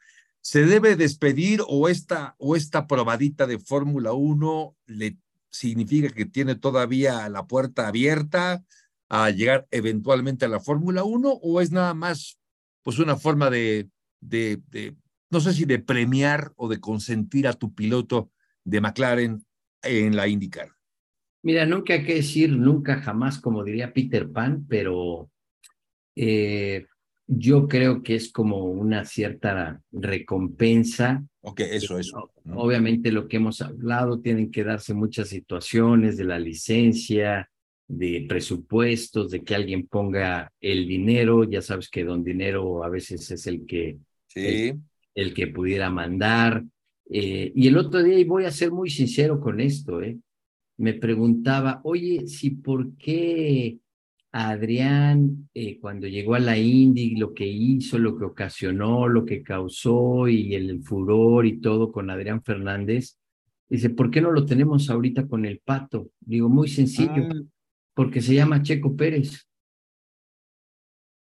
¿Se 0.41 0.65
debe 0.65 0.95
despedir 0.95 1.61
o 1.67 1.89
esta, 1.89 2.35
o 2.37 2.55
esta 2.55 2.85
probadita 2.85 3.47
de 3.47 3.59
Fórmula 3.59 4.13
1 4.13 4.75
le 4.87 5.17
significa 5.49 6.09
que 6.09 6.25
tiene 6.25 6.55
todavía 6.55 7.27
la 7.29 7.47
puerta 7.47 7.87
abierta 7.87 8.63
a 9.09 9.29
llegar 9.29 9.67
eventualmente 9.71 10.45
a 10.45 10.49
la 10.49 10.59
Fórmula 10.59 11.03
1 11.03 11.29
o 11.29 11.61
es 11.61 11.71
nada 11.71 11.93
más 11.93 12.37
pues 12.83 12.99
una 12.99 13.15
forma 13.15 13.49
de, 13.49 13.89
no 15.29 15.39
sé 15.39 15.53
si 15.53 15.65
de 15.65 15.79
premiar 15.79 16.53
o 16.55 16.67
de 16.67 16.79
consentir 16.79 17.47
a 17.47 17.53
tu 17.53 17.73
piloto 17.73 18.31
de 18.63 18.81
McLaren 18.81 19.45
en 19.83 20.15
la 20.15 20.27
IndyCar? 20.27 20.69
Mira, 21.43 21.65
nunca 21.65 21.93
hay 21.93 22.03
que 22.03 22.15
decir 22.15 22.51
nunca 22.51 23.01
jamás, 23.01 23.39
como 23.39 23.63
diría 23.63 23.93
Peter 23.93 24.29
Pan, 24.29 24.65
pero 24.67 25.29
eh, 26.15 26.87
yo 27.27 27.67
creo 27.67 28.01
que 28.01 28.15
es 28.15 28.31
como 28.31 28.63
una 28.65 29.05
cierta 29.05 29.81
recompensa. 29.91 31.23
Ok, 31.41 31.61
eso, 31.61 31.99
eso. 31.99 32.31
¿no? 32.43 32.57
Obviamente 32.57 33.11
lo 33.11 33.27
que 33.27 33.37
hemos 33.37 33.61
hablado, 33.61 34.21
tienen 34.21 34.51
que 34.51 34.63
darse 34.63 34.93
muchas 34.93 35.29
situaciones 35.29 36.17
de 36.17 36.23
la 36.23 36.39
licencia, 36.39 37.49
de 37.87 38.25
presupuestos, 38.27 39.29
de 39.29 39.43
que 39.43 39.55
alguien 39.55 39.87
ponga 39.87 40.51
el 40.59 40.87
dinero. 40.87 41.43
Ya 41.43 41.61
sabes 41.61 41.89
que 41.89 42.03
don 42.03 42.23
dinero 42.23 42.83
a 42.83 42.89
veces 42.89 43.29
es 43.29 43.45
el 43.47 43.65
que, 43.65 43.97
sí. 44.27 44.39
el, 44.69 44.81
el 45.15 45.33
que 45.33 45.47
pudiera 45.47 45.89
mandar. 45.89 46.63
Eh, 47.09 47.51
y 47.55 47.67
el 47.67 47.77
otro 47.77 48.03
día, 48.03 48.19
y 48.19 48.25
voy 48.25 48.45
a 48.45 48.51
ser 48.51 48.71
muy 48.71 48.89
sincero 48.89 49.39
con 49.39 49.59
esto, 49.59 50.01
¿eh? 50.01 50.19
me 50.77 50.93
preguntaba, 50.93 51.81
oye, 51.83 52.27
si 52.27 52.51
por 52.51 52.95
qué 52.97 53.79
Adrián, 54.31 55.49
eh, 55.53 55.79
cuando 55.79 56.07
llegó 56.07 56.35
a 56.35 56.39
la 56.39 56.57
Indy, 56.57 57.15
lo 57.15 57.33
que 57.33 57.47
hizo, 57.47 57.97
lo 57.97 58.17
que 58.17 58.25
ocasionó, 58.25 59.07
lo 59.07 59.23
que 59.23 59.41
causó 59.41 60.27
y 60.27 60.53
el, 60.53 60.69
el, 60.69 60.83
furor 60.83 61.45
y 61.45 61.61
todo 61.61 61.91
con 61.91 62.09
Adrián 62.09 62.43
Fernández, 62.43 63.17
dice, 63.69 63.89
¿por 63.91 64.11
qué 64.11 64.19
no 64.19 64.31
lo 64.31 64.45
tenemos 64.45 64.89
ahorita 64.89 65.27
con 65.27 65.45
el 65.45 65.59
pato? 65.59 66.09
Digo, 66.19 66.49
muy 66.49 66.67
sencillo, 66.67 67.29
ah. 67.31 67.41
porque 67.93 68.21
se 68.21 68.35
llama 68.35 68.61
Checo 68.61 68.93
Pérez. 68.97 69.47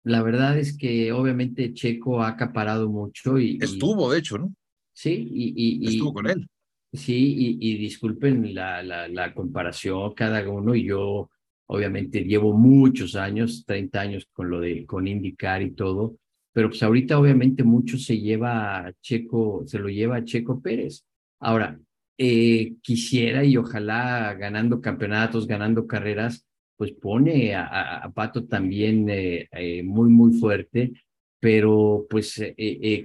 La 0.04 0.22
verdad 0.22 0.58
es 0.58 0.76
que 0.76 1.12
obviamente 1.12 1.72
Checo 1.74 2.22
ha 2.22 2.28
acaparado 2.28 2.88
mucho 2.88 3.38
y... 3.38 3.58
Estuvo, 3.60 4.12
de 4.12 4.18
hecho, 4.18 4.38
¿no? 4.38 4.54
Sí, 4.92 5.28
y... 5.32 5.84
y 5.84 5.88
Estuvo 5.88 6.14
con 6.14 6.28
él. 6.28 6.46
Sí, 6.92 7.34
y, 7.36 7.72
y 7.72 7.78
disculpen 7.78 8.54
la, 8.54 8.82
la, 8.82 9.08
la, 9.08 9.34
comparación 9.34 10.14
cada 10.14 10.48
uno 10.48 10.76
y 10.76 10.84
yo 10.84 11.28
Obviamente 11.66 12.22
llevo 12.24 12.52
muchos 12.52 13.16
años, 13.16 13.64
30 13.66 14.00
años 14.00 14.28
con 14.32 14.50
lo 14.50 14.60
de 14.60 14.84
con 14.84 15.06
IndyCar 15.06 15.62
y 15.62 15.70
todo, 15.70 16.18
pero 16.52 16.68
pues 16.68 16.82
ahorita 16.82 17.18
obviamente 17.18 17.64
mucho 17.64 17.96
se 17.96 18.18
lleva 18.20 18.86
a 18.86 18.92
Checo, 19.00 19.64
se 19.66 19.78
lo 19.78 19.88
lleva 19.88 20.16
a 20.16 20.24
Checo 20.24 20.60
Pérez. 20.60 21.04
Ahora, 21.40 21.78
eh, 22.18 22.74
quisiera 22.82 23.44
y 23.44 23.56
ojalá 23.56 24.34
ganando 24.34 24.80
campeonatos, 24.80 25.46
ganando 25.46 25.86
carreras, 25.86 26.46
pues 26.76 26.92
pone 26.92 27.54
a, 27.54 28.10
Pato 28.14 28.44
también 28.44 29.08
eh, 29.08 29.48
eh, 29.52 29.82
muy, 29.82 30.10
muy 30.10 30.32
fuerte, 30.38 30.92
pero 31.40 32.06
pues 32.08 32.40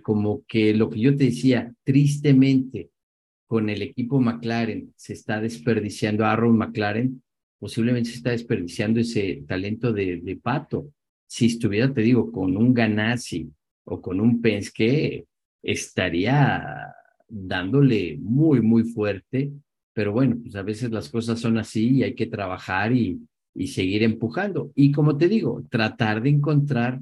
como 0.01 0.43
que 0.47 0.73
lo 0.73 0.89
que 0.89 0.99
yo 0.99 1.15
te 1.15 1.25
decía, 1.25 1.73
tristemente 1.83 2.89
con 3.47 3.69
el 3.69 3.81
equipo 3.81 4.21
McLaren 4.21 4.93
se 4.95 5.13
está 5.13 5.41
desperdiciando, 5.41 6.25
Aaron 6.25 6.57
McLaren 6.57 7.21
posiblemente 7.59 8.11
se 8.11 8.17
está 8.17 8.31
desperdiciando 8.31 8.99
ese 8.99 9.43
talento 9.47 9.91
de, 9.91 10.21
de 10.21 10.35
Pato. 10.37 10.93
Si 11.27 11.47
estuviera, 11.47 11.93
te 11.93 12.01
digo, 12.01 12.31
con 12.31 12.55
un 12.55 12.73
Ganassi 12.73 13.51
o 13.83 14.01
con 14.01 14.21
un 14.21 14.41
Penske, 14.41 15.25
estaría 15.61 16.93
dándole 17.27 18.17
muy, 18.19 18.61
muy 18.61 18.83
fuerte, 18.83 19.51
pero 19.93 20.11
bueno, 20.11 20.37
pues 20.41 20.55
a 20.55 20.63
veces 20.63 20.91
las 20.91 21.09
cosas 21.09 21.39
son 21.39 21.57
así 21.57 21.97
y 21.97 22.03
hay 22.03 22.15
que 22.15 22.27
trabajar 22.27 22.93
y, 22.93 23.19
y 23.53 23.67
seguir 23.67 24.03
empujando. 24.03 24.71
Y 24.75 24.91
como 24.91 25.17
te 25.17 25.27
digo, 25.27 25.63
tratar 25.69 26.21
de 26.21 26.29
encontrar 26.29 26.99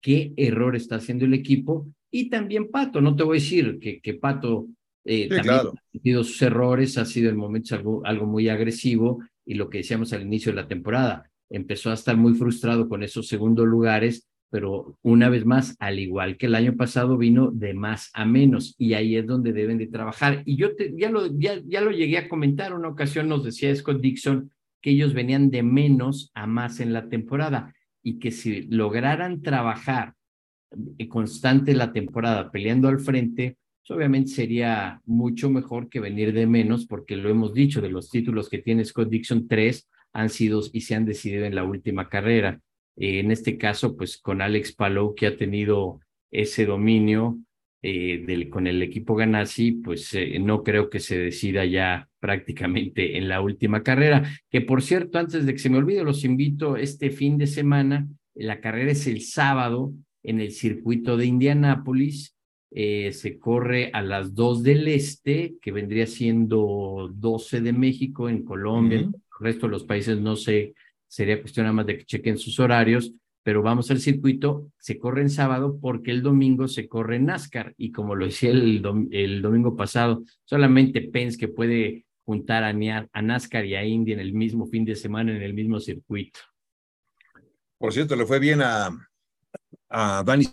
qué 0.00 0.32
error 0.36 0.76
está 0.76 0.96
haciendo 0.96 1.24
el 1.24 1.34
equipo 1.34 1.86
y 2.10 2.28
también 2.28 2.70
Pato. 2.70 3.00
No 3.00 3.16
te 3.16 3.22
voy 3.22 3.38
a 3.38 3.40
decir 3.40 3.78
que, 3.80 4.00
que 4.00 4.14
Pato 4.14 4.68
eh, 5.04 5.28
también 5.28 5.54
ha 5.54 5.72
tenido 5.92 6.24
sus 6.24 6.40
errores, 6.42 6.98
ha 6.98 7.04
sido 7.04 7.30
en 7.30 7.36
momentos 7.36 7.72
algo, 7.72 8.02
algo 8.04 8.26
muy 8.26 8.48
agresivo 8.48 9.22
y 9.44 9.54
lo 9.54 9.68
que 9.68 9.78
decíamos 9.78 10.12
al 10.12 10.22
inicio 10.22 10.52
de 10.52 10.62
la 10.62 10.68
temporada, 10.68 11.30
empezó 11.50 11.90
a 11.90 11.94
estar 11.94 12.16
muy 12.16 12.34
frustrado 12.34 12.88
con 12.88 13.02
esos 13.02 13.26
segundos 13.26 13.66
lugares 13.66 14.28
pero 14.52 14.98
una 15.00 15.30
vez 15.30 15.46
más, 15.46 15.74
al 15.78 15.98
igual 15.98 16.36
que 16.36 16.44
el 16.44 16.54
año 16.54 16.76
pasado, 16.76 17.16
vino 17.16 17.50
de 17.50 17.72
más 17.72 18.10
a 18.12 18.26
menos 18.26 18.74
y 18.76 18.92
ahí 18.92 19.16
es 19.16 19.26
donde 19.26 19.54
deben 19.54 19.78
de 19.78 19.86
trabajar. 19.86 20.42
Y 20.44 20.56
yo 20.56 20.68
ya, 20.94 21.08
lo, 21.08 21.26
ya, 21.38 21.58
ya 21.64 21.80
lo 21.80 21.90
llegué 21.90 22.18
a 22.18 22.28
comentar, 22.28 22.74
una 22.74 22.88
ocasión 22.88 23.30
nos 23.30 23.44
decía 23.44 23.74
Scott 23.74 24.02
Dixon 24.02 24.50
que 24.82 24.90
ellos 24.90 25.14
venían 25.14 25.50
de 25.50 25.62
menos 25.62 26.30
a 26.34 26.46
más 26.46 26.80
en 26.80 26.92
la 26.92 27.08
temporada 27.08 27.74
y 28.02 28.18
que 28.18 28.30
si 28.32 28.62
lograran 28.62 29.40
trabajar 29.40 30.14
constante 31.08 31.74
la 31.74 31.92
temporada 31.92 32.50
peleando 32.50 32.88
al 32.88 32.98
frente, 32.98 33.56
pues 33.80 33.96
obviamente 33.96 34.30
sería 34.30 35.00
mucho 35.04 35.50
mejor 35.50 35.88
que 35.88 36.00
venir 36.00 36.32
de 36.32 36.46
menos, 36.46 36.86
porque 36.86 37.16
lo 37.16 37.28
hemos 37.28 37.52
dicho, 37.52 37.80
de 37.80 37.90
los 37.90 38.10
títulos 38.10 38.48
que 38.48 38.58
tiene 38.58 38.84
Scott 38.84 39.08
Dixon, 39.08 39.48
tres 39.48 39.88
han 40.12 40.30
sido 40.30 40.62
y 40.72 40.82
se 40.82 40.94
han 40.94 41.04
decidido 41.04 41.46
en 41.46 41.54
la 41.54 41.64
última 41.64 42.08
carrera. 42.08 42.60
Eh, 42.96 43.20
en 43.20 43.30
este 43.30 43.58
caso, 43.58 43.96
pues 43.96 44.18
con 44.18 44.40
Alex 44.42 44.72
Palou, 44.74 45.14
que 45.14 45.26
ha 45.26 45.36
tenido 45.36 46.00
ese 46.30 46.66
dominio 46.66 47.38
eh, 47.82 48.22
del, 48.26 48.48
con 48.48 48.66
el 48.66 48.82
equipo 48.82 49.14
Ganassi, 49.14 49.72
pues 49.72 50.14
eh, 50.14 50.38
no 50.38 50.62
creo 50.62 50.88
que 50.88 51.00
se 51.00 51.18
decida 51.18 51.64
ya 51.64 52.08
prácticamente 52.22 53.18
en 53.18 53.28
la 53.28 53.40
última 53.40 53.82
carrera. 53.82 54.22
Que 54.48 54.60
por 54.60 54.80
cierto, 54.80 55.18
antes 55.18 55.44
de 55.44 55.52
que 55.52 55.58
se 55.58 55.70
me 55.70 55.78
olvide, 55.78 56.04
los 56.04 56.24
invito 56.24 56.76
este 56.76 57.10
fin 57.10 57.36
de 57.36 57.48
semana. 57.48 58.06
La 58.34 58.60
carrera 58.60 58.92
es 58.92 59.08
el 59.08 59.22
sábado 59.22 59.92
en 60.22 60.40
el 60.40 60.52
circuito 60.52 61.16
de 61.16 61.26
Indianápolis. 61.26 62.36
se 62.70 63.38
corre 63.40 63.90
a 63.92 64.02
las 64.02 64.34
2 64.34 64.62
del 64.62 64.86
este, 64.86 65.56
que 65.60 65.72
vendría 65.72 66.06
siendo 66.06 67.10
12 67.12 67.60
de 67.60 67.72
México 67.72 68.28
en 68.28 68.44
Colombia. 68.44 69.00
El 69.00 69.12
resto 69.40 69.66
de 69.66 69.72
los 69.72 69.82
países 69.84 70.20
no 70.20 70.36
sé 70.36 70.74
sería 71.08 71.40
cuestión 71.40 71.64
nada 71.64 71.74
más 71.74 71.86
de 71.86 71.98
que 71.98 72.06
chequen 72.06 72.38
sus 72.38 72.58
horarios, 72.60 73.12
pero 73.42 73.62
vamos 73.62 73.90
al 73.90 73.98
circuito, 73.98 74.70
se 74.78 74.98
corre 74.98 75.22
en 75.22 75.30
sábado 75.30 75.78
porque 75.80 76.10
el 76.10 76.22
domingo 76.22 76.68
se 76.68 76.88
corre 76.88 77.16
en 77.16 77.26
NASCAR 77.26 77.74
y 77.76 77.90
como 77.90 78.14
lo 78.14 78.24
decía 78.24 78.50
el, 78.50 78.82
el 79.10 79.42
domingo 79.42 79.76
pasado, 79.76 80.22
solamente 80.44 81.02
Penske 81.02 81.48
puede 81.48 82.06
juntar 82.24 82.64
a, 82.64 82.68
a 83.12 83.22
NASCAR 83.22 83.64
y 83.66 83.74
a 83.74 83.84
Indy 83.84 84.12
en 84.12 84.20
el 84.20 84.32
mismo 84.32 84.66
fin 84.66 84.84
de 84.84 84.96
semana 84.96 85.34
en 85.34 85.42
el 85.42 85.54
mismo 85.54 85.80
circuito. 85.80 86.40
Por 87.78 87.92
cierto, 87.92 88.14
le 88.14 88.26
fue 88.26 88.38
bien 88.38 88.62
a, 88.62 88.90
a 89.88 90.22
Dani. 90.24 90.46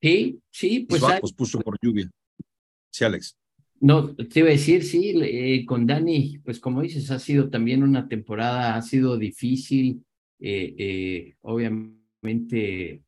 Sí, 0.00 0.40
sí, 0.50 0.86
pues. 0.88 1.02
pues 1.20 1.32
puso 1.32 1.60
por 1.60 1.76
lluvia. 1.80 2.08
Sí, 2.90 3.04
Alex. 3.04 3.36
No, 3.80 4.14
te 4.14 4.40
iba 4.40 4.48
a 4.48 4.52
decir, 4.52 4.82
sí, 4.82 5.14
eh, 5.22 5.64
con 5.64 5.86
Dani, 5.86 6.38
pues 6.44 6.58
como 6.58 6.82
dices, 6.82 7.10
ha 7.10 7.18
sido 7.18 7.48
también 7.48 7.82
una 7.82 8.08
temporada, 8.08 8.74
ha 8.74 8.82
sido 8.82 9.16
difícil, 9.16 10.04
eh, 10.40 10.74
eh, 10.76 11.36
obviamente, 11.42 13.02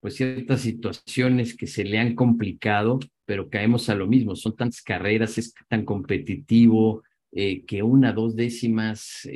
pues 0.00 0.16
ciertas 0.16 0.62
situaciones 0.62 1.56
que 1.56 1.68
se 1.68 1.84
le 1.84 1.98
han 1.98 2.16
complicado, 2.16 2.98
pero 3.26 3.50
caemos 3.50 3.88
a 3.90 3.94
lo 3.94 4.06
mismo, 4.06 4.34
son 4.34 4.56
tantas 4.56 4.80
carreras, 4.82 5.36
es 5.38 5.52
tan 5.68 5.84
competitivo, 5.84 7.02
que 7.32 7.82
una, 7.82 8.12
dos 8.14 8.34
décimas, 8.34 9.28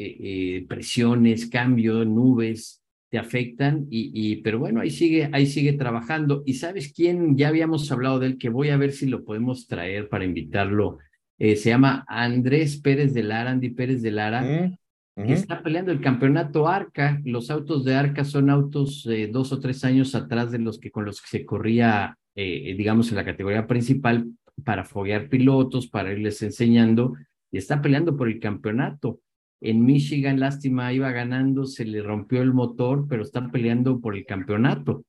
presiones, 0.67 1.51
cambio, 1.51 2.03
nubes, 2.07 2.81
te 3.11 3.19
afectan 3.19 3.87
y, 3.91 4.11
y, 4.15 4.37
pero 4.37 4.61
bueno, 4.61 4.81
ahí 4.81 4.91
sigue, 4.91 5.29
ahí 5.33 5.45
sigue 5.47 5.73
trabajando. 5.73 6.43
Y 6.47 6.55
sabes 6.55 6.93
quién, 6.93 7.37
ya 7.37 7.49
habíamos 7.49 7.91
hablado 7.91 8.21
de 8.21 8.29
él, 8.29 8.39
que 8.39 8.49
voy 8.49 8.71
a 8.71 8.77
ver 8.77 8.93
si 8.93 9.07
lo 9.07 9.25
podemos 9.25 9.67
traer 9.67 10.09
para 10.09 10.25
invitarlo. 10.25 10.99
Eh, 11.37 11.57
se 11.57 11.71
llama 11.71 12.05
Andrés 12.07 12.77
Pérez 12.77 13.13
de 13.13 13.25
Lara, 13.25 13.51
Andy 13.51 13.71
Pérez 13.71 14.01
de 14.03 14.13
Lara, 14.13 14.43
mm, 14.43 15.27
que 15.27 15.33
está 15.33 15.63
peleando 15.63 15.91
el 15.91 16.01
campeonato 16.01 16.69
Arca. 16.69 17.21
Los 17.25 17.51
autos 17.51 17.85
de 17.85 17.95
Arca 17.95 18.25
son 18.25 18.49
autos 18.49 19.07
eh, 19.11 19.29
dos 19.31 19.53
o 19.53 19.59
tres 19.59 19.85
años 19.85 20.15
atrás 20.15 20.53
de 20.53 20.61
los 20.61 20.79
que 20.79 20.93
con 20.93 21.05
los 21.05 21.21
que 21.21 21.29
se 21.29 21.45
corría, 21.45 22.17
eh, 22.43 22.75
digamos, 22.77 23.11
en 23.11 23.17
la 23.17 23.25
categoría 23.25 23.67
principal 23.67 24.27
para 24.65 24.85
foguear 24.85 25.29
pilotos, 25.29 25.89
para 25.89 26.13
irles 26.13 26.43
enseñando, 26.43 27.15
y 27.51 27.59
está 27.59 27.83
peleando 27.83 28.17
por 28.17 28.29
el 28.29 28.41
campeonato. 28.41 29.21
En 29.61 29.85
Michigan, 29.85 30.41
lástima, 30.41 30.93
iba 30.93 31.11
ganando, 31.11 31.67
se 31.67 31.85
le 31.85 32.03
rompió 32.03 32.41
el 32.41 32.55
motor, 32.55 33.07
pero 33.09 33.23
están 33.23 33.51
peleando 33.51 34.01
por 34.01 34.17
el 34.17 34.25
campeonato. 34.25 35.05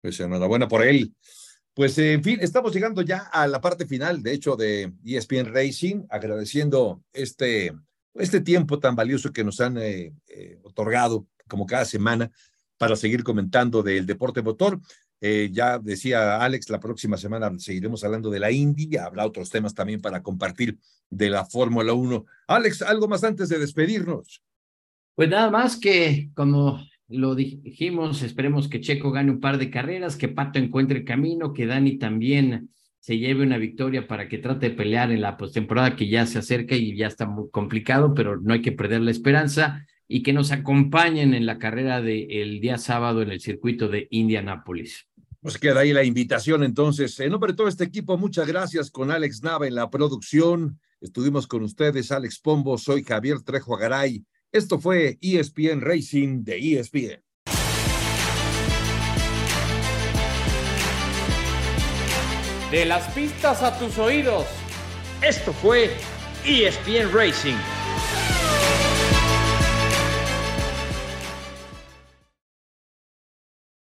Pues 0.00 0.18
enhorabuena 0.20 0.66
por 0.66 0.84
él. 0.84 1.14
Pues 1.72 1.98
en 1.98 2.22
fin, 2.22 2.38
estamos 2.40 2.72
llegando 2.72 3.02
ya 3.02 3.18
a 3.32 3.46
la 3.46 3.60
parte 3.60 3.86
final, 3.86 4.22
de 4.22 4.32
hecho, 4.32 4.56
de 4.56 4.92
ESPN 5.04 5.52
Racing, 5.52 6.04
agradeciendo 6.08 7.02
este, 7.12 7.72
este 8.14 8.40
tiempo 8.40 8.78
tan 8.78 8.94
valioso 8.94 9.32
que 9.32 9.44
nos 9.44 9.60
han 9.60 9.78
eh, 9.78 10.12
eh, 10.28 10.58
otorgado, 10.62 11.26
como 11.48 11.66
cada 11.66 11.84
semana, 11.84 12.30
para 12.76 12.96
seguir 12.96 13.24
comentando 13.24 13.82
del 13.82 14.06
deporte 14.06 14.42
motor. 14.42 14.80
Eh, 15.26 15.48
ya 15.50 15.78
decía 15.78 16.36
Alex, 16.36 16.68
la 16.68 16.78
próxima 16.78 17.16
semana 17.16 17.50
seguiremos 17.56 18.04
hablando 18.04 18.28
de 18.28 18.38
la 18.38 18.50
Indy, 18.50 18.98
habrá 18.98 19.24
otros 19.24 19.48
temas 19.48 19.72
también 19.72 20.02
para 20.02 20.22
compartir 20.22 20.76
de 21.08 21.30
la 21.30 21.46
Fórmula 21.46 21.94
1. 21.94 22.26
Alex, 22.46 22.82
algo 22.82 23.08
más 23.08 23.24
antes 23.24 23.48
de 23.48 23.58
despedirnos. 23.58 24.42
Pues 25.14 25.30
nada 25.30 25.50
más 25.50 25.78
que, 25.78 26.28
como 26.34 26.78
lo 27.08 27.34
dijimos, 27.34 28.20
esperemos 28.20 28.68
que 28.68 28.82
Checo 28.82 29.12
gane 29.12 29.30
un 29.30 29.40
par 29.40 29.56
de 29.56 29.70
carreras, 29.70 30.16
que 30.16 30.28
Pato 30.28 30.58
encuentre 30.58 30.98
el 30.98 31.04
camino, 31.06 31.54
que 31.54 31.64
Dani 31.64 31.96
también 31.96 32.68
se 33.00 33.16
lleve 33.16 33.44
una 33.44 33.56
victoria 33.56 34.06
para 34.06 34.28
que 34.28 34.36
trate 34.36 34.68
de 34.68 34.76
pelear 34.76 35.10
en 35.10 35.22
la 35.22 35.38
postemporada 35.38 35.96
que 35.96 36.06
ya 36.06 36.26
se 36.26 36.38
acerca 36.38 36.74
y 36.74 36.98
ya 36.98 37.06
está 37.06 37.24
muy 37.24 37.48
complicado, 37.50 38.12
pero 38.12 38.38
no 38.38 38.52
hay 38.52 38.60
que 38.60 38.72
perder 38.72 39.00
la 39.00 39.10
esperanza 39.10 39.86
y 40.06 40.22
que 40.22 40.34
nos 40.34 40.52
acompañen 40.52 41.32
en 41.32 41.46
la 41.46 41.58
carrera 41.58 42.02
del 42.02 42.60
día 42.60 42.76
sábado 42.76 43.22
en 43.22 43.30
el 43.30 43.40
circuito 43.40 43.88
de 43.88 44.06
Indianápolis. 44.10 45.08
Pues 45.44 45.58
queda 45.58 45.80
ahí 45.80 45.92
la 45.92 46.02
invitación 46.02 46.64
entonces. 46.64 47.20
En 47.20 47.30
nombre 47.30 47.52
de 47.52 47.56
todo 47.58 47.68
este 47.68 47.84
equipo, 47.84 48.16
muchas 48.16 48.46
gracias 48.46 48.90
con 48.90 49.10
Alex 49.10 49.42
Nava 49.42 49.66
en 49.66 49.74
la 49.74 49.90
producción. 49.90 50.80
Estuvimos 51.02 51.46
con 51.46 51.62
ustedes, 51.62 52.10
Alex 52.12 52.38
Pombo, 52.40 52.78
soy 52.78 53.04
Javier 53.04 53.42
Trejo 53.42 53.76
Agaray. 53.76 54.24
Esto 54.50 54.80
fue 54.80 55.18
ESPN 55.20 55.82
Racing 55.82 56.44
de 56.44 56.78
ESPN. 56.78 57.22
De 62.70 62.86
las 62.86 63.12
pistas 63.12 63.62
a 63.62 63.78
tus 63.78 63.98
oídos. 63.98 64.46
Esto 65.20 65.52
fue 65.52 65.90
ESPN 66.46 67.12
Racing 67.12 67.83